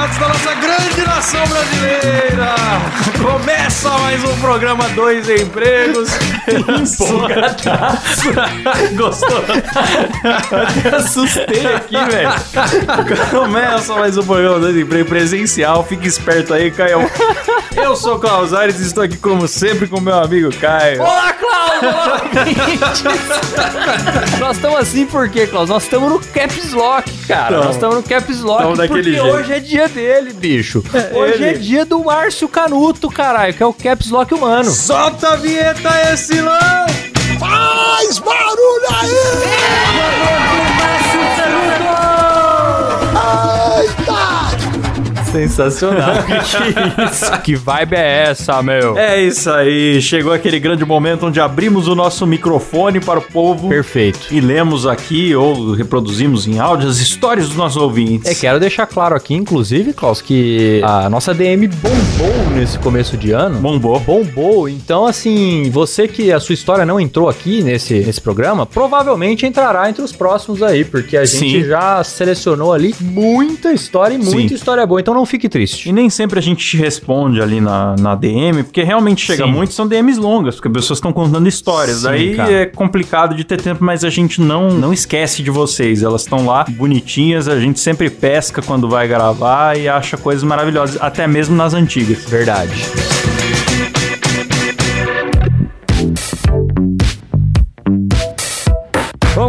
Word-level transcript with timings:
Da 0.00 0.28
nossa 0.28 0.54
grande 0.54 1.02
nação 1.06 1.46
brasileira! 1.46 2.54
Começa 3.22 3.90
mais 3.98 4.24
um 4.24 4.34
programa 4.40 4.88
Dois 4.90 5.28
Empregos. 5.28 6.08
Empolgadaço. 6.48 8.32
Gostou? 8.96 9.44
Até 10.24 10.96
assustei 10.96 11.66
aqui, 11.74 11.96
velho. 11.96 12.30
Começa 13.30 13.94
mais 13.94 14.16
um 14.16 14.22
programa 14.22 14.58
Dois 14.58 14.76
Empregos 14.76 15.08
presencial. 15.08 15.84
Fique 15.84 16.08
esperto 16.08 16.54
aí, 16.54 16.70
Caio. 16.70 17.00
Eu 17.76 17.94
sou 17.94 18.16
o 18.16 18.18
Klaus 18.18 18.54
Aires 18.54 18.80
e 18.80 18.84
estou 18.84 19.04
aqui, 19.04 19.18
como 19.18 19.46
sempre, 19.46 19.86
com 19.86 20.00
meu 20.00 20.18
amigo 20.18 20.50
Caio. 20.56 21.02
Olá, 21.02 21.32
Klaus! 21.34 21.82
Olá! 21.82 22.22
Nós 24.38 24.56
estamos 24.56 24.78
assim 24.78 25.06
por 25.06 25.28
quê, 25.28 25.46
Klaus? 25.46 25.68
Nós 25.68 25.82
estamos 25.82 26.10
no 26.10 26.18
Caps 26.20 26.72
Lock, 26.72 27.10
cara. 27.26 27.50
Tamo. 27.50 27.64
Nós 27.64 27.74
estamos 27.74 27.96
no 27.96 28.02
Caps 28.02 28.40
Lock 28.40 28.76
porque 28.88 29.02
jeito. 29.02 29.24
hoje 29.24 29.52
é 29.52 29.60
dia 29.60 29.89
dele, 29.90 30.32
bicho. 30.32 30.82
hoje 31.12 31.44
é 31.44 31.50
ele. 31.50 31.58
dia 31.58 31.84
do 31.84 32.04
Márcio 32.04 32.48
Canuto, 32.48 33.10
caralho, 33.10 33.52
que 33.54 33.62
é 33.62 33.66
o 33.66 33.72
Caps 33.72 34.10
Lock 34.10 34.32
humano. 34.32 34.70
Solta 34.70 35.30
a 35.32 35.36
vinheta, 35.36 35.90
esse 36.12 36.40
não! 36.40 36.50
Faz 37.38 38.18
barulho 38.18 38.86
aí! 38.90 39.10
Eita! 39.10 40.99
Sensacional. 45.32 46.14
que 46.24 47.02
isso? 47.02 47.42
Que 47.42 47.54
vibe 47.54 47.94
é 47.94 48.28
essa, 48.30 48.62
meu? 48.62 48.96
É 48.98 49.22
isso 49.22 49.50
aí, 49.50 50.00
chegou 50.00 50.32
aquele 50.32 50.58
grande 50.58 50.84
momento 50.84 51.26
onde 51.26 51.40
abrimos 51.40 51.88
o 51.88 51.94
nosso 51.94 52.26
microfone 52.26 53.00
para 53.00 53.18
o 53.18 53.22
povo 53.22 53.68
Perfeito. 53.68 54.26
e 54.30 54.40
lemos 54.40 54.86
aqui 54.86 55.34
ou 55.34 55.72
reproduzimos 55.72 56.46
em 56.46 56.58
áudio 56.58 56.88
as 56.88 56.98
histórias 56.98 57.48
dos 57.48 57.56
nossos 57.56 57.76
ouvintes. 57.80 58.30
É, 58.30 58.34
quero 58.34 58.58
deixar 58.58 58.86
claro 58.86 59.14
aqui, 59.14 59.34
inclusive, 59.34 59.92
Klaus, 59.92 60.20
que 60.20 60.80
a 60.84 61.08
nossa 61.08 61.32
DM 61.32 61.68
bombou 61.68 62.50
nesse 62.54 62.78
começo 62.78 63.16
de 63.16 63.32
ano. 63.32 63.58
Bombou. 63.60 64.00
Bombou. 64.00 64.68
Então, 64.68 65.06
assim, 65.06 65.70
você 65.70 66.08
que 66.08 66.32
a 66.32 66.40
sua 66.40 66.54
história 66.54 66.84
não 66.84 67.00
entrou 67.00 67.28
aqui 67.28 67.62
nesse, 67.62 68.00
nesse 68.00 68.20
programa, 68.20 68.66
provavelmente 68.66 69.46
entrará 69.46 69.88
entre 69.88 70.02
os 70.02 70.12
próximos 70.12 70.62
aí, 70.62 70.84
porque 70.84 71.16
a 71.16 71.24
gente 71.24 71.62
Sim. 71.62 71.64
já 71.64 72.02
selecionou 72.02 72.72
ali 72.72 72.94
muita 73.00 73.72
história 73.72 74.14
e 74.14 74.18
muita 74.18 74.48
Sim. 74.48 74.54
história 74.54 74.86
boa. 74.86 75.00
Então 75.00 75.14
não 75.14 75.19
fique 75.26 75.48
triste. 75.48 75.88
E 75.88 75.92
nem 75.92 76.10
sempre 76.10 76.38
a 76.38 76.42
gente 76.42 76.76
responde 76.76 77.40
ali 77.40 77.60
na, 77.60 77.96
na 77.96 78.14
DM, 78.14 78.62
porque 78.62 78.82
realmente 78.82 79.24
chega 79.24 79.44
Sim. 79.44 79.52
muito, 79.52 79.72
são 79.72 79.86
DMs 79.86 80.18
longas, 80.18 80.56
porque 80.56 80.68
as 80.68 80.74
pessoas 80.74 80.98
estão 80.98 81.12
contando 81.12 81.48
histórias. 81.48 81.98
Sim, 81.98 82.04
Daí 82.04 82.36
cara. 82.36 82.52
é 82.52 82.66
complicado 82.66 83.34
de 83.34 83.44
ter 83.44 83.60
tempo, 83.60 83.84
mas 83.84 84.04
a 84.04 84.10
gente 84.10 84.40
não, 84.40 84.68
não 84.70 84.92
esquece 84.92 85.42
de 85.42 85.50
vocês. 85.50 86.02
Elas 86.02 86.22
estão 86.22 86.46
lá 86.46 86.64
bonitinhas, 86.68 87.48
a 87.48 87.58
gente 87.58 87.80
sempre 87.80 88.10
pesca 88.10 88.62
quando 88.62 88.88
vai 88.88 89.06
gravar 89.08 89.78
e 89.78 89.88
acha 89.88 90.16
coisas 90.16 90.42
maravilhosas, 90.42 91.00
até 91.00 91.26
mesmo 91.26 91.56
nas 91.56 91.74
antigas. 91.74 92.24
Verdade. 92.24 93.39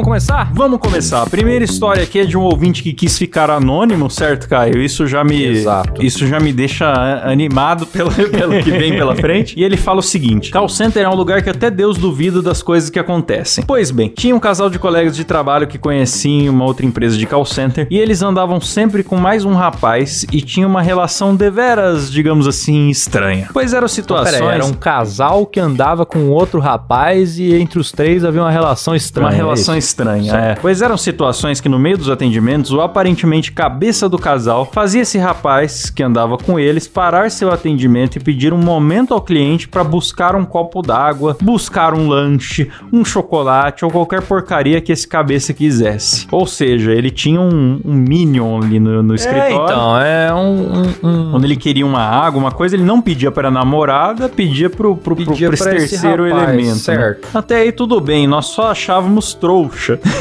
Vamos 0.02 0.06
começar? 0.06 0.52
Vamos 0.54 0.80
começar. 0.80 1.22
A 1.22 1.30
primeira 1.30 1.64
história 1.64 2.02
aqui 2.02 2.20
é 2.20 2.26
de 2.26 2.36
um 2.36 2.42
ouvinte 2.42 2.82
que 2.82 2.92
quis 2.92 3.20
ficar 3.20 3.52
anônimo, 3.52 4.10
certo, 4.10 4.50
Caio? 4.50 4.82
Isso 4.82 5.06
já 5.06 5.24
me, 5.24 5.44
Exato. 5.44 6.04
isso 6.04 6.26
já 6.26 6.40
me 6.40 6.52
deixa 6.52 6.92
animado 7.24 7.86
pelo, 7.86 8.10
pelo 8.30 8.64
que 8.64 8.72
vem 8.72 8.94
pela 8.94 9.16
frente. 9.16 9.54
E 9.60 9.64
ele 9.64 9.78
fala 9.78 10.00
o 10.00 10.04
seguinte: 10.04 10.50
Call 10.50 10.68
center 10.68 11.04
é 11.04 11.10
um 11.10 11.14
lugar 11.14 11.44
que 11.44 11.52
até 11.52 11.70
Deus 11.70 12.00
duvida 12.00 12.42
das 12.42 12.64
coisas 12.64 12.90
que 12.90 12.98
acontecem. 12.98 13.64
Pois 13.64 13.92
bem, 13.92 14.08
tinha 14.10 14.36
um 14.36 14.40
casal 14.40 14.72
de 14.72 14.80
colegas 14.80 15.16
de 15.16 15.24
trabalho 15.24 15.68
que 15.68 15.78
conheciam 15.78 16.46
em 16.46 16.50
uma 16.50 16.66
outra 16.66 16.84
empresa 16.84 17.16
de 17.16 17.28
call 17.28 17.46
center 17.46 17.88
e 17.92 18.00
eles 18.00 18.24
andavam 18.24 18.60
sempre 18.60 19.04
com 19.04 19.18
mais 19.18 19.46
um 19.46 19.54
rapaz 19.54 20.26
e 20.32 20.42
tinham 20.42 20.68
uma 20.70 20.82
relação 20.82 21.36
deveras, 21.36 22.12
digamos 22.12 22.48
assim, 22.48 22.90
estranha. 22.90 23.50
Pois 23.54 23.72
eram 23.72 23.88
situações. 23.88 24.40
Peraí, 24.40 24.56
era 24.56 24.66
um 24.66 24.74
casal 24.74 25.46
que 25.46 25.60
andava 25.60 26.08
com 26.08 26.30
outro 26.30 26.60
rapaz 26.60 27.38
e 27.38 27.54
entre 27.54 27.78
os 27.80 27.92
três 27.92 28.26
havia 28.26 28.42
uma 28.42 28.52
relação 28.52 28.96
estranha. 28.96 29.30
Uma 29.30 29.36
é 29.36 29.38
relação 29.38 29.78
isso? 29.78 29.91
Estranha, 29.92 30.34
é. 30.34 30.56
Pois 30.56 30.82
eram 30.82 30.98
situações 30.98 31.60
que 31.62 31.68
no 31.70 31.78
meio 31.78 31.98
dos 31.98 32.10
atendimentos, 32.10 32.72
o 32.72 32.82
aparentemente 32.82 33.52
cabeça 33.52 34.08
do 34.08 34.18
casal 34.18 34.66
fazia 34.72 35.02
esse 35.02 35.18
rapaz 35.18 35.90
que 35.90 36.02
andava 36.02 36.38
com 36.38 36.60
eles 36.60 36.88
parar 36.88 37.30
seu 37.30 37.52
atendimento 37.52 38.16
e 38.16 38.20
pedir 38.20 38.54
um 38.54 38.58
momento 38.58 39.14
ao 39.14 39.22
cliente 39.22 39.68
para 39.68 39.84
buscar 39.84 40.36
um 40.36 40.46
copo 40.46 40.82
d'água, 40.82 41.38
buscar 41.42 41.94
um 41.94 42.08
lanche, 42.08 42.70
um 42.92 43.04
chocolate 43.04 43.84
ou 43.86 43.92
qualquer 43.92 44.22
porcaria 44.22 44.80
que 44.82 44.92
esse 44.92 45.08
cabeça 45.08 45.54
quisesse. 45.54 46.28
Ou 46.32 46.46
seja, 46.48 46.92
ele 46.92 47.10
tinha 47.12 47.40
um, 47.42 47.80
um 47.84 47.94
minion 47.94 48.60
ali 48.62 48.80
no, 48.80 49.04
no 49.04 49.14
escritório. 49.16 49.52
É, 49.52 49.64
então, 49.64 49.98
é 50.02 50.34
um- 50.34 50.82
um- 51.04 51.08
um 51.28 51.32
Quando 51.32 51.46
ele 51.46 51.56
queria 51.56 51.86
uma 51.86 52.02
água, 52.02 52.40
uma 52.40 52.52
coisa, 52.52 52.76
ele 52.76 52.84
não 52.84 53.02
pedia 53.02 53.32
para 53.32 53.50
a 53.50 53.52
namorada, 53.52 54.30
pedia 54.30 54.70
pro, 54.70 54.96
pro, 54.96 55.16
pro- 55.16 55.26
Pedia 55.26 55.48
pro 55.48 55.54
esse 55.56 55.64
pra 55.64 55.76
esse 55.76 55.90
terceiro 55.90 56.24
rapaz, 56.30 56.44
elemento. 56.50 56.68
né? 56.70 56.76
certo. 56.76 57.28
Até 57.34 57.58
aí 57.58 57.72
tudo 57.72 58.00
bem, 58.00 58.28
nós 58.28 58.48
só 58.48 58.72
achávamos 58.72 59.34
trouxa. 59.34 59.71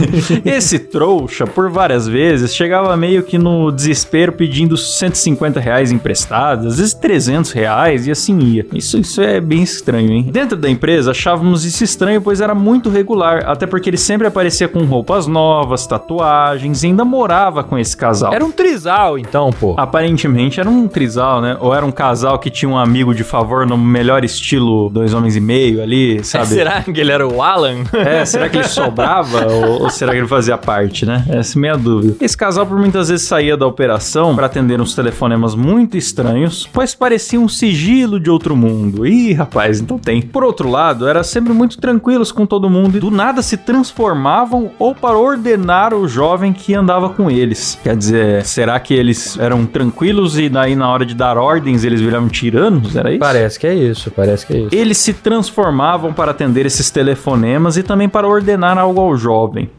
esse 0.44 0.78
trouxa, 0.78 1.46
por 1.46 1.70
várias 1.70 2.06
vezes, 2.06 2.54
chegava 2.54 2.96
meio 2.96 3.22
que 3.22 3.38
no 3.38 3.70
desespero 3.70 4.32
pedindo 4.32 4.76
150 4.76 5.60
reais 5.60 5.92
emprestados, 5.92 6.66
às 6.66 6.78
vezes 6.78 6.94
300 6.94 7.52
reais 7.52 8.06
e 8.06 8.10
assim 8.10 8.38
ia. 8.38 8.66
Isso, 8.72 8.98
isso 8.98 9.20
é 9.20 9.40
bem 9.40 9.62
estranho, 9.62 10.12
hein? 10.12 10.26
Dentro 10.30 10.56
da 10.56 10.68
empresa 10.68 11.10
achávamos 11.10 11.64
isso 11.64 11.84
estranho, 11.84 12.20
pois 12.20 12.40
era 12.40 12.54
muito 12.54 12.90
regular, 12.90 13.44
até 13.46 13.66
porque 13.66 13.90
ele 13.90 13.96
sempre 13.96 14.26
aparecia 14.26 14.68
com 14.68 14.84
roupas 14.84 15.26
novas, 15.26 15.86
tatuagens 15.86 16.82
e 16.82 16.86
ainda 16.86 17.04
morava 17.04 17.62
com 17.62 17.78
esse 17.78 17.96
casal. 17.96 18.32
Era 18.32 18.44
um 18.44 18.50
trisal, 18.50 19.18
então, 19.18 19.50
pô. 19.50 19.74
Aparentemente 19.76 20.60
era 20.60 20.68
um 20.68 20.86
trisal, 20.88 21.40
né? 21.40 21.56
Ou 21.60 21.74
era 21.74 21.84
um 21.84 21.92
casal 21.92 22.38
que 22.38 22.50
tinha 22.50 22.68
um 22.68 22.78
amigo 22.78 23.14
de 23.14 23.24
favor 23.24 23.66
no 23.66 23.76
melhor 23.76 24.24
estilo 24.24 24.88
dois 24.90 25.14
homens 25.14 25.36
e 25.36 25.40
meio 25.40 25.82
ali, 25.82 26.22
sabe? 26.24 26.46
Será 26.60 26.82
que 26.82 27.00
ele 27.00 27.12
era 27.12 27.26
o 27.26 27.42
Alan? 27.42 27.84
É, 27.92 28.24
será 28.24 28.48
que 28.48 28.56
ele 28.56 28.68
sobrava 28.68 29.39
ou, 29.46 29.82
ou 29.82 29.90
será 29.90 30.12
que 30.12 30.18
ele 30.18 30.26
fazia 30.26 30.56
parte, 30.56 31.04
né? 31.06 31.24
Essa 31.28 31.56
é 31.56 31.58
a 31.58 31.60
minha 31.60 31.76
dúvida. 31.76 32.16
Esse 32.20 32.36
casal 32.36 32.66
por 32.66 32.78
muitas 32.78 33.08
vezes 33.08 33.26
saía 33.26 33.56
da 33.56 33.66
operação 33.66 34.34
para 34.34 34.46
atender 34.46 34.80
uns 34.80 34.94
telefonemas 34.94 35.54
muito 35.54 35.96
estranhos, 35.96 36.68
pois 36.72 36.94
parecia 36.94 37.40
um 37.40 37.48
sigilo 37.48 38.18
de 38.18 38.30
outro 38.30 38.56
mundo. 38.56 39.06
Ih, 39.06 39.32
rapaz, 39.32 39.80
então 39.80 39.98
tem. 39.98 40.22
Por 40.22 40.44
outro 40.44 40.68
lado, 40.68 41.08
era 41.08 41.22
sempre 41.22 41.52
muito 41.52 41.78
tranquilos 41.78 42.32
com 42.32 42.46
todo 42.46 42.70
mundo 42.70 42.96
e 42.96 43.00
do 43.00 43.10
nada 43.10 43.42
se 43.42 43.56
transformavam 43.56 44.70
ou 44.78 44.94
para 44.94 45.16
ordenar 45.16 45.94
o 45.94 46.06
jovem 46.08 46.52
que 46.52 46.74
andava 46.74 47.10
com 47.10 47.30
eles. 47.30 47.78
Quer 47.82 47.96
dizer, 47.96 48.44
será 48.44 48.78
que 48.80 48.94
eles 48.94 49.38
eram 49.38 49.66
tranquilos 49.66 50.38
e 50.38 50.48
daí 50.48 50.74
na 50.74 50.88
hora 50.90 51.04
de 51.04 51.14
dar 51.14 51.36
ordens 51.38 51.84
eles 51.84 52.00
viravam 52.00 52.28
tiranos? 52.28 52.96
Era 52.96 53.10
isso? 53.10 53.20
Parece 53.20 53.58
que 53.58 53.66
é 53.66 53.74
isso, 53.74 54.10
parece 54.10 54.46
que 54.46 54.52
é 54.52 54.58
isso. 54.58 54.68
Eles 54.72 54.98
se 54.98 55.12
transformavam 55.12 56.12
para 56.12 56.30
atender 56.30 56.66
esses 56.66 56.90
telefonemas 56.90 57.76
e 57.76 57.82
também 57.82 58.08
para 58.08 58.26
ordenar 58.26 58.78
algo 58.78 59.00
ao 59.00 59.16
jovem. 59.16 59.29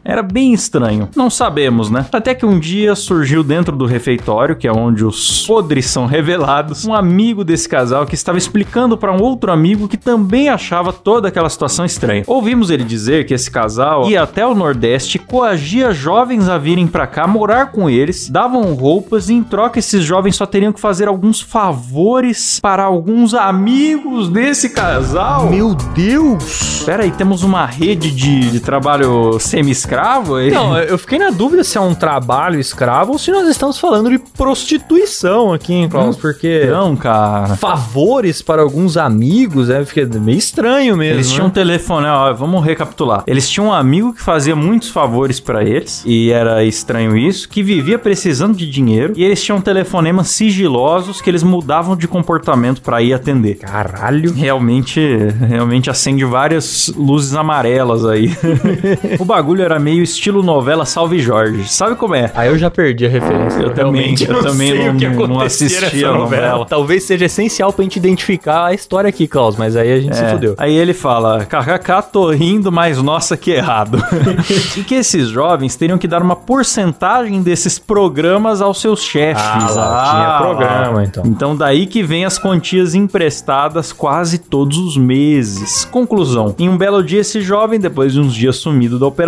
Era 0.04 0.22
bem 0.22 0.52
estranho. 0.52 1.08
Não 1.14 1.30
sabemos, 1.30 1.90
né? 1.90 2.06
Até 2.12 2.34
que 2.34 2.46
um 2.46 2.58
dia 2.58 2.94
surgiu 2.94 3.42
dentro 3.42 3.76
do 3.76 3.86
refeitório, 3.86 4.56
que 4.56 4.66
é 4.66 4.72
onde 4.72 5.04
os 5.04 5.46
podres 5.46 5.86
são 5.86 6.06
revelados, 6.06 6.84
um 6.84 6.94
amigo 6.94 7.44
desse 7.44 7.68
casal 7.68 8.06
que 8.06 8.14
estava 8.14 8.38
explicando 8.38 8.96
para 8.96 9.12
um 9.12 9.20
outro 9.22 9.52
amigo 9.52 9.88
que 9.88 9.96
também 9.96 10.48
achava 10.48 10.92
toda 10.92 11.28
aquela 11.28 11.48
situação 11.48 11.84
estranha. 11.84 12.24
Ouvimos 12.26 12.70
ele 12.70 12.84
dizer 12.84 13.26
que 13.26 13.34
esse 13.34 13.50
casal 13.50 14.08
ia 14.08 14.22
até 14.22 14.46
o 14.46 14.54
Nordeste, 14.54 15.18
coagia 15.18 15.92
jovens 15.92 16.48
a 16.48 16.58
virem 16.58 16.86
para 16.86 17.06
cá 17.06 17.26
morar 17.26 17.72
com 17.72 17.88
eles, 17.88 18.28
davam 18.28 18.74
roupas 18.74 19.28
e 19.28 19.34
em 19.34 19.42
troca 19.42 19.78
esses 19.78 20.04
jovens 20.04 20.36
só 20.36 20.46
teriam 20.46 20.72
que 20.72 20.80
fazer 20.80 21.08
alguns 21.08 21.40
favores 21.40 22.60
para 22.60 22.84
alguns 22.84 23.34
amigos 23.34 24.28
desse 24.28 24.70
casal. 24.70 25.48
Meu 25.48 25.74
Deus! 25.74 26.82
Pera 26.84 27.04
aí, 27.04 27.10
temos 27.10 27.42
uma 27.42 27.64
rede 27.66 28.10
de, 28.10 28.50
de 28.50 28.60
trabalho 28.60 29.38
semi-escravo? 29.42 30.40
Não, 30.50 30.78
eu 30.78 30.98
fiquei 30.98 31.18
na 31.18 31.30
dúvida 31.30 31.64
se 31.64 31.76
é 31.76 31.80
um 31.80 31.94
trabalho 31.94 32.58
escravo 32.58 33.12
ou 33.12 33.18
se 33.18 33.30
nós 33.30 33.48
estamos 33.48 33.78
falando 33.78 34.10
de 34.10 34.18
prostituição 34.18 35.52
aqui, 35.52 35.72
hein, 35.72 35.88
Klaus? 35.88 36.16
Porque 36.16 36.66
Não, 36.66 36.96
cara. 36.96 37.56
favores 37.56 38.42
para 38.42 38.62
alguns 38.62 38.96
amigos, 38.96 39.70
é, 39.70 39.84
fica 39.84 40.06
meio 40.18 40.38
estranho 40.38 40.96
mesmo. 40.96 41.14
Eles 41.14 41.30
tinham 41.30 41.46
um 41.46 41.48
né? 41.48 41.54
telefone, 41.54 42.06
ó, 42.06 42.32
vamos 42.32 42.64
recapitular. 42.64 43.22
Eles 43.26 43.48
tinham 43.48 43.68
um 43.68 43.72
amigo 43.72 44.12
que 44.12 44.22
fazia 44.22 44.54
muitos 44.54 44.90
favores 44.90 45.40
pra 45.40 45.64
eles, 45.64 46.02
e 46.06 46.30
era 46.30 46.64
estranho 46.64 47.16
isso, 47.16 47.48
que 47.48 47.62
vivia 47.62 47.98
precisando 47.98 48.56
de 48.56 48.68
dinheiro, 48.68 49.12
e 49.16 49.24
eles 49.24 49.42
tinham 49.42 49.60
telefonemas 49.60 50.28
sigilosos 50.28 51.20
que 51.20 51.30
eles 51.30 51.42
mudavam 51.42 51.96
de 51.96 52.06
comportamento 52.06 52.82
pra 52.82 53.02
ir 53.02 53.12
atender. 53.12 53.56
Caralho. 53.56 54.32
Realmente, 54.32 55.00
realmente 55.48 55.90
acende 55.90 56.24
várias 56.24 56.92
luzes 56.96 57.34
amarelas 57.34 58.04
aí. 58.04 58.30
o 59.18 59.24
bagulho 59.32 59.62
era 59.64 59.78
meio 59.78 60.02
estilo 60.02 60.42
novela 60.42 60.84
Salve 60.84 61.18
Jorge. 61.18 61.66
Sabe 61.68 61.96
como 61.96 62.14
é? 62.14 62.30
Aí 62.34 62.48
eu 62.48 62.58
já 62.58 62.70
perdi 62.70 63.06
a 63.06 63.08
referência. 63.08 63.60
Eu 63.60 63.72
também, 63.72 64.14
eu 64.20 64.42
também 64.42 64.92
não- 64.92 65.26
não 65.26 65.40
assisti 65.40 66.04
a 66.04 66.12
novela. 66.12 66.66
Talvez 66.66 67.04
seja 67.04 67.24
essencial 67.24 67.72
pra 67.72 67.82
gente 67.82 67.96
identificar 67.96 68.66
a 68.66 68.74
história 68.74 69.08
aqui, 69.08 69.26
Klaus, 69.26 69.56
mas 69.56 69.74
aí 69.76 69.90
a 69.92 70.00
gente 70.00 70.14
se 70.16 70.22
É. 70.22 70.28
fudeu. 70.30 70.54
Aí 70.58 70.74
ele 70.74 70.92
fala: 70.92 71.44
kkk, 71.46 72.12
tô 72.12 72.30
rindo, 72.30 72.70
mas 72.70 73.00
nossa, 73.02 73.36
que 73.36 73.50
errado. 73.52 73.98
e 74.76 74.82
que 74.84 74.94
esses 74.96 75.28
jovens 75.28 75.76
teriam 75.76 75.96
que 75.98 76.06
dar 76.06 76.22
uma 76.22 76.36
porcentagem 76.36 77.42
desses 77.42 77.78
programas 77.78 78.60
aos 78.60 78.80
seus 78.80 79.02
chefes. 79.02 79.42
Ah, 79.42 79.70
lá, 79.74 80.10
tinha 80.10 80.38
programa, 80.38 81.04
então. 81.04 81.22
Então 81.26 81.56
daí 81.56 81.86
que 81.86 82.02
vem 82.02 82.24
as 82.24 82.38
quantias 82.38 82.94
emprestadas 82.94 83.92
quase 83.92 84.38
todos 84.38 84.76
os 84.78 84.96
meses. 84.96 85.84
Conclusão: 85.86 86.54
em 86.58 86.68
um 86.68 86.76
belo 86.76 87.02
dia, 87.02 87.20
esse 87.20 87.40
jovem, 87.40 87.80
depois 87.80 88.12
de 88.12 88.20
uns 88.20 88.34
dias 88.34 88.56
sumido 88.56 88.98
da 88.98 89.06
operação, 89.06 89.21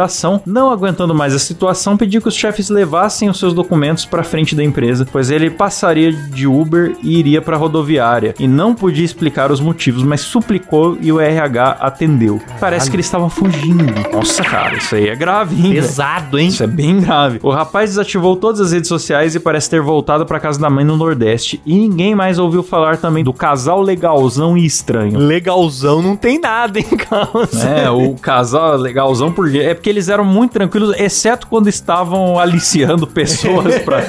não 0.46 0.70
aguentando 0.70 1.14
mais 1.14 1.34
a 1.34 1.38
situação, 1.38 1.96
pediu 1.96 2.20
que 2.20 2.28
os 2.28 2.34
chefes 2.34 2.68
levassem 2.68 3.28
os 3.28 3.38
seus 3.38 3.52
documentos 3.52 4.04
para 4.04 4.22
frente 4.22 4.54
da 4.54 4.62
empresa, 4.62 5.06
pois 5.10 5.30
ele 5.30 5.50
passaria 5.50 6.12
de 6.12 6.46
Uber 6.46 6.96
e 7.02 7.18
iria 7.18 7.40
para 7.40 7.56
rodoviária 7.56 8.34
e 8.38 8.46
não 8.46 8.74
podia 8.74 9.04
explicar 9.04 9.50
os 9.50 9.60
motivos, 9.60 10.02
mas 10.02 10.20
suplicou 10.20 10.96
e 11.00 11.12
o 11.12 11.20
RH 11.20 11.78
atendeu. 11.80 12.40
Parece 12.60 12.90
que 12.90 12.96
ele 12.96 13.02
estava 13.02 13.28
fugindo. 13.30 13.84
Nossa, 14.12 14.42
cara, 14.42 14.76
isso 14.76 14.94
aí 14.94 15.08
é 15.08 15.16
grave, 15.16 15.54
hein? 15.54 15.74
Pesado, 15.74 16.38
hein? 16.38 16.48
Isso 16.48 16.62
é 16.62 16.66
bem 16.66 17.00
grave. 17.00 17.38
O 17.42 17.50
rapaz 17.50 17.90
desativou 17.90 18.36
todas 18.36 18.60
as 18.60 18.72
redes 18.72 18.88
sociais 18.88 19.34
e 19.34 19.40
parece 19.40 19.70
ter 19.70 19.80
voltado 19.80 20.26
pra 20.26 20.40
casa 20.40 20.60
da 20.60 20.70
mãe 20.70 20.84
no 20.84 20.96
Nordeste. 20.96 21.60
E 21.64 21.74
ninguém 21.74 22.14
mais 22.14 22.38
ouviu 22.38 22.62
falar 22.62 22.96
também 22.96 23.24
do 23.24 23.32
casal 23.32 23.80
legalzão 23.80 24.56
e 24.56 24.64
estranho. 24.64 25.18
Legalzão 25.18 26.02
não 26.02 26.16
tem 26.16 26.38
nada, 26.38 26.78
hein, 26.78 26.86
Klaus? 27.08 27.64
É, 27.64 27.90
o 27.90 28.14
casal 28.14 28.76
legalzão 28.76 29.32
porque 29.32 29.58
é 29.58 29.74
porque 29.84 29.90
eles 29.90 30.08
eram 30.08 30.24
muito 30.24 30.52
tranquilos, 30.52 30.96
exceto 30.96 31.46
quando 31.46 31.68
estavam 31.68 32.38
aliciando 32.38 33.06
pessoas 33.06 33.80
pra 33.84 34.00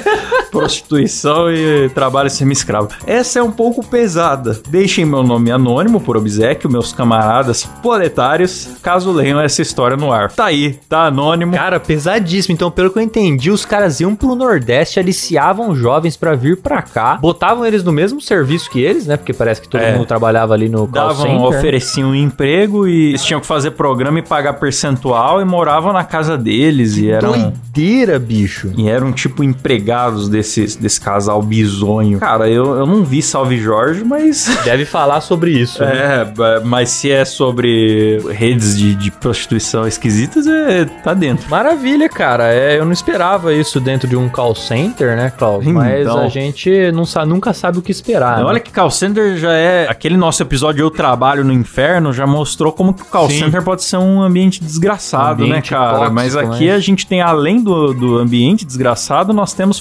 prostituição 0.60 1.50
e 1.50 1.88
trabalho 1.90 2.30
semi-escravo. 2.30 2.88
Essa 3.06 3.38
é 3.38 3.42
um 3.42 3.50
pouco 3.50 3.84
pesada. 3.84 4.58
Deixem 4.68 5.04
meu 5.04 5.22
nome 5.22 5.50
anônimo 5.50 6.00
por 6.00 6.16
obsequio, 6.16 6.70
meus 6.70 6.92
camaradas 6.92 7.64
proletários, 7.82 8.68
caso 8.82 9.12
leiam 9.12 9.40
essa 9.40 9.62
história 9.62 9.96
no 9.96 10.12
ar. 10.12 10.30
Tá 10.32 10.46
aí, 10.46 10.78
tá 10.88 11.06
anônimo. 11.06 11.52
Cara, 11.52 11.78
pesadíssimo. 11.80 12.54
Então, 12.54 12.70
pelo 12.70 12.90
que 12.90 12.98
eu 12.98 13.02
entendi, 13.02 13.50
os 13.50 13.64
caras 13.64 14.00
iam 14.00 14.14
pro 14.14 14.34
Nordeste, 14.34 14.98
aliciavam 14.98 15.70
os 15.70 15.78
jovens 15.78 16.16
pra 16.16 16.34
vir 16.34 16.56
pra 16.56 16.82
cá, 16.82 17.16
botavam 17.16 17.64
eles 17.64 17.82
no 17.84 17.92
mesmo 17.92 18.20
serviço 18.20 18.70
que 18.70 18.80
eles, 18.80 19.06
né? 19.06 19.16
Porque 19.16 19.32
parece 19.32 19.60
que 19.60 19.68
todo 19.68 19.80
É. 19.80 19.92
mundo 19.94 20.06
trabalhava 20.06 20.54
ali 20.54 20.68
no 20.68 20.80
call 20.86 21.08
davam, 21.08 21.26
center. 21.26 21.42
ofereciam 21.42 22.10
um 22.10 22.14
emprego 22.14 22.86
e 22.88 23.10
eles 23.10 23.24
tinham 23.24 23.40
que 23.40 23.46
fazer 23.46 23.72
programa 23.72 24.18
e 24.18 24.22
pagar 24.22 24.54
percentual 24.54 25.40
e 25.40 25.44
moravam 25.44 25.92
na 25.92 26.04
casa 26.04 26.36
deles 26.36 26.96
e 26.96 27.10
eram 27.10 27.32
Doideira, 27.32 28.18
bicho. 28.18 28.72
e 28.76 28.88
eram 28.88 29.12
tipo 29.12 29.42
empregados 29.44 30.28
desses, 30.28 30.45
desse 30.80 31.00
casal 31.00 31.42
bizonho. 31.42 32.18
Cara, 32.18 32.48
eu, 32.48 32.74
eu 32.76 32.86
não 32.86 33.04
vi 33.04 33.22
Salve 33.22 33.58
Jorge, 33.58 34.04
mas 34.04 34.46
Deve 34.64 34.84
falar 34.84 35.20
sobre 35.20 35.50
isso. 35.52 35.82
né? 35.82 36.20
é, 36.20 36.24
ba- 36.24 36.60
mas 36.64 36.90
se 36.90 37.10
é 37.10 37.24
sobre 37.24 38.18
redes 38.30 38.76
de, 38.76 38.94
de 38.94 39.10
prostituição 39.10 39.86
esquisitas, 39.86 40.46
é, 40.46 40.84
tá 40.84 41.14
dentro. 41.14 41.48
Maravilha, 41.50 42.08
cara. 42.08 42.52
É, 42.52 42.78
eu 42.78 42.84
não 42.84 42.92
esperava 42.92 43.52
isso 43.54 43.80
dentro 43.80 44.08
de 44.08 44.16
um 44.16 44.28
call 44.28 44.54
center, 44.54 45.16
né? 45.16 45.32
Mas 45.72 46.00
Então. 46.02 46.20
a 46.20 46.28
gente 46.28 46.90
não 46.92 47.04
sa 47.04 47.24
nunca 47.26 47.52
sabe 47.52 47.78
o 47.78 47.82
que 47.82 47.90
esperar. 47.92 48.38
né? 48.38 48.44
Olha 48.44 48.60
que 48.60 48.72
call 48.72 48.90
center 48.90 49.36
já 49.36 49.52
é. 49.52 49.86
Aquele 49.88 50.16
nosso 50.16 50.42
episódio 50.42 50.82
Eu 50.82 50.90
Trabalho 50.90 51.44
no 51.44 51.52
Inferno 51.52 52.12
já 52.12 52.26
mostrou 52.26 52.72
como 52.72 52.92
que 52.94 53.02
o 53.02 53.06
call 53.06 53.28
Sim. 53.28 53.40
center 53.40 53.62
pode 53.62 53.82
ser 53.84 53.96
um 53.98 54.22
ambiente 54.22 54.62
desgraçado, 54.62 55.42
Ambiente 55.44 55.70
né, 55.72 55.78
cara? 55.78 55.92
tóxico, 55.92 56.14
Mas 56.14 56.36
aqui 56.36 56.66
né? 56.66 56.72
a 56.74 56.78
gente 56.78 57.06
tem, 57.06 57.20
além 57.20 57.62
do, 57.62 57.92
do 57.94 58.18
ambiente 58.18 58.64
desgraçado, 58.64 59.32
nós 59.32 59.52
temos 59.52 59.78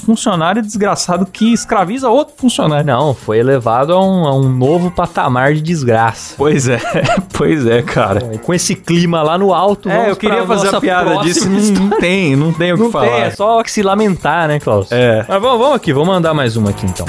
funcionário 0.56 0.62
desgraçado 0.62 1.26
que 1.26 1.54
escraviza 1.54 2.10
outro 2.10 2.34
funcionário. 2.38 2.86
Não, 2.86 3.14
foi 3.14 3.40
elevado 3.40 3.94
a 3.94 4.02
um, 4.02 4.26
a 4.26 4.36
um 4.36 4.50
novo 4.50 4.92
patamar 4.92 5.54
de 5.54 5.62
desgraça. 5.62 6.36
Pois 6.38 6.68
é, 6.68 6.80
pois 7.34 7.66
é, 7.66 7.82
cara. 7.82 8.22
Com 8.44 8.54
esse 8.54 8.76
clima 8.76 9.22
lá 9.22 9.38
no 9.38 9.54
alto, 9.54 9.90
É, 9.90 10.10
eu 10.10 10.16
queria 10.16 10.46
fazer 10.46 10.74
a 10.76 10.80
piada 10.80 11.18
disso, 11.18 11.50
não, 11.50 11.90
não 11.90 11.90
tem, 12.00 12.36
não 12.36 12.54
tem 12.54 12.74
o 12.74 12.78
que 12.78 12.84
Não 12.84 12.92
falar. 12.92 13.06
tem, 13.08 13.22
é 13.22 13.32
só 13.32 13.62
se 13.66 13.82
lamentar, 13.82 14.48
né, 14.48 14.60
Klaus? 14.60 14.92
É. 14.92 15.26
Mas 15.28 15.42
vamos, 15.42 15.60
vamos 15.60 15.76
aqui, 15.76 15.92
vamos 15.94 16.08
mandar 16.10 16.34
mais 16.34 16.56
uma 16.56 16.70
aqui 16.70 16.86
então. 16.86 17.06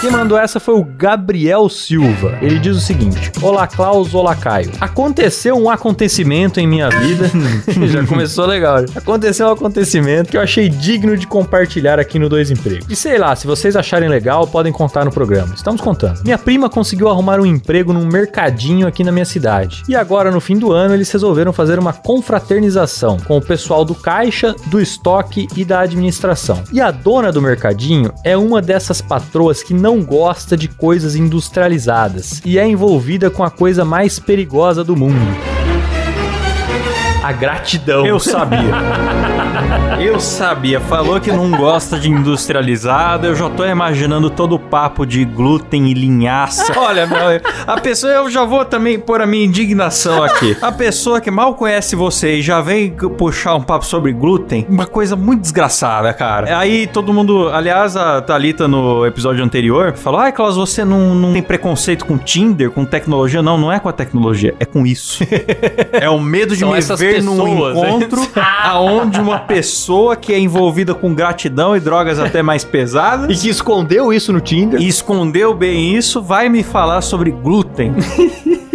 Quem 0.00 0.10
mandou 0.10 0.38
essa 0.38 0.60
foi 0.60 0.74
o 0.74 0.84
Gabriel 0.84 1.68
Silva. 1.70 2.38
Ele 2.42 2.58
diz 2.58 2.76
o 2.76 2.80
seguinte: 2.80 3.32
Olá, 3.40 3.66
Klaus, 3.66 4.14
olá, 4.14 4.36
Caio. 4.36 4.70
Aconteceu 4.78 5.56
um 5.56 5.70
acontecimento 5.70 6.60
em 6.60 6.66
minha 6.66 6.90
vida. 6.90 7.30
Já 7.88 8.04
começou 8.06 8.44
legal. 8.44 8.84
Aconteceu 8.94 9.48
um 9.48 9.52
acontecimento 9.52 10.30
que 10.30 10.36
eu 10.36 10.40
achei 10.40 10.68
digno 10.68 11.16
de 11.16 11.26
compartilhar 11.26 11.98
aqui 11.98 12.18
no 12.18 12.28
Dois 12.28 12.50
Empregos. 12.50 12.86
E 12.90 12.94
sei 12.94 13.16
lá, 13.16 13.34
se 13.34 13.46
vocês 13.46 13.74
acharem 13.74 14.08
legal, 14.08 14.46
podem 14.46 14.70
contar 14.70 15.04
no 15.04 15.10
programa. 15.10 15.54
Estamos 15.54 15.80
contando. 15.80 16.22
Minha 16.22 16.38
prima 16.38 16.68
conseguiu 16.68 17.08
arrumar 17.08 17.40
um 17.40 17.46
emprego 17.46 17.92
num 17.92 18.06
mercadinho 18.06 18.86
aqui 18.86 19.02
na 19.02 19.10
minha 19.10 19.24
cidade. 19.24 19.82
E 19.88 19.96
agora, 19.96 20.30
no 20.30 20.40
fim 20.40 20.58
do 20.58 20.72
ano, 20.72 20.92
eles 20.92 21.10
resolveram 21.10 21.54
fazer 21.54 21.78
uma 21.78 21.94
confraternização 21.94 23.16
com 23.18 23.38
o 23.38 23.42
pessoal 23.42 23.84
do 23.84 23.94
caixa, 23.94 24.54
do 24.66 24.78
estoque 24.78 25.48
e 25.56 25.64
da 25.64 25.80
administração. 25.80 26.62
E 26.70 26.82
a 26.82 26.90
dona 26.90 27.32
do 27.32 27.40
mercadinho 27.40 28.12
é 28.22 28.36
uma 28.36 28.60
dessas 28.60 29.00
patroas 29.00 29.62
que 29.62 29.72
não 29.72 29.95
gosta 30.02 30.56
de 30.56 30.68
coisas 30.68 31.16
industrializadas 31.16 32.40
e 32.44 32.58
é 32.58 32.66
envolvida 32.66 33.30
com 33.30 33.42
a 33.42 33.50
coisa 33.50 33.84
mais 33.84 34.18
perigosa 34.18 34.82
do 34.82 34.96
mundo. 34.96 35.65
A 37.26 37.32
gratidão. 37.32 38.06
Eu 38.06 38.20
sabia. 38.20 38.70
Eu 39.98 40.20
sabia. 40.20 40.78
Falou 40.78 41.20
que 41.20 41.32
não 41.32 41.50
gosta 41.50 41.98
de 41.98 42.08
industrializado. 42.08 43.26
Eu 43.26 43.34
já 43.34 43.50
tô 43.50 43.64
imaginando 43.64 44.30
todo 44.30 44.54
o 44.54 44.60
papo 44.60 45.04
de 45.04 45.24
glúten 45.24 45.88
e 45.88 45.92
linhaça. 45.92 46.72
Olha, 46.78 47.04
meu, 47.04 47.18
a 47.66 47.80
pessoa, 47.80 48.12
eu 48.12 48.30
já 48.30 48.44
vou 48.44 48.64
também 48.64 48.96
pôr 48.96 49.20
a 49.20 49.26
minha 49.26 49.44
indignação 49.44 50.22
aqui. 50.22 50.56
A 50.62 50.70
pessoa 50.70 51.20
que 51.20 51.28
mal 51.28 51.54
conhece 51.56 51.96
você 51.96 52.36
e 52.36 52.42
já 52.42 52.60
vem 52.60 52.90
puxar 53.18 53.56
um 53.56 53.62
papo 53.62 53.84
sobre 53.84 54.12
glúten, 54.12 54.64
uma 54.68 54.86
coisa 54.86 55.16
muito 55.16 55.40
desgraçada, 55.40 56.12
cara. 56.12 56.56
Aí 56.56 56.86
todo 56.86 57.12
mundo, 57.12 57.48
aliás, 57.48 57.96
a 57.96 58.22
Thalita 58.22 58.68
no 58.68 59.04
episódio 59.04 59.44
anterior 59.44 59.96
falou: 59.96 60.20
Ai, 60.20 60.30
Klaus, 60.30 60.54
você 60.54 60.84
não, 60.84 61.12
não 61.12 61.32
tem 61.32 61.42
preconceito 61.42 62.04
com 62.04 62.16
Tinder, 62.18 62.70
com 62.70 62.84
tecnologia? 62.84 63.42
Não, 63.42 63.58
não 63.58 63.72
é 63.72 63.80
com 63.80 63.88
a 63.88 63.92
tecnologia, 63.92 64.54
é 64.60 64.64
com 64.64 64.86
isso. 64.86 65.24
É 65.92 66.10
o 66.10 66.20
medo 66.20 66.54
de 66.54 66.60
São 66.60 66.72
me 66.72 66.78
essas 66.78 67.00
num 67.22 67.36
pessoas, 67.36 67.76
né? 67.76 67.88
encontro 67.88 68.20
aonde 68.64 69.20
uma 69.20 69.38
pessoa 69.38 70.16
que 70.16 70.32
é 70.32 70.38
envolvida 70.38 70.94
com 70.94 71.14
gratidão 71.14 71.76
e 71.76 71.80
drogas 71.80 72.18
até 72.18 72.42
mais 72.42 72.64
pesadas 72.64 73.30
E 73.36 73.40
que 73.40 73.48
escondeu 73.48 74.12
isso 74.12 74.32
no 74.32 74.40
Tinder. 74.40 74.80
e 74.80 74.88
escondeu 74.88 75.54
bem 75.54 75.94
isso, 75.94 76.22
vai 76.22 76.48
me 76.48 76.62
falar 76.62 77.00
sobre 77.00 77.30
glúten. 77.30 77.94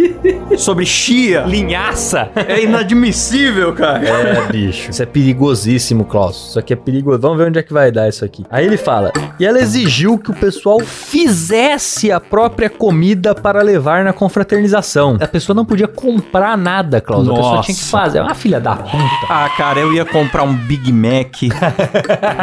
sobre 0.56 0.84
chia. 0.84 1.42
Linhaça. 1.42 2.30
É 2.34 2.62
inadmissível, 2.62 3.72
cara. 3.72 4.06
É, 4.06 4.46
bicho. 4.50 4.90
Isso 4.90 5.02
é 5.02 5.06
perigosíssimo, 5.06 6.04
Klaus. 6.04 6.50
Isso 6.50 6.58
aqui 6.58 6.72
é 6.72 6.76
perigoso. 6.76 7.18
Vamos 7.18 7.38
ver 7.38 7.48
onde 7.48 7.58
é 7.58 7.62
que 7.62 7.72
vai 7.72 7.90
dar 7.90 8.08
isso 8.08 8.24
aqui. 8.24 8.44
Aí 8.50 8.64
ele 8.64 8.76
fala: 8.76 9.12
E 9.38 9.46
ela 9.46 9.58
exigiu 9.58 10.18
que 10.18 10.30
o 10.30 10.34
pessoal 10.34 10.80
fizesse 10.80 12.10
a 12.10 12.20
própria 12.20 12.68
comida 12.68 13.34
para 13.34 13.62
levar 13.62 14.04
na 14.04 14.12
confraternização. 14.12 15.16
A 15.20 15.26
pessoa 15.28 15.54
não 15.54 15.64
podia 15.64 15.88
comprar 15.88 16.56
nada, 16.56 17.00
Klaus. 17.00 17.28
A 17.28 17.30
pessoa 17.30 17.56
Nossa. 17.56 17.66
tinha 17.66 17.76
que 17.76 17.84
fazer. 17.84 18.18
É 18.18 18.22
uma 18.22 18.34
filha 18.34 18.60
da 18.60 18.76
puta. 18.76 18.98
Ah, 19.28 19.48
cara, 19.56 19.80
eu 19.80 19.92
ia 19.92 20.04
comprar 20.04 20.42
um 20.42 20.54
Big 20.54 20.92
Mac, 20.92 21.42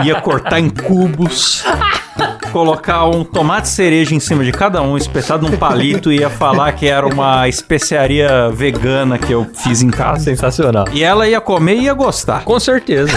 ia 0.05 0.21
cortar 0.21 0.59
em 0.59 0.69
cubos, 0.69 1.63
colocar 2.51 3.05
um 3.05 3.23
tomate 3.23 3.67
cereja 3.67 4.15
em 4.15 4.19
cima 4.19 4.43
de 4.43 4.51
cada 4.51 4.81
um, 4.81 4.97
espetado 4.97 5.47
num 5.49 5.57
palito, 5.57 6.11
e 6.11 6.19
ia 6.19 6.29
falar 6.29 6.71
que 6.73 6.87
era 6.87 7.05
uma 7.07 7.47
especiaria 7.49 8.49
vegana 8.51 9.17
que 9.17 9.31
eu 9.33 9.45
fiz 9.53 9.81
em 9.81 9.89
casa. 9.89 10.23
Sensacional. 10.23 10.85
E 10.93 11.03
ela 11.03 11.27
ia 11.27 11.41
comer 11.41 11.75
e 11.75 11.83
ia 11.83 11.93
gostar. 11.93 12.43
Com 12.43 12.59
certeza. 12.59 13.11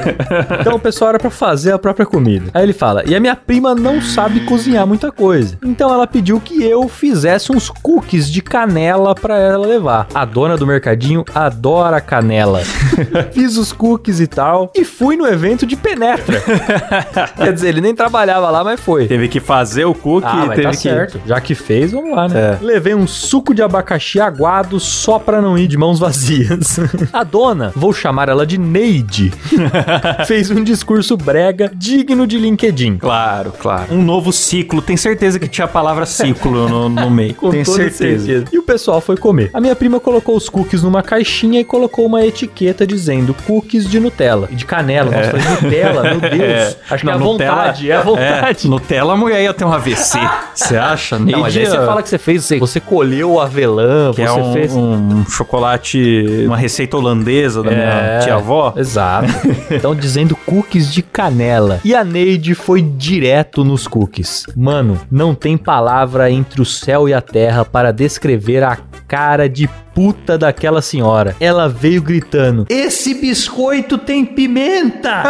então 0.60 0.76
o 0.76 0.80
pessoal 0.80 1.10
era 1.10 1.18
pra 1.18 1.30
fazer 1.30 1.72
a 1.72 1.78
própria 1.78 2.06
comida. 2.06 2.50
Aí 2.54 2.62
ele 2.62 2.72
fala: 2.72 3.02
E 3.06 3.14
a 3.14 3.20
minha 3.20 3.36
prima 3.36 3.74
não 3.74 4.00
sabe 4.00 4.40
cozinhar 4.40 4.86
muita 4.86 5.12
coisa. 5.12 5.58
Então 5.64 5.92
ela 5.92 6.06
pediu 6.06 6.40
que 6.40 6.62
eu 6.62 6.88
fizesse 6.88 7.52
uns 7.52 7.68
cookies 7.70 8.30
de 8.30 8.40
canela 8.42 9.14
pra 9.14 9.38
ela 9.38 9.66
levar. 9.66 10.06
A 10.14 10.24
dona 10.24 10.56
do 10.56 10.66
mercadinho 10.66 11.24
adora 11.34 12.00
canela. 12.00 12.60
Fiz 13.32 13.56
os 13.56 13.72
cookies 13.72 14.20
e 14.20 14.26
tal 14.26 14.72
e 14.74 14.84
fui 14.84 15.16
no 15.16 15.26
evento 15.26 15.66
de 15.66 15.76
penetra. 15.76 16.42
Quer 17.36 17.52
dizer, 17.52 17.68
ele 17.68 17.80
nem 17.80 17.94
trabalhava 17.94 18.50
lá, 18.50 18.64
mas 18.64 18.80
foi. 18.80 19.06
Teve 19.06 19.28
que 19.28 19.40
fazer 19.40 19.84
o 19.84 19.94
cookie 19.94 20.26
Ah, 20.28 20.44
e 20.44 20.46
mas 20.48 20.56
teve 20.56 20.62
tá 20.62 20.70
que. 20.70 20.76
certo. 20.76 21.20
Já 21.26 21.40
que 21.40 21.54
fez, 21.54 21.92
vamos 21.92 22.14
lá, 22.14 22.28
né? 22.28 22.58
É. 22.60 22.64
Levei 22.64 22.94
um 22.94 23.06
suco 23.06 23.54
de 23.54 23.62
abacaxi 23.74 24.20
aguado 24.20 24.78
só 24.78 25.18
pra 25.18 25.42
não 25.42 25.58
ir 25.58 25.66
de 25.66 25.76
mãos 25.76 25.98
vazias. 25.98 26.78
A 27.12 27.24
dona, 27.24 27.72
vou 27.74 27.92
chamar 27.92 28.28
ela 28.28 28.46
de 28.46 28.56
Neide, 28.56 29.32
fez 30.26 30.50
um 30.50 30.62
discurso 30.62 31.16
brega 31.16 31.70
digno 31.74 32.26
de 32.26 32.38
LinkedIn. 32.38 32.98
Claro, 32.98 33.52
claro. 33.58 33.92
Um 33.92 34.02
novo 34.02 34.32
ciclo. 34.32 34.80
Tem 34.80 34.96
certeza 34.96 35.38
que 35.38 35.48
tinha 35.48 35.64
a 35.64 35.68
palavra 35.68 36.06
ciclo 36.06 36.68
no, 36.68 36.88
no 36.88 37.10
meio. 37.10 37.34
Com 37.44 37.50
Tenho 37.50 37.64
toda 37.64 37.76
certeza. 37.90 38.44
E 38.52 38.58
o 38.58 38.62
pessoal 38.62 39.00
foi 39.00 39.16
comer. 39.16 39.50
A 39.52 39.60
minha 39.60 39.74
prima 39.74 39.98
colocou 39.98 40.36
os 40.36 40.48
cookies 40.48 40.82
numa 40.82 41.02
caixinha 41.02 41.60
e 41.60 41.64
colocou 41.64 42.06
uma 42.06 42.24
etiqueta 42.24 42.86
dizendo 42.86 43.34
cookies 43.46 43.88
de 43.88 43.98
Nutella. 43.98 44.48
E 44.50 44.54
de 44.54 44.64
canela. 44.64 45.10
Nossa, 45.10 45.30
falei 45.30 45.46
Nutella, 45.48 46.02
meu 46.02 46.20
Deus. 46.30 46.42
É. 46.42 46.76
Acho 46.90 46.98
que 47.00 47.06
Não, 47.06 47.12
é 47.12 47.16
a 47.16 47.18
Nutella- 47.18 47.54
vontade, 47.54 47.90
é 47.90 47.96
a 47.96 48.02
vontade. 48.02 48.66
É, 48.66 48.70
Nutella, 48.70 49.12
a 49.14 49.16
mulher 49.16 49.42
ia 49.42 49.52
ter 49.54 49.64
um 49.64 49.72
AVC. 49.72 50.18
Você 50.54 50.76
acha? 50.76 51.18
Não, 51.18 51.40
mas 51.40 51.56
aí 51.56 51.62
Neide, 51.62 51.70
você 51.70 51.86
fala 51.86 52.02
que 52.02 52.08
você 52.08 52.18
fez, 52.18 52.44
você, 52.44 52.58
você 52.58 52.80
colheu 52.80 53.32
o 53.32 53.40
avelã, 53.64 54.12
que 54.12 54.26
você 54.26 54.38
é 54.40 54.42
um, 54.42 54.52
fez... 54.52 54.72
um 54.74 55.26
chocolate, 55.26 56.44
uma 56.46 56.56
receita 56.56 56.96
holandesa 56.96 57.62
da 57.62 57.70
minha 57.70 57.82
É. 57.82 58.18
tia-avó. 58.20 58.72
Exato. 58.76 59.28
Então 59.70 59.94
dizendo 59.94 60.36
cookies 60.36 60.92
de 60.92 61.02
canela. 61.02 61.80
E 61.84 61.94
a 61.94 62.04
Neide 62.04 62.54
foi 62.54 62.82
direto 62.82 63.64
nos 63.64 63.88
cookies. 63.88 64.44
Mano, 64.56 65.00
não 65.10 65.34
tem 65.34 65.56
palavra 65.56 66.30
entre 66.30 66.60
o 66.60 66.64
céu 66.64 67.08
e 67.08 67.14
a 67.14 67.20
terra 67.20 67.64
para 67.64 67.92
descrever 67.92 68.62
a 68.62 68.76
cara 69.08 69.48
de 69.48 69.68
puta 69.94 70.36
daquela 70.36 70.82
senhora. 70.82 71.36
Ela 71.38 71.68
veio 71.68 72.02
gritando: 72.02 72.66
Esse 72.68 73.14
biscoito 73.14 73.96
tem 73.96 74.24
pimenta! 74.24 75.22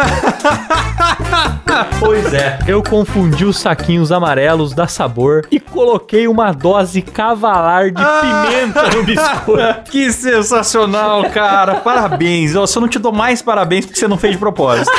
pois 1.99 2.33
é, 2.33 2.59
eu 2.67 2.81
confundi 2.81 3.45
os 3.45 3.59
saquinhos 3.59 4.11
amarelos 4.11 4.73
da 4.73 4.87
sabor 4.87 5.45
e 5.51 5.59
coloquei 5.59 6.27
uma 6.27 6.51
dose 6.51 7.01
cavalar 7.01 7.91
de 7.91 8.03
pimenta 8.03 8.95
no 8.95 9.03
biscoito. 9.03 9.85
Que 9.91 10.11
sensacional, 10.11 11.29
cara. 11.29 11.75
Parabéns. 11.75 12.55
Eu 12.55 12.65
só 12.65 12.79
não 12.79 12.87
te 12.87 12.97
dou 12.97 13.11
mais 13.11 13.41
parabéns 13.41 13.85
porque 13.85 13.99
você 13.99 14.07
não 14.07 14.17
fez 14.17 14.33
de 14.33 14.39
propósito. 14.39 14.91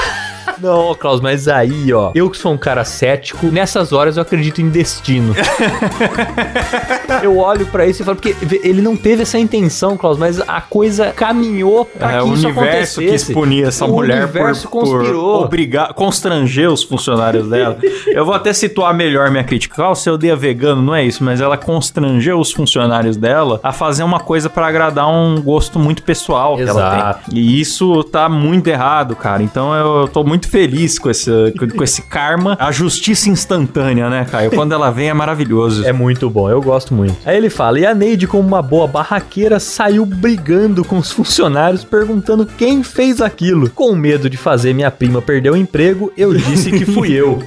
Não, 0.61 0.95
Klaus, 0.95 1.21
mas 1.21 1.49
aí, 1.49 1.93
ó, 1.93 2.11
eu 2.15 2.31
que 2.31 2.37
sou 2.37 2.53
um 2.53 2.57
cara 2.59 2.85
cético, 2.85 3.47
nessas 3.47 3.93
horas 3.93 4.17
eu 4.17 4.23
acredito 4.23 4.61
em 4.61 4.69
destino. 4.69 5.35
eu 7.23 7.39
olho 7.39 7.67
pra 7.67 7.87
isso 7.87 8.03
e 8.03 8.05
falo, 8.05 8.17
porque 8.17 8.37
ele 8.63 8.81
não 8.83 8.97
teve 8.97 9.23
essa 9.23 9.39
intenção, 9.39 9.97
Klaus, 9.97 10.19
mas 10.19 10.41
a 10.47 10.61
coisa 10.61 11.13
caminhou 11.13 11.85
pra 11.85 12.13
É, 12.13 12.19
que 12.19 12.25
o 12.25 12.35
isso 12.35 12.47
universo 12.47 13.01
acontecesse. 13.01 13.27
quis 13.27 13.35
punir 13.35 13.67
essa 13.67 13.85
o 13.85 13.89
mulher 13.89 14.27
por, 14.29 14.41
universo 14.41 14.69
por 14.69 14.81
conspirou. 14.81 15.45
obrigar, 15.45 15.93
constranger 15.95 16.71
os 16.71 16.83
funcionários 16.83 17.49
dela. 17.49 17.79
Eu 18.07 18.25
vou 18.25 18.35
até 18.35 18.53
situar 18.53 18.95
melhor 18.95 19.31
minha 19.31 19.45
crítica. 19.45 19.87
O 19.89 19.95
seu 19.95 20.17
dia 20.19 20.35
vegano 20.37 20.83
não 20.83 20.95
é 20.95 21.05
isso, 21.05 21.23
mas 21.23 21.41
ela 21.41 21.57
constrangeu 21.57 22.39
os 22.39 22.53
funcionários 22.53 23.17
dela 23.17 23.61
a 23.63 23.73
fazer 23.73 24.03
uma 24.03 24.21
coisa 24.21 24.49
pra 24.51 24.67
agradar 24.67 25.09
um 25.09 25.41
gosto 25.41 25.79
muito 25.79 26.03
pessoal 26.03 26.57
que 26.57 26.63
ela 26.63 26.71
Exato. 26.71 27.31
tem. 27.31 27.39
E 27.39 27.61
isso 27.61 28.03
tá 28.05 28.29
muito 28.29 28.67
errado, 28.69 29.15
cara. 29.17 29.43
Então 29.43 29.75
eu 29.75 30.09
tô 30.09 30.25
muito 30.25 30.36
feliz 30.45 30.99
com 30.99 31.11
esse, 31.11 31.31
com 31.77 31.83
esse 31.85 32.03
karma. 32.03 32.57
A 32.61 32.71
justiça 32.71 33.29
instantânea, 33.31 34.11
né, 34.11 34.27
Caio? 34.31 34.51
Quando 34.51 34.73
ela 34.73 34.91
vem 34.91 35.09
é 35.09 35.15
maravilhoso. 35.15 35.87
É 35.87 35.93
muito 35.93 36.29
bom, 36.29 36.51
eu 36.51 36.61
gosto 36.61 36.95
muito. 36.95 37.17
Aí 37.25 37.37
ele 37.37 37.51
fala: 37.51 37.79
e 37.79 37.87
a 37.87 37.95
Neide, 37.95 38.27
como 38.27 38.47
uma 38.47 38.63
boa 38.63 38.87
barraqueira, 38.87 39.59
saiu 39.59 40.05
brigando 40.05 40.85
com 40.85 40.99
os 40.99 41.11
funcionários, 41.11 41.85
perguntando 41.85 42.47
quem 42.47 42.83
fez 42.83 43.21
aquilo. 43.21 43.71
Com 43.71 43.95
medo 43.95 44.29
de 44.29 44.37
fazer 44.37 44.75
minha 44.75 44.91
prima 44.91 45.23
perder 45.23 45.51
o 45.51 45.57
emprego, 45.57 46.13
eu 46.17 46.35
disse 46.35 46.71
que 46.71 46.85
fui 46.85 47.13
eu. 47.13 47.43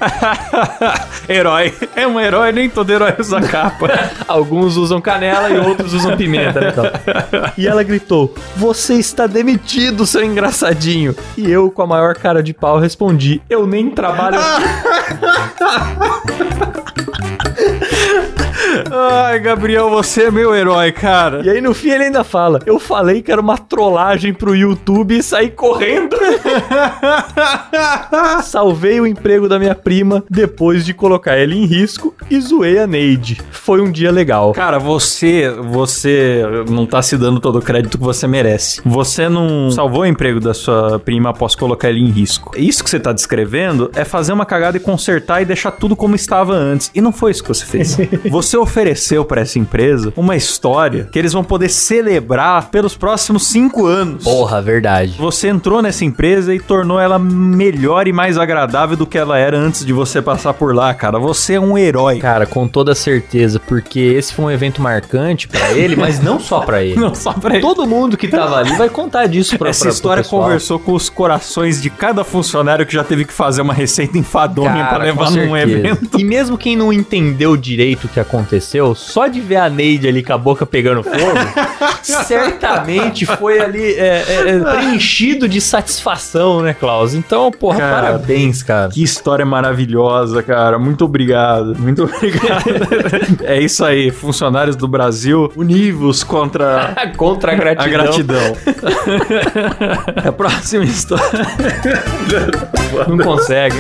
herói. 1.28 1.74
É 1.96 2.08
um 2.08 2.20
herói, 2.20 2.52
nem 2.52 2.70
todo 2.70 2.92
herói 2.92 3.14
usa 3.20 3.42
capa. 3.42 3.90
Alguns 4.28 4.78
usam 4.78 5.02
canela 5.02 5.50
e 5.50 5.58
outros 5.58 5.94
usam 5.94 6.16
pimenta, 6.18 6.60
né? 6.60 6.70
Então. 6.70 6.86
E 7.58 7.68
ela 7.68 7.84
gritou: 7.84 8.34
Você 8.56 8.96
está 8.96 9.28
demitido, 9.28 10.06
seu 10.06 10.24
engraçadinho. 10.24 11.16
E 11.38 11.50
eu, 11.50 11.70
com 11.70 11.82
a 11.82 11.88
maior 11.88 12.16
cara 12.16 12.42
de 12.42 12.54
pau, 12.54 12.79
respondi: 12.80 13.42
Eu 13.50 13.68
nem 13.68 13.92
trabalho. 13.92 14.40
Ai, 18.92 19.40
Gabriel, 19.40 19.90
você 19.90 20.24
é 20.24 20.32
meu 20.32 20.54
herói, 20.54 20.92
cara. 20.92 21.42
E 21.44 21.50
aí 21.50 21.62
no 21.62 21.74
fim 21.74 21.90
ele 21.90 22.06
ainda 22.06 22.24
fala: 22.24 22.60
Eu 22.66 22.80
falei 22.80 23.22
que 23.22 23.32
era 23.32 23.42
uma 23.42 23.58
trollagem 23.58 24.34
pro 24.34 24.56
YouTube 24.56 25.18
e 25.18 25.24
saí 25.24 25.50
correndo. 25.50 26.16
Salvei 28.44 29.00
o 29.00 29.08
emprego 29.08 29.48
da 29.48 29.58
minha 29.60 29.76
prima 29.76 30.24
depois 30.30 30.86
de 30.86 30.94
colocar 30.94 31.38
ele 31.38 31.56
em 31.56 31.66
risco 31.66 32.14
e 32.30 32.40
zoei 32.40 32.80
a 32.80 32.88
Neide. 32.88 33.42
Foi 33.52 33.82
um 33.82 33.92
dia 33.92 34.12
legal. 34.12 34.54
Cara, 34.54 34.80
você, 34.80 35.50
você 35.50 36.44
não 36.70 36.86
tá 36.86 37.02
se 37.02 37.18
dando 37.18 37.40
todo 37.40 37.60
o 37.60 37.62
crédito 37.62 37.98
que 37.98 38.04
você 38.04 38.28
merece. 38.28 38.82
Você 38.86 39.28
não 39.28 39.72
salvou 39.72 40.02
o 40.02 40.06
emprego 40.06 40.40
da 40.40 40.54
sua 40.54 41.00
prima 41.00 41.30
após 41.30 41.56
colocar 41.56 41.90
ele 41.90 42.00
em 42.00 42.10
risco. 42.10 42.52
Isso 42.58 42.84
que 42.84 42.90
você 42.90 43.00
tá 43.00 43.12
descrevendo 43.12 43.92
é 43.96 44.04
fazer 44.04 44.34
uma 44.34 44.46
cagada 44.46 44.78
e 44.78 44.80
consertar 44.80 45.42
e 45.42 45.46
deixar 45.46 45.72
tudo 45.72 45.96
como 45.96 46.16
estava 46.16 46.54
antes. 46.54 46.92
E 46.94 47.02
não 47.02 47.12
foi 47.12 47.32
isso 47.32 47.42
que 47.42 47.50
você 47.50 47.66
fez. 47.66 47.98
você 48.30 48.59
ofereceu 48.62 49.26
pra 49.26 49.42
essa 49.42 49.58
empresa 49.60 50.14
uma 50.16 50.36
história 50.36 51.08
que 51.12 51.18
eles 51.18 51.34
vão 51.34 51.44
poder 51.44 51.70
celebrar 51.70 52.70
pelos 52.70 52.96
próximos 52.96 53.48
cinco 53.48 53.86
anos. 53.86 54.24
Porra, 54.24 54.62
verdade. 54.62 55.16
Você 55.18 55.48
entrou 55.48 55.82
nessa 55.82 56.06
empresa 56.06 56.54
e 56.54 56.60
tornou 56.60 57.00
ela 57.00 57.18
melhor 57.20 58.08
e 58.08 58.14
mais 58.14 58.38
agradável 58.38 58.96
do 58.98 59.06
que 59.06 59.18
ela 59.18 59.38
era 59.38 59.58
antes 59.58 59.86
de 59.86 59.94
você 59.94 60.22
passar 60.22 60.54
por 60.54 60.74
lá, 60.76 60.94
cara. 60.94 61.20
Você 61.20 61.54
é 61.54 61.60
um 61.60 61.78
herói. 61.78 62.20
Cara, 62.20 62.46
com 62.46 62.68
toda 62.68 62.94
certeza, 62.96 63.60
porque 63.60 64.00
esse 64.00 64.34
foi 64.34 64.46
um 64.46 64.52
evento 64.52 64.82
marcante 64.82 65.48
pra 65.48 65.72
ele, 65.72 65.96
mas 65.96 66.20
não 66.22 66.40
só 66.40 66.62
pra 66.62 66.82
ele. 66.84 67.00
Não 67.00 67.14
só 67.16 67.34
pra 67.34 67.54
ele. 67.56 67.62
Todo 67.62 67.86
mundo 67.86 68.18
que 68.18 68.28
tava 68.28 68.58
ali 68.58 68.76
vai 68.76 68.90
contar 68.90 69.28
disso 69.28 69.58
pra 69.58 69.70
Essa 69.70 69.86
pra- 69.86 69.94
história 69.94 70.24
conversou 70.24 70.80
com 70.80 70.94
os 70.94 71.10
corações 71.10 71.82
de 71.82 71.90
cada 71.90 72.24
funcionário 72.24 72.86
que 72.86 72.94
já 72.94 73.04
teve 73.04 73.26
que 73.26 73.34
fazer 73.34 73.62
uma 73.62 73.74
receita 73.74 74.18
enfadonha 74.18 74.72
pra 74.72 74.90
Cara, 74.90 75.04
levar 75.04 75.32
num 75.32 75.56
evento. 75.56 76.20
E 76.20 76.24
mesmo 76.24 76.58
quem 76.58 76.76
não 76.76 76.92
entendeu 76.92 77.56
direito 77.56 78.06
o 78.06 78.08
que 78.08 78.20
aconteceu, 78.20 78.49
só 78.96 79.28
de 79.28 79.42
ver 79.42 79.58
a 79.58 79.70
Neide 79.70 80.08
ali 80.08 80.24
com 80.24 80.34
a 80.34 80.38
boca 80.38 80.66
pegando 80.66 81.04
fogo, 81.04 81.18
certamente 82.02 83.26
foi 83.26 83.60
ali 83.60 83.94
é, 83.94 84.24
é, 84.28 84.50
é, 84.50 84.60
preenchido 84.60 85.48
de 85.48 85.60
satisfação, 85.60 86.62
né, 86.62 86.74
Klaus? 86.74 87.14
Então, 87.14 87.52
porra, 87.52 87.80
Cara, 87.80 88.08
parabéns, 88.08 88.64
cara. 88.64 88.90
Que 88.90 89.04
história 89.04 89.46
maravilhosa, 89.46 90.42
cara. 90.42 90.80
Muito 90.80 91.06
obrigado. 91.06 91.76
Muito 91.78 92.04
obrigado. 92.04 92.64
é 93.44 93.60
isso 93.60 93.84
aí, 93.84 94.12
funcionários 94.12 94.76
do 94.76 94.88
Brasil, 94.88 95.52
univos 95.56 96.24
contra 96.24 96.96
Contra 97.18 97.52
a 97.52 97.56
gratidão. 97.56 97.86
a 97.86 97.90
gratidão. 97.90 98.56
a 100.26 100.32
próxima 100.32 100.84
história. 100.86 101.26
Não 103.08 103.18
consegue. 103.18 103.78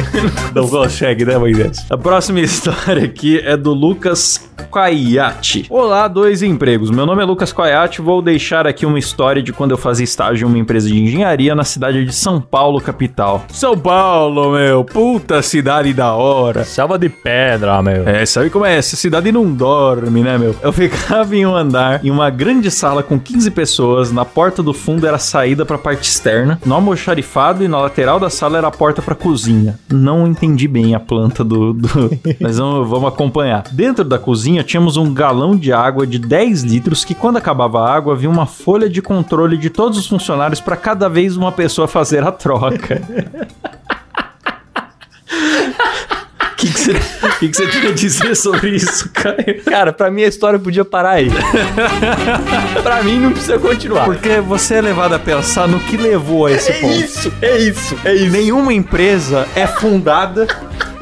Não 0.53 0.67
consegue, 0.67 1.25
né, 1.25 1.37
Moisés? 1.37 1.85
A 1.89 1.97
próxima 1.97 2.39
história 2.39 3.05
aqui 3.05 3.39
é 3.39 3.55
do 3.55 3.73
Lucas 3.73 4.49
Quaiate. 4.59 5.65
Olá, 5.69 6.07
dois 6.07 6.43
empregos. 6.43 6.91
Meu 6.91 7.05
nome 7.05 7.21
é 7.21 7.25
Lucas 7.25 7.53
Quaiate. 7.53 8.01
Vou 8.01 8.21
deixar 8.21 8.67
aqui 8.67 8.85
uma 8.85 8.99
história 8.99 9.41
de 9.41 9.53
quando 9.53 9.71
eu 9.71 9.77
fazia 9.77 10.03
estágio 10.03 10.45
em 10.45 10.49
uma 10.49 10.57
empresa 10.57 10.87
de 10.87 10.99
engenharia 10.99 11.55
na 11.55 11.63
cidade 11.63 12.05
de 12.05 12.13
São 12.13 12.41
Paulo, 12.41 12.81
capital. 12.81 13.45
São 13.49 13.77
Paulo, 13.77 14.51
meu. 14.51 14.83
Puta 14.83 15.41
cidade 15.41 15.93
da 15.93 16.13
hora. 16.13 16.63
Selva 16.63 16.99
de 16.99 17.09
pedra, 17.09 17.81
meu. 17.81 18.07
É, 18.07 18.25
sabe 18.25 18.49
como 18.49 18.65
é? 18.65 18.77
Essa 18.77 18.95
cidade 18.95 19.31
não 19.31 19.51
dorme, 19.51 20.21
né, 20.21 20.37
meu? 20.37 20.55
Eu 20.61 20.71
ficava 20.71 21.35
em 21.35 21.45
um 21.45 21.55
andar, 21.55 22.03
em 22.03 22.11
uma 22.11 22.29
grande 22.29 22.69
sala 22.69 23.01
com 23.01 23.19
15 23.19 23.51
pessoas. 23.51 24.11
Na 24.11 24.25
porta 24.25 24.61
do 24.61 24.73
fundo 24.73 25.07
era 25.07 25.15
a 25.15 25.19
saída 25.19 25.65
pra 25.65 25.77
parte 25.77 26.03
externa. 26.09 26.59
No 26.65 26.75
almoxarifado 26.75 27.63
e 27.63 27.67
na 27.67 27.79
lateral 27.79 28.19
da 28.19 28.29
sala 28.29 28.57
era 28.57 28.67
a 28.67 28.71
porta 28.71 29.01
pra 29.01 29.15
cozinha. 29.15 29.79
Não 29.91 30.27
entendi 30.27 30.67
bem 30.67 30.95
a 30.95 30.99
planta 30.99 31.43
do. 31.43 31.73
do... 31.73 31.89
Mas 32.39 32.57
vamos, 32.57 32.89
vamos 32.89 33.07
acompanhar. 33.09 33.63
Dentro 33.71 34.03
da 34.03 34.19
cozinha 34.19 34.48
tínhamos 34.63 34.97
um 34.97 35.13
galão 35.13 35.55
de 35.55 35.71
água 35.71 36.05
de 36.07 36.17
10 36.19 36.63
litros 36.63 37.03
que, 37.05 37.13
quando 37.15 37.37
acabava 37.37 37.81
a 37.81 37.93
água, 37.93 38.13
havia 38.13 38.29
uma 38.29 38.45
folha 38.45 38.89
de 38.89 39.01
controle 39.01 39.57
de 39.57 39.69
todos 39.69 39.97
os 39.97 40.07
funcionários 40.07 40.59
pra 40.59 40.75
cada 40.75 41.07
vez 41.09 41.35
uma 41.37 41.51
pessoa 41.51 41.87
fazer 41.87 42.23
a 42.23 42.31
troca. 42.31 43.01
O 46.51 46.55
que 46.59 46.67
que 46.73 46.79
você 46.79 46.93
que 47.39 47.49
que 47.49 47.79
tem 47.81 47.89
a 47.89 47.93
dizer 47.93 48.35
sobre 48.35 48.71
isso, 48.75 49.09
Caio? 49.13 49.63
Cara, 49.65 49.93
pra 49.93 50.11
mim 50.11 50.23
a 50.23 50.27
história 50.27 50.59
podia 50.59 50.83
parar 50.83 51.11
aí. 51.11 51.29
pra 52.83 53.01
mim 53.01 53.17
não 53.19 53.31
precisa 53.31 53.57
continuar. 53.57 54.03
Porque 54.05 54.41
você 54.41 54.75
é 54.75 54.81
levado 54.81 55.13
a 55.13 55.19
pensar 55.19 55.67
no 55.67 55.79
que 55.79 55.95
levou 55.95 56.47
a 56.47 56.51
esse 56.51 56.71
É 56.71 56.81
ponto. 56.81 56.93
isso, 56.95 57.33
é 57.41 57.57
isso, 57.57 57.95
é 58.03 58.13
isso. 58.15 58.31
Nenhuma 58.31 58.73
empresa 58.73 59.47
é 59.55 59.65
fundada 59.67 60.47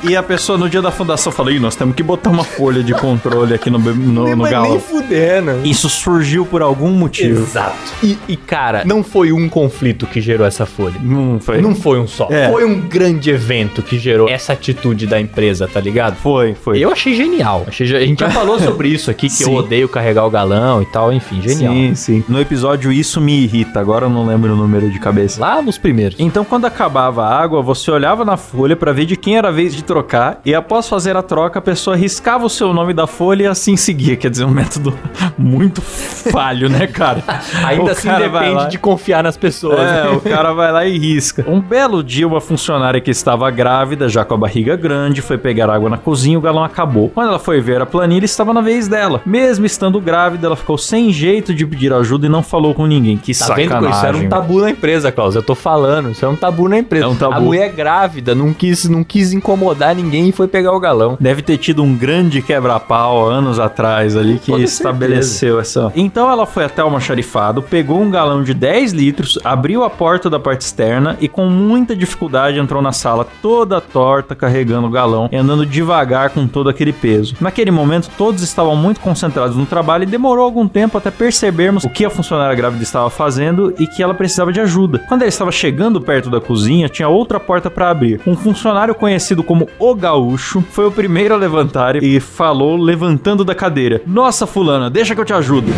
E 0.03 0.15
a 0.15 0.23
pessoa 0.23 0.57
no 0.57 0.69
dia 0.69 0.81
da 0.81 0.91
fundação 0.91 1.31
falou: 1.31 1.51
Ih, 1.51 1.59
nós 1.59 1.75
temos 1.75 1.95
que 1.95 2.03
botar 2.03 2.29
uma 2.29 2.43
folha 2.43 2.83
de 2.83 2.93
controle 2.93 3.53
aqui 3.53 3.69
no, 3.69 3.79
no, 3.79 4.27
no 4.29 4.37
Mas 4.37 4.51
galão. 4.51 4.71
nem 4.71 4.79
fudendo. 4.79 5.51
Isso 5.63 5.89
surgiu 5.89 6.45
por 6.45 6.61
algum 6.61 6.91
motivo. 6.91 7.41
Exato. 7.41 7.75
E, 8.03 8.17
e, 8.27 8.37
cara, 8.37 8.83
não 8.85 9.03
foi 9.03 9.31
um 9.31 9.49
conflito 9.49 10.05
que 10.05 10.21
gerou 10.21 10.45
essa 10.45 10.65
folha. 10.65 10.95
Não 11.01 11.39
foi. 11.39 11.61
Não 11.61 11.75
foi 11.75 11.99
um 11.99 12.07
só. 12.07 12.27
É. 12.29 12.49
Foi 12.49 12.63
um 12.65 12.79
grande 12.81 13.29
evento 13.29 13.81
que 13.81 13.97
gerou 13.97 14.29
essa 14.29 14.53
atitude 14.53 15.07
da 15.07 15.19
empresa, 15.19 15.67
tá 15.67 15.79
ligado? 15.79 16.15
Foi, 16.17 16.53
foi. 16.53 16.79
Eu 16.79 16.91
achei 16.91 17.15
genial. 17.15 17.65
Achei, 17.67 17.95
a 17.95 17.99
gente 17.99 18.19
já 18.19 18.29
falou 18.29 18.59
sobre 18.59 18.89
isso 18.89 19.09
aqui, 19.09 19.27
que 19.27 19.33
Sim. 19.43 19.51
eu 19.51 19.57
odeio 19.57 19.89
carregar 19.89 20.25
o 20.25 20.29
galão 20.29 20.81
e 20.81 20.85
tal, 20.85 21.11
enfim, 21.11 21.41
genial. 21.41 21.73
Sim, 21.73 21.95
sim. 21.95 22.23
No 22.27 22.39
episódio 22.39 22.91
Isso 22.91 23.19
Me 23.19 23.43
Irrita, 23.43 23.79
agora 23.79 24.05
eu 24.05 24.09
não 24.09 24.25
lembro 24.25 24.53
o 24.53 24.55
número 24.55 24.89
de 24.89 24.99
cabeça. 24.99 25.39
Lá 25.41 25.61
nos 25.61 25.77
primeiros. 25.77 26.17
Então, 26.19 26.43
quando 26.45 26.65
acabava 26.65 27.23
a 27.25 27.41
água, 27.41 27.61
você 27.61 27.89
olhava 27.91 28.23
na 28.23 28.37
folha 28.37 28.75
pra 28.75 28.91
ver 28.91 29.05
de 29.05 29.15
quem 29.15 29.37
era 29.37 29.47
a 29.49 29.51
vez 29.51 29.75
de 29.75 29.83
trocar, 29.87 30.41
e 30.45 30.53
após 30.53 30.87
fazer 30.87 31.15
a 31.15 31.23
troca, 31.23 31.59
a 31.59 31.61
pessoa 31.61 31.95
riscava 31.95 32.45
o 32.45 32.49
seu 32.49 32.73
nome 32.73 32.93
da 32.93 33.07
folha 33.07 33.43
e 33.43 33.47
assim 33.47 33.75
seguia. 33.77 34.15
Quer 34.17 34.29
dizer, 34.29 34.43
um 34.45 34.51
método 34.51 34.93
muito 35.37 35.81
falho, 35.81 36.69
né, 36.69 36.85
cara? 36.85 37.23
Ainda 37.65 37.83
O 37.85 37.89
assim 37.89 38.07
cara 38.09 38.27
depende 38.27 38.69
de 38.69 38.77
confiar 38.77 39.23
nas 39.23 39.37
pessoas. 39.37 39.79
É, 39.79 40.03
né? 40.03 40.09
o 40.09 40.21
cara 40.21 40.53
vai 40.53 40.71
lá 40.71 40.85
e 40.85 40.97
risca. 40.97 41.45
Um 41.47 41.61
belo 41.61 42.03
dia, 42.03 42.27
uma 42.27 42.41
funcionária 42.41 42.99
que 42.99 43.09
estava 43.09 43.49
grávida, 43.49 44.09
já 44.09 44.25
com 44.25 44.33
a 44.33 44.37
barriga 44.37 44.75
grande, 44.75 45.21
foi 45.21 45.37
pegar 45.37 45.69
água 45.69 45.89
na 45.89 45.97
cozinha 45.97 46.35
e 46.35 46.37
o 46.37 46.41
galão 46.41 46.63
acabou. 46.63 47.09
Quando 47.09 47.29
ela 47.29 47.39
foi 47.39 47.61
ver 47.61 47.81
a 47.81 47.85
planilha, 47.85 48.25
estava 48.25 48.53
na 48.53 48.61
vez 48.61 48.87
dela. 48.87 49.21
Mesmo 49.25 49.65
estando 49.65 49.99
grávida, 50.01 50.47
ela 50.47 50.55
ficou 50.55 50.77
sem 50.77 51.11
jeito 51.13 51.53
de 51.53 51.65
pedir 51.65 51.93
ajuda 51.93 52.25
e 52.25 52.29
não 52.29 52.43
falou 52.43 52.73
com 52.73 52.85
ninguém. 52.85 53.17
Que 53.17 53.33
Tá 53.37 53.53
vendo? 53.53 53.69
sacanagem. 53.69 53.97
Isso 53.97 54.05
era 54.05 54.17
um 54.17 54.29
tabu 54.29 54.59
na 54.59 54.69
empresa, 54.69 55.11
Klaus. 55.11 55.35
Eu 55.35 55.43
tô 55.43 55.55
falando. 55.55 56.11
Isso 56.11 56.25
é 56.25 56.27
um 56.27 56.35
tabu 56.35 56.67
na 56.67 56.77
empresa. 56.77 57.05
É 57.05 57.07
um 57.07 57.15
tabu. 57.15 57.33
A 57.33 57.39
mulher 57.39 57.71
grávida 57.71 58.35
não 58.35 58.53
quis, 58.53 58.89
não 58.89 59.03
quis 59.03 59.31
incomodar 59.31 59.76
ninguém 59.95 60.29
e 60.29 60.31
foi 60.31 60.47
pegar 60.47 60.73
o 60.73 60.79
galão. 60.79 61.17
Deve 61.19 61.41
ter 61.41 61.57
tido 61.57 61.83
um 61.83 61.95
grande 61.95 62.41
quebra-pau 62.41 63.27
anos 63.27 63.59
atrás 63.59 64.15
ali 64.15 64.39
que 64.39 64.51
Toda 64.51 64.63
estabeleceu 64.63 65.59
essa. 65.59 65.91
Então 65.95 66.29
ela 66.29 66.45
foi 66.45 66.65
até 66.65 66.81
o 66.81 66.85
almoxarifado, 66.85 67.61
pegou 67.61 68.01
um 68.01 68.09
galão 68.09 68.43
de 68.43 68.53
10 68.53 68.93
litros, 68.93 69.39
abriu 69.43 69.83
a 69.83 69.89
porta 69.89 70.29
da 70.29 70.39
parte 70.39 70.61
externa 70.61 71.17
e 71.19 71.27
com 71.27 71.47
muita 71.47 71.95
dificuldade 71.95 72.59
entrou 72.59 72.81
na 72.81 72.91
sala 72.91 73.25
toda 73.41 73.79
torta, 73.81 74.35
carregando 74.35 74.87
o 74.87 74.91
galão 74.91 75.29
e 75.31 75.35
andando 75.35 75.65
devagar 75.65 76.29
com 76.29 76.47
todo 76.47 76.69
aquele 76.69 76.93
peso. 76.93 77.35
Naquele 77.39 77.71
momento, 77.71 78.09
todos 78.17 78.41
estavam 78.41 78.75
muito 78.75 78.99
concentrados 78.99 79.55
no 79.55 79.65
trabalho 79.65 80.03
e 80.03 80.07
demorou 80.07 80.43
algum 80.43 80.67
tempo 80.67 80.97
até 80.97 81.11
percebermos 81.11 81.83
o 81.83 81.89
que 81.89 82.05
a 82.05 82.09
funcionária 82.09 82.55
grávida 82.55 82.83
estava 82.83 83.09
fazendo 83.09 83.73
e 83.77 83.87
que 83.87 84.01
ela 84.01 84.13
precisava 84.13 84.51
de 84.51 84.59
ajuda. 84.59 84.99
Quando 85.07 85.21
ela 85.21 85.29
estava 85.29 85.51
chegando 85.51 86.01
perto 86.01 86.29
da 86.29 86.39
cozinha, 86.39 86.89
tinha 86.89 87.07
outra 87.07 87.39
porta 87.39 87.69
para 87.69 87.89
abrir. 87.89 88.21
Um 88.25 88.35
funcionário 88.35 88.95
conhecido 88.95 89.43
como 89.43 89.66
O 89.79 89.93
Gaúcho 89.93 90.63
foi 90.71 90.85
o 90.87 90.91
primeiro 90.91 91.33
a 91.33 91.37
levantar 91.37 92.01
e 92.01 92.19
falou 92.19 92.77
levantando 92.77 93.43
da 93.45 93.53
cadeira: 93.53 94.01
Nossa, 94.05 94.47
Fulana, 94.47 94.89
deixa 94.89 95.13
que 95.13 95.21
eu 95.21 95.25
te 95.25 95.33
ajudo. 95.33 95.71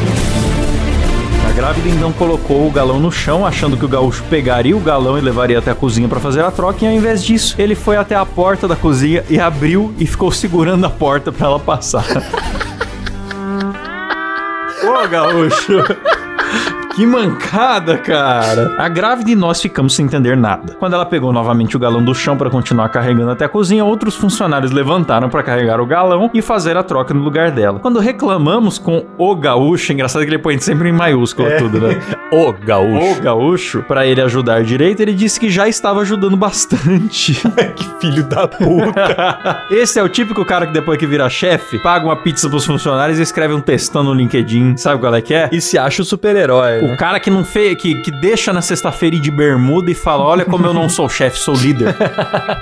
A 1.47 1.51
grávida 1.51 1.89
então 1.89 2.11
colocou 2.13 2.67
o 2.67 2.71
galão 2.71 2.99
no 2.99 3.11
chão, 3.11 3.45
achando 3.45 3.75
que 3.75 3.83
o 3.83 3.87
gaúcho 3.87 4.23
pegaria 4.29 4.77
o 4.77 4.79
galão 4.79 5.17
e 5.17 5.21
levaria 5.21 5.57
até 5.59 5.71
a 5.71 5.75
cozinha 5.75 6.07
para 6.07 6.19
fazer 6.19 6.43
a 6.43 6.51
troca, 6.51 6.85
e 6.85 6.87
ao 6.87 6.93
invés 6.93 7.23
disso, 7.23 7.55
ele 7.57 7.73
foi 7.75 7.97
até 7.97 8.15
a 8.15 8.25
porta 8.25 8.67
da 8.67 8.75
cozinha 8.75 9.23
e 9.29 9.39
abriu 9.39 9.93
e 9.97 10.05
ficou 10.05 10.31
segurando 10.31 10.85
a 10.85 10.89
porta 10.89 11.31
para 11.31 11.47
ela 11.47 11.59
passar. 11.59 12.05
Ô, 14.83 15.07
gaúcho! 15.07 15.83
Que 16.99 17.05
mancada, 17.05 17.97
cara! 17.97 18.75
A 18.77 18.89
grávida 18.89 19.31
e 19.31 19.35
nós 19.35 19.61
ficamos 19.61 19.95
sem 19.95 20.05
entender 20.05 20.35
nada. 20.35 20.75
Quando 20.77 20.95
ela 20.95 21.05
pegou 21.05 21.31
novamente 21.31 21.77
o 21.77 21.79
galão 21.79 22.03
do 22.03 22.13
chão 22.13 22.35
para 22.35 22.49
continuar 22.49 22.89
carregando 22.89 23.31
até 23.31 23.45
a 23.45 23.47
cozinha, 23.47 23.85
outros 23.85 24.17
funcionários 24.17 24.73
levantaram 24.73 25.29
para 25.29 25.41
carregar 25.41 25.79
o 25.79 25.85
galão 25.85 26.29
e 26.33 26.41
fazer 26.41 26.75
a 26.75 26.83
troca 26.83 27.13
no 27.13 27.21
lugar 27.21 27.51
dela. 27.51 27.79
Quando 27.79 27.99
reclamamos 27.99 28.77
com 28.77 29.05
o 29.17 29.33
gaúcho, 29.33 29.93
engraçado 29.93 30.23
que 30.23 30.29
ele 30.29 30.39
põe 30.39 30.59
sempre 30.59 30.89
em 30.89 30.91
maiúsculo 30.91 31.47
tudo, 31.57 31.79
né? 31.79 32.01
O 32.31 32.53
gaúcho. 32.53 33.17
O 33.17 33.21
gaúcho, 33.21 33.83
para 33.87 34.05
ele 34.05 34.21
ajudar 34.21 34.61
direito, 34.61 34.99
ele 34.99 35.13
disse 35.13 35.39
que 35.39 35.49
já 35.49 35.67
estava 35.67 36.01
ajudando 36.01 36.37
bastante. 36.37 37.33
que 37.75 37.85
filho 37.99 38.23
da 38.23 38.47
puta. 38.47 39.63
Esse 39.71 39.99
é 39.99 40.03
o 40.03 40.09
típico 40.09 40.45
cara 40.45 40.67
que 40.67 40.73
depois 40.73 40.99
que 40.99 41.07
vira 41.07 41.27
chefe, 41.27 41.79
paga 41.79 42.05
uma 42.05 42.15
pizza 42.17 42.47
pros 42.47 42.65
funcionários 42.65 43.17
e 43.17 43.23
escreve 43.23 43.55
um 43.55 43.61
textão 43.61 44.03
no 44.03 44.13
LinkedIn. 44.13 44.77
Sabe 44.77 44.99
qual 44.99 45.15
é 45.15 45.21
que 45.21 45.33
é? 45.33 45.49
e 45.51 45.59
se 45.59 45.77
acha 45.77 46.03
o 46.03 46.05
super-herói. 46.05 46.88
O 46.93 46.97
cara 46.97 47.19
que 47.19 47.29
não 47.29 47.43
fez, 47.43 47.75
que, 47.75 47.95
que 47.95 48.11
deixa 48.11 48.51
na 48.51 48.61
sexta-feira 48.61 49.15
ir 49.15 49.19
de 49.19 49.31
bermuda 49.31 49.91
e 49.91 49.95
fala: 49.95 50.23
Olha 50.23 50.45
como 50.45 50.65
eu 50.65 50.73
não 50.73 50.89
sou 50.89 51.07
chefe, 51.07 51.39
sou 51.39 51.55
líder. 51.55 51.95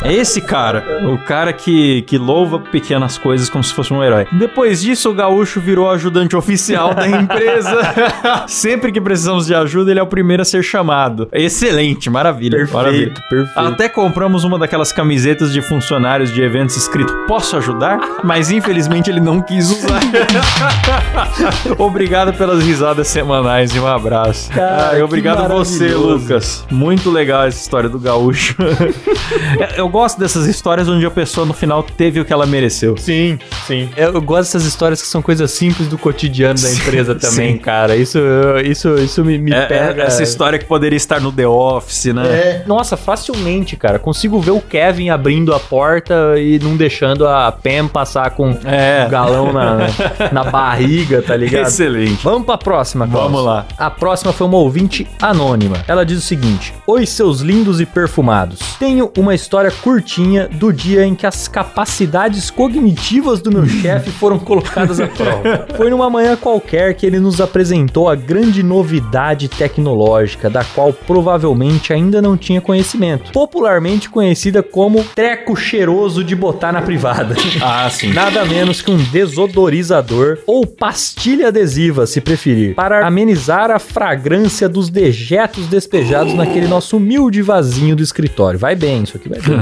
é 0.03 0.13
esse 0.13 0.41
cara. 0.41 0.83
O 1.11 1.17
cara 1.17 1.53
que, 1.53 2.01
que 2.03 2.17
louva 2.17 2.59
pequenas 2.59 3.17
coisas 3.17 3.49
como 3.49 3.63
se 3.63 3.73
fosse 3.73 3.93
um 3.93 4.03
herói. 4.03 4.27
Depois 4.31 4.81
disso, 4.81 5.09
o 5.09 5.13
gaúcho 5.13 5.59
virou 5.61 5.89
ajudante 5.89 6.35
oficial 6.35 6.93
da 6.93 7.07
empresa. 7.07 7.77
Sempre 8.47 8.91
que 8.91 8.99
precisamos 8.99 9.45
de 9.45 9.55
ajuda, 9.55 9.91
ele 9.91 9.99
é 9.99 10.03
o 10.03 10.07
primeiro 10.07 10.41
a 10.41 10.45
ser 10.45 10.63
chamado. 10.63 11.27
Excelente, 11.31 12.09
maravilha. 12.09 12.67
maravilha. 12.71 13.13
perfeito. 13.29 13.51
Até 13.57 13.89
compramos 13.89 14.43
uma 14.43 14.59
daquelas 14.59 14.91
camisetas 14.91 15.51
de 15.51 15.61
funcionários 15.61 16.31
de 16.31 16.41
eventos 16.41 16.75
escrito 16.75 17.13
Posso 17.27 17.57
ajudar? 17.57 17.99
Mas 18.23 18.51
infelizmente 18.51 19.09
ele 19.09 19.19
não 19.19 19.41
quis 19.41 19.69
usar. 19.69 20.01
Obrigado 21.77 22.33
pelas 22.33 22.63
risadas 22.63 23.07
semanais 23.07 23.73
e 23.75 23.79
um 23.79 23.87
abraço. 23.87 24.16
Cara, 24.53 24.97
Ah, 24.99 25.03
obrigado 25.03 25.47
você. 25.47 25.87
Lucas. 25.89 26.65
Muito 26.71 27.09
legal 27.11 27.45
essa 27.45 27.59
história 27.61 27.89
do 27.89 27.99
gaúcho. 27.99 28.55
Eu 29.75 29.87
gosto 29.89 30.19
dessas 30.19 30.45
histórias 30.47 30.87
onde 30.89 31.05
a 31.05 31.11
pessoa 31.11 31.45
no 31.45 31.53
final 31.53 31.83
teve 31.83 32.19
o 32.19 32.25
que 32.25 32.33
ela 32.33 32.45
mereceu. 32.45 32.95
Sim, 32.97 33.37
sim. 33.65 33.89
Eu, 33.95 34.21
gosto 34.21 34.41
dessas 34.53 34.65
histórias 34.65 35.01
que 35.01 35.07
são 35.07 35.21
coisas 35.21 35.51
simples 35.51 35.87
do 35.87 35.97
cotidiano 35.97 36.53
da 36.59 36.67
Sim, 36.67 36.79
empresa 36.81 37.15
também, 37.15 37.53
sim. 37.53 37.57
cara. 37.57 37.95
Isso, 37.95 38.19
isso, 38.63 38.95
isso 38.95 39.23
me, 39.23 39.37
me 39.37 39.51
É- 39.51 39.57
é- 39.59 39.65
pega. 39.65 40.03
essa 40.03 40.23
história 40.23 40.57
que 40.59 40.65
poderia 40.65 40.97
estar 40.97 41.19
no 41.19 41.31
The 41.31 41.47
Office, 41.47 42.05
né? 42.13 42.23
É, 42.27 42.63
nossa, 42.67 42.95
facilmente, 42.97 43.75
cara. 43.75 43.99
Consigo 43.99 44.39
ver 44.39 44.51
o 44.51 44.61
Kevin 44.61 45.09
abrindo 45.09 45.53
a 45.53 45.59
porta 45.59 46.33
e 46.37 46.59
não 46.59 46.75
deixando 46.75 47.27
a 47.27 47.51
Pam 47.51 47.87
passar 47.87 48.31
com 48.31 48.57
É. 48.65 49.05
o 49.05 49.09
galão 49.09 49.53
na, 49.53 49.77
na 50.31 50.43
barriga, 50.43 51.21
tá 51.21 51.35
ligado? 51.35 51.67
Excelente. 51.67 52.23
Vamos 52.23 52.45
pra 52.45 52.57
próxima, 52.57 53.07
Klaus. 53.07 53.31
Vamos 53.31 53.45
lá. 53.45 53.65
A 53.77 53.89
próxima 53.99 54.31
foi 54.31 54.47
uma 54.47 54.57
ouvinte 54.57 55.07
anônima. 55.21 55.83
Ela 55.87 56.05
diz 56.05 56.19
o 56.19 56.21
seguinte: 56.21 56.73
Oi, 56.85 57.05
seus 57.05 57.41
lindos 57.41 57.81
e 57.81 57.85
perfumados. 57.85 58.59
Tenho 58.79 59.11
uma 59.17 59.35
história 59.35 59.71
curtinha 59.71 60.47
do 60.47 60.71
dia 60.71 61.05
em 61.05 61.15
que 61.15 61.25
as 61.25 61.47
capacidades 61.47 62.49
cognitivas 62.49 63.41
do 63.41 63.51
meu 63.51 63.65
chefe 63.67 64.11
foram 64.11 64.39
colocadas 64.39 64.99
à 64.99 65.07
prova. 65.07 65.67
Foi 65.75 65.89
numa 65.89 66.09
manhã 66.09 66.35
qualquer 66.35 66.93
que 66.93 67.05
ele 67.05 67.19
nos 67.19 67.41
apresentou 67.41 68.09
a 68.09 68.15
grande 68.15 68.63
novidade 68.63 69.47
tecnológica, 69.47 70.49
da 70.49 70.63
qual 70.63 70.93
provavelmente 70.93 71.91
ainda 71.91 72.21
não 72.21 72.37
tinha 72.37 72.61
conhecimento. 72.61 73.31
Popularmente 73.31 74.09
conhecida 74.09 74.61
como 74.61 75.03
treco 75.03 75.55
cheiroso 75.55 76.23
de 76.23 76.35
botar 76.35 76.71
na 76.71 76.81
privada. 76.81 77.35
Ah, 77.59 77.89
sim. 77.89 78.13
Nada 78.13 78.45
menos 78.45 78.81
que 78.81 78.91
um 78.91 78.97
desodorizador 78.97 80.37
ou 80.45 80.65
pastilha 80.65 81.47
adesiva, 81.47 82.05
se 82.05 82.21
preferir, 82.21 82.75
para 82.75 83.05
amenizar 83.05 83.71
a 83.71 83.79
fragrância 83.87 84.67
dos 84.69 84.89
dejetos 84.89 85.65
despejados 85.67 86.33
naquele 86.33 86.67
nosso 86.67 86.97
humilde 86.97 87.41
vasinho 87.41 87.95
do 87.95 88.03
escritório. 88.03 88.59
Vai 88.59 88.75
bem, 88.75 89.03
isso 89.03 89.17
aqui 89.17 89.29
vai 89.29 89.39
bem. 89.39 89.57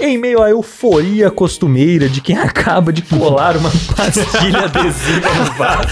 em 0.00 0.18
meio 0.18 0.42
à 0.42 0.50
euforia 0.50 1.30
costumeira 1.30 2.08
de 2.08 2.20
quem 2.20 2.36
acaba 2.38 2.92
de 2.92 3.02
colar 3.02 3.56
uma 3.56 3.70
pastilha 3.96 4.64
adesiva 4.64 5.28
no 5.34 5.52
vaso. 5.54 5.88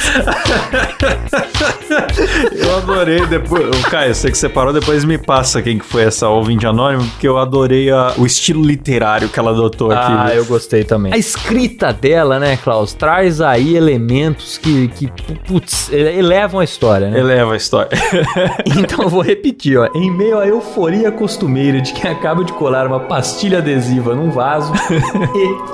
Eu 2.53 2.77
adorei 2.77 3.27
depois. 3.27 3.67
Ô, 3.67 3.91
Caio, 3.91 4.15
sei 4.15 4.31
que 4.31 4.39
você 4.39 4.49
parou, 4.49 4.73
depois 4.73 5.05
me 5.05 5.19
passa 5.19 5.63
quem 5.63 5.79
que 5.79 5.85
foi 5.85 6.03
essa 6.05 6.29
ouvinte 6.29 6.67
anônima, 6.67 7.05
porque 7.05 7.27
eu 7.27 7.39
adorei 7.39 7.91
a- 7.91 8.15
o 8.17 8.27
estilo 8.27 8.65
literário 8.65 9.29
que 9.29 9.39
ela 9.39 9.51
adotou 9.51 9.91
aqui. 9.91 10.13
Ah, 10.13 10.31
eu 10.35 10.45
gostei 10.45 10.85
também. 10.85 11.13
A 11.13 11.19
escrita 11.19 11.93
dela, 11.93 12.39
né, 12.39 12.57
Klaus, 12.57 12.93
traz 12.93 13.41
aí 13.41 13.77
elementos 13.77 14.59
que, 14.59 14.89
que 14.89 15.09
putz, 15.47 15.91
elevam 15.93 16.61
a 16.61 16.65
história, 16.65 17.09
né? 17.11 17.19
Eleva 17.19 17.55
a 17.55 17.57
história. 17.57 17.78
Então 18.79 19.05
eu 19.05 19.09
vou 19.09 19.23
repetir, 19.23 19.79
ó. 19.79 19.89
Em 19.95 20.11
meio 20.11 20.39
à 20.39 20.47
euforia 20.47 21.11
costumeira 21.11 21.81
de 21.81 21.93
quem 21.93 22.11
acaba 22.11 22.45
de 22.45 22.53
colar 22.53 22.87
uma 22.87 23.01
pastilha 23.01 23.59
adesiva 23.59 24.15
num 24.15 24.31
vaso 24.31 24.73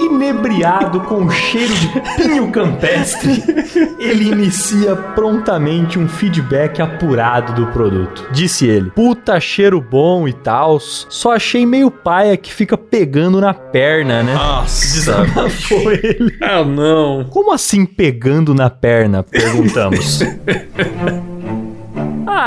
e 0.00 0.04
inebriado 0.04 1.00
com 1.02 1.24
o 1.24 1.30
cheiro 1.30 1.74
de 1.74 1.88
pinho 2.16 2.50
campestre, 2.50 3.42
ele 3.98 4.30
inicia 4.30 4.96
prontamente 4.96 5.98
um 5.98 6.08
feedback 6.08 6.80
apurado 6.80 7.52
do 7.52 7.66
produto. 7.72 8.28
Disse 8.32 8.66
ele: 8.66 8.90
Puta 8.90 9.38
cheiro 9.40 9.80
bom 9.80 10.26
e 10.26 10.32
tal, 10.32 10.78
só 10.80 11.32
achei 11.32 11.66
meio 11.66 11.90
paia 11.90 12.36
que 12.36 12.52
fica 12.52 12.76
pegando 12.76 13.40
na 13.40 13.54
perna, 13.54 14.22
né? 14.22 14.34
Nossa. 14.34 15.24
Foi 15.68 16.00
ele. 16.02 16.36
Ah, 16.40 16.64
não. 16.64 17.24
Como 17.30 17.52
assim 17.52 17.84
pegando 17.84 18.54
na 18.54 18.70
perna? 18.70 19.22
Perguntamos. 19.22 20.20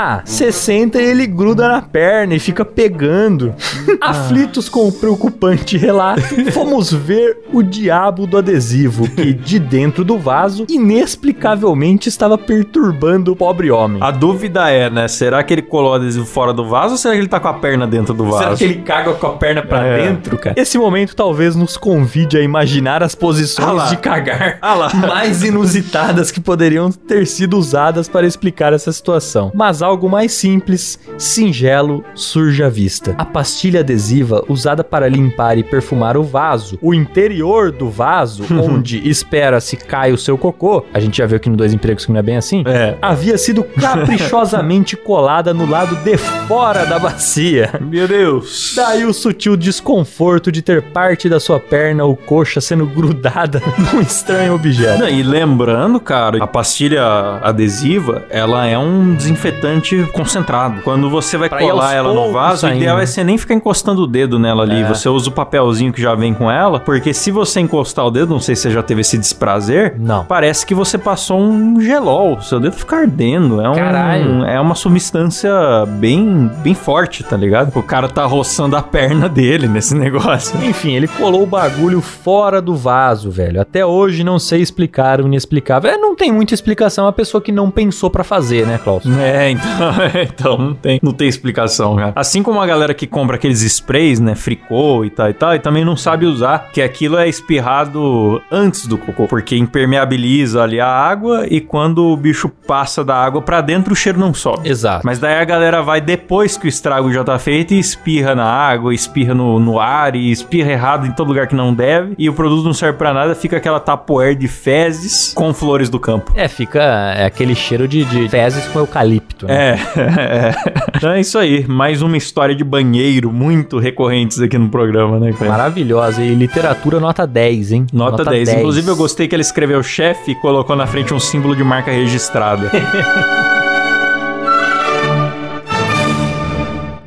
Ah, 0.00 0.22
você 0.24 0.52
senta 0.52 1.02
e 1.02 1.04
ele 1.04 1.26
gruda 1.26 1.66
na 1.68 1.82
perna 1.82 2.32
e 2.34 2.38
fica 2.38 2.64
pegando. 2.64 3.52
Aflitos 4.00 4.68
com 4.68 4.86
o 4.86 4.92
preocupante 4.92 5.76
relato, 5.76 6.22
fomos 6.52 6.92
ver 6.92 7.36
o 7.52 7.64
diabo 7.64 8.24
do 8.24 8.38
adesivo 8.38 9.08
que, 9.10 9.32
de 9.34 9.58
dentro 9.58 10.04
do 10.04 10.16
vaso, 10.16 10.64
inexplicavelmente 10.68 12.08
estava 12.08 12.38
perturbando 12.38 13.32
o 13.32 13.36
pobre 13.36 13.72
homem. 13.72 14.00
A 14.00 14.12
dúvida 14.12 14.70
é, 14.70 14.88
né? 14.88 15.08
Será 15.08 15.42
que 15.42 15.52
ele 15.52 15.62
colou 15.62 15.90
o 15.90 15.94
adesivo 15.94 16.24
fora 16.26 16.52
do 16.52 16.64
vaso 16.68 16.92
ou 16.92 16.98
será 16.98 17.14
que 17.14 17.20
ele 17.20 17.28
tá 17.28 17.40
com 17.40 17.48
a 17.48 17.54
perna 17.54 17.84
dentro 17.84 18.14
do 18.14 18.24
vaso? 18.26 18.38
Será 18.44 18.56
que 18.56 18.64
ele 18.64 18.74
caga 18.82 19.12
com 19.14 19.26
a 19.26 19.32
perna 19.32 19.62
pra 19.62 19.84
É. 19.84 20.06
dentro, 20.06 20.38
cara? 20.38 20.54
Esse 20.56 20.78
momento 20.78 21.16
talvez 21.16 21.56
nos 21.56 21.76
convide 21.76 22.36
a 22.38 22.40
imaginar 22.40 23.02
as 23.02 23.14
Ah 23.14 23.18
posições 23.18 23.72
lá. 23.76 23.86
de 23.86 23.96
cagar 23.96 24.58
Ah 24.62 24.90
mais 24.94 25.42
inusitadas 25.42 26.30
que 26.30 26.40
poderiam 26.40 26.92
ter 26.92 27.26
sido 27.26 27.58
usadas 27.58 28.08
para 28.08 28.26
explicar 28.26 28.72
essa 28.72 28.92
situação. 28.92 29.50
Mas 29.54 29.82
algo 29.88 30.08
mais 30.08 30.32
simples, 30.32 30.98
singelo, 31.16 32.04
surge 32.14 32.62
à 32.62 32.68
vista. 32.68 33.14
A 33.18 33.24
pastilha 33.24 33.80
adesiva 33.80 34.44
usada 34.48 34.84
para 34.84 35.08
limpar 35.08 35.56
e 35.58 35.62
perfumar 35.62 36.16
o 36.16 36.22
vaso, 36.22 36.78
o 36.82 36.92
interior 36.92 37.72
do 37.72 37.88
vaso, 37.88 38.44
onde 38.62 39.08
espera-se 39.08 39.76
cai 39.76 40.12
o 40.12 40.18
seu 40.18 40.36
cocô, 40.36 40.84
a 40.92 41.00
gente 41.00 41.18
já 41.18 41.26
viu 41.26 41.36
aqui 41.36 41.48
no 41.48 41.56
Dois 41.56 41.72
Empregos 41.72 42.04
que 42.04 42.12
não 42.12 42.18
é 42.20 42.22
bem 42.22 42.36
assim, 42.36 42.62
É. 42.66 42.96
havia 43.00 43.38
sido 43.38 43.64
caprichosamente 43.80 44.96
colada 44.96 45.54
no 45.54 45.64
lado 45.68 45.96
de 46.04 46.16
fora 46.16 46.84
da 46.84 46.98
bacia. 46.98 47.70
Meu 47.80 48.06
Deus. 48.06 48.74
Daí 48.76 49.04
o 49.04 49.12
sutil 49.14 49.56
desconforto 49.56 50.52
de 50.52 50.60
ter 50.60 50.82
parte 50.82 51.28
da 51.28 51.40
sua 51.40 51.58
perna 51.58 52.04
ou 52.04 52.14
coxa 52.16 52.60
sendo 52.60 52.84
grudada 52.86 53.62
num 53.92 54.00
estranho 54.00 54.54
objeto. 54.54 55.00
Não, 55.00 55.08
e 55.08 55.22
lembrando, 55.22 55.98
cara, 56.00 56.42
a 56.42 56.46
pastilha 56.46 57.02
adesiva, 57.42 58.24
ela 58.28 58.66
é 58.66 58.76
um 58.76 59.14
desinfetante 59.14 59.77
concentrado. 60.12 60.82
Quando 60.82 61.08
você 61.10 61.36
vai 61.36 61.48
Pra 61.48 61.58
colar 61.58 61.94
ela 61.94 62.12
no 62.12 62.32
vaso, 62.32 62.54
o 62.54 62.58
saindo. 62.68 62.76
ideal 62.78 62.98
é 62.98 63.06
você 63.06 63.24
nem 63.24 63.38
ficar 63.38 63.54
encostando 63.54 64.02
o 64.02 64.06
dedo 64.06 64.38
nela 64.38 64.62
ali. 64.62 64.82
É. 64.82 64.88
Você 64.88 65.08
usa 65.08 65.28
o 65.28 65.32
papelzinho 65.32 65.92
que 65.92 66.00
já 66.02 66.14
vem 66.14 66.34
com 66.34 66.50
ela, 66.50 66.78
porque 66.80 67.12
se 67.14 67.30
você 67.30 67.60
encostar 67.60 68.04
o 68.06 68.10
dedo, 68.10 68.30
não 68.32 68.40
sei 68.40 68.54
se 68.56 68.62
você 68.62 68.70
já 68.70 68.82
teve 68.82 69.00
esse 69.00 69.16
desprazer, 69.18 69.94
Não. 69.98 70.24
parece 70.24 70.64
que 70.66 70.74
você 70.74 70.98
passou 70.98 71.40
um 71.40 71.80
gelol. 71.80 72.40
Seu 72.40 72.60
dedo 72.60 72.74
fica 72.74 72.96
ardendo. 72.96 73.60
É, 73.60 73.68
um, 73.68 73.74
Caralho. 73.74 74.44
é 74.44 74.60
uma 74.60 74.74
substância 74.74 75.50
bem, 75.86 76.50
bem 76.62 76.74
forte, 76.74 77.22
tá 77.24 77.36
ligado? 77.36 77.76
O 77.76 77.82
cara 77.82 78.08
tá 78.08 78.24
roçando 78.26 78.76
a 78.76 78.82
perna 78.82 79.28
dele 79.28 79.66
nesse 79.68 79.94
negócio. 79.96 80.62
Enfim, 80.64 80.92
ele 80.94 81.08
colou 81.08 81.42
o 81.42 81.46
bagulho 81.46 82.00
fora 82.00 82.60
do 82.60 82.74
vaso, 82.76 83.30
velho. 83.30 83.60
Até 83.60 83.84
hoje 83.84 84.22
não 84.24 84.38
sei 84.38 84.60
explicar 84.60 85.20
o 85.20 85.26
inexplicável. 85.26 85.90
É, 85.90 85.96
não 85.96 86.14
tem 86.14 86.30
muita 86.32 86.54
explicação 86.54 87.06
a 87.06 87.12
pessoa 87.12 87.40
que 87.40 87.52
não 87.52 87.70
pensou 87.70 88.10
pra 88.10 88.24
fazer, 88.24 88.66
né, 88.66 88.78
Klaus? 88.82 89.04
É, 89.20 89.50
então, 89.58 90.22
então 90.22 90.58
não, 90.58 90.74
tem, 90.74 91.00
não 91.02 91.12
tem 91.12 91.28
explicação, 91.28 91.96
cara. 91.96 92.12
Assim 92.14 92.42
como 92.42 92.60
a 92.60 92.66
galera 92.66 92.94
que 92.94 93.06
compra 93.06 93.36
aqueles 93.36 93.62
sprays, 93.62 94.20
né, 94.20 94.34
fricô 94.34 95.04
e 95.04 95.10
tal 95.10 95.28
e 95.28 95.34
tal, 95.34 95.54
e 95.54 95.58
também 95.58 95.84
não 95.84 95.96
sabe 95.96 96.26
usar, 96.26 96.70
que 96.72 96.82
aquilo 96.82 97.16
é 97.16 97.28
espirrado 97.28 98.40
antes 98.50 98.86
do 98.86 98.96
cocô, 98.96 99.26
porque 99.26 99.56
impermeabiliza 99.56 100.62
ali 100.62 100.80
a 100.80 100.88
água 100.88 101.46
e 101.48 101.60
quando 101.60 102.04
o 102.04 102.16
bicho 102.16 102.48
passa 102.48 103.04
da 103.04 103.16
água 103.16 103.42
pra 103.42 103.60
dentro, 103.60 103.92
o 103.92 103.96
cheiro 103.96 104.18
não 104.18 104.32
sobe. 104.34 104.68
Exato. 104.68 105.04
Mas 105.04 105.18
daí 105.18 105.34
a 105.34 105.44
galera 105.44 105.82
vai 105.82 106.00
depois 106.00 106.56
que 106.56 106.66
o 106.66 106.68
estrago 106.68 107.12
já 107.12 107.24
tá 107.24 107.38
feito 107.38 107.74
e 107.74 107.78
espirra 107.78 108.34
na 108.34 108.44
água, 108.44 108.94
espirra 108.94 109.34
no, 109.34 109.58
no 109.58 109.78
ar 109.78 110.14
e 110.14 110.30
espirra 110.30 110.72
errado 110.72 111.06
em 111.06 111.12
todo 111.12 111.28
lugar 111.28 111.46
que 111.46 111.54
não 111.54 111.72
deve. 111.72 112.14
E 112.18 112.28
o 112.28 112.32
produto 112.32 112.64
não 112.64 112.74
serve 112.74 112.98
pra 112.98 113.12
nada, 113.12 113.34
fica 113.34 113.56
aquela 113.56 113.80
tapoer 113.80 114.34
de 114.34 114.48
fezes 114.48 115.32
com 115.34 115.52
flores 115.52 115.88
do 115.88 115.98
campo. 115.98 116.32
É, 116.34 116.48
fica 116.48 116.80
é 117.16 117.26
aquele 117.26 117.54
cheiro 117.54 117.88
de, 117.88 118.04
de 118.04 118.28
fezes 118.28 118.66
com 118.68 118.78
eucalipto, 118.78 119.46
né? 119.48 119.74
É, 119.74 119.98
é. 120.00 120.54
Então 120.96 121.10
é 121.10 121.20
isso 121.20 121.38
aí. 121.38 121.66
Mais 121.66 122.02
uma 122.02 122.16
história 122.16 122.54
de 122.54 122.62
banheiro 122.62 123.32
muito 123.32 123.78
recorrentes 123.78 124.40
aqui 124.40 124.58
no 124.58 124.68
programa, 124.68 125.18
né, 125.18 125.32
cara? 125.32 125.50
Maravilhosa. 125.50 126.22
E 126.22 126.34
literatura 126.34 127.00
nota 127.00 127.26
10, 127.26 127.72
hein? 127.72 127.86
Nota, 127.92 128.24
10. 128.24 128.48
Inclusive, 128.50 128.88
eu 128.88 128.96
gostei 128.96 129.26
que 129.26 129.34
ele 129.34 129.42
escreveu 129.42 129.82
chefe 129.82 130.32
e 130.32 130.34
colocou 130.34 130.76
na 130.76 130.86
frente 130.86 131.14
um 131.14 131.20
símbolo 131.20 131.56
de 131.56 131.64
marca 131.64 131.90
registrada. 131.90 132.70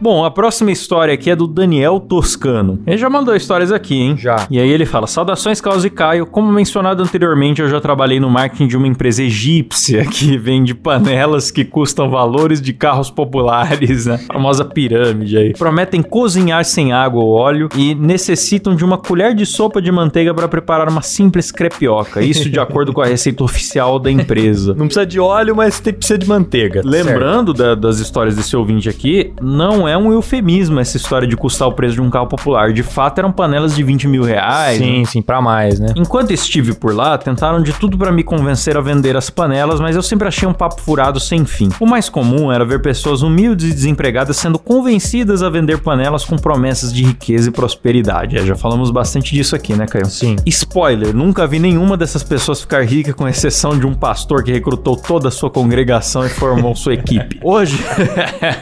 Bom, 0.02 0.26
a 0.26 0.32
próxima 0.32 0.72
história 0.72 1.14
aqui 1.14 1.30
é 1.30 1.36
do 1.36 1.46
Daniel 1.46 2.00
Toscano. 2.00 2.80
Ele 2.88 2.98
já 2.98 3.08
mandou 3.10 3.36
histórias 3.36 3.72
aqui, 3.72 3.96
hein? 4.02 4.18
Já. 4.18 4.48
E 4.50 4.60
aí 4.60 4.68
ele 4.70 4.86
fala: 4.86 5.06
Saudações, 5.06 5.62
Klaus 5.62 5.86
e 5.86 5.90
Caio. 5.92 6.26
Como 6.26 6.52
mencionado 6.52 7.04
anteriormente, 7.04 7.62
eu 7.62 7.70
já 7.70 7.80
trabalhei 7.80 8.20
no 8.20 8.30
marketing 8.30 8.68
de 8.68 8.76
uma 8.76 8.88
empresa 8.88 9.22
egípcia 9.24 10.04
que 10.10 10.38
vende 10.40 10.74
panelas 10.74 11.52
que 11.52 11.64
custam 11.64 12.10
valores 12.10 12.60
de 12.60 12.74
carros 12.74 13.12
populares, 13.12 14.08
né? 14.08 14.20
A 14.28 14.34
famosa 14.34 14.66
pirâmide 14.66 15.38
aí. 15.38 15.54
Prometem 15.54 16.02
cozinhar 16.02 16.66
sem 16.66 16.92
água 16.92 17.22
ou 17.24 17.34
óleo 17.34 17.70
e 17.78 17.94
necessitam 17.94 18.76
de 18.76 18.84
uma 18.84 18.98
colher 18.98 19.36
de 19.36 19.46
sopa 19.46 19.80
de 19.80 19.92
manteiga 19.92 20.34
para 20.34 20.48
preparar 20.48 20.90
uma 20.90 21.04
simples 21.04 21.52
crepioca. 21.52 22.24
Isso 22.24 22.50
de 22.50 22.60
acordo 22.60 22.92
com 22.92 23.02
a 23.02 23.06
receita 23.06 23.44
oficial 23.44 24.00
da 24.00 24.10
empresa. 24.10 24.74
Não 24.74 24.86
precisa 24.88 25.06
de 25.06 25.20
óleo, 25.20 25.56
mas 25.56 25.80
tem, 25.80 25.94
precisa 25.94 26.18
de 26.18 26.28
manteiga. 26.28 26.82
Lembrando 26.84 27.54
da- 27.54 27.76
das 27.76 28.00
histórias 28.00 28.36
desse 28.36 28.56
ouvinte 28.56 28.90
aqui, 28.90 29.32
não 29.42 29.88
é 29.88 29.91
um 29.98 30.12
eufemismo 30.12 30.80
essa 30.80 30.98
história 30.98 31.28
de 31.28 31.36
custar 31.36 31.68
o 31.68 31.74
preço 31.74 31.96
de 31.96 32.02
um 32.02 32.10
carro 32.10 32.28
popular. 32.28 32.74
De 32.74 32.84
fato, 32.84 33.20
eram 33.20 33.32
panelas 33.32 33.76
de 33.76 33.84
20 33.84 34.08
mil 34.08 34.24
reais. 34.24 34.78
Certo. 34.78 34.90
né? 34.90 34.98
Sim, 34.98 35.06
sim, 35.06 35.22
pra 35.22 35.42
mais, 35.42 35.80
né? 35.80 35.94
Enquanto 35.96 36.32
estive 36.32 36.74
por 36.74 36.94
lá, 36.94 37.18
tentaram 37.18 37.62
de 37.62 37.74
tudo 37.74 37.98
pra 37.98 38.12
me 38.12 38.24
convencer 38.24 38.78
a 38.78 38.82
vender 38.82 39.16
as 39.16 39.30
panelas, 39.30 39.80
mas 39.80 39.96
eu 39.96 40.02
sempre 40.02 40.28
achei 40.28 40.48
um 40.48 40.54
papo 40.54 40.82
furado 40.82 41.20
sem 41.20 41.46
fim. 41.46 41.70
O 41.80 41.86
mais 41.86 42.10
comum 42.10 42.52
era 42.52 42.66
ver 42.66 42.82
pessoas 42.82 43.22
humildes 43.22 43.72
e 43.72 43.74
desempregadas 43.74 44.38
sendo 44.38 44.58
convencidas 44.60 45.44
a 45.44 45.50
vender 45.50 45.80
panelas 45.80 46.24
com 46.26 46.36
promessas 46.38 46.94
de 46.94 47.04
riqueza 47.04 47.50
e 47.50 47.52
prosperidade. 47.52 48.38
É, 48.38 48.46
já 48.46 48.56
falamos 48.56 48.92
bastante 48.92 49.34
disso 49.34 49.56
aqui, 49.56 49.74
né, 49.74 49.86
Caio? 49.86 50.06
Sim. 50.06 50.36
Spoiler, 50.46 51.14
nunca 51.14 51.46
vi 51.48 51.60
nenhuma 51.60 51.98
dessas 51.98 52.24
pessoas 52.24 52.62
ficar 52.62 52.86
rica, 52.86 53.14
com 53.14 53.28
exceção 53.28 53.78
de 53.78 53.86
um 53.86 53.94
pastor 53.94 54.44
que 54.44 54.52
recrutou 54.52 54.96
toda 54.96 55.28
a 55.28 55.32
sua 55.32 55.50
congregação 55.50 56.26
e 56.26 56.30
formou 56.30 56.76
sua 56.76 56.94
equipe. 56.94 57.40
Hoje, 57.44 57.78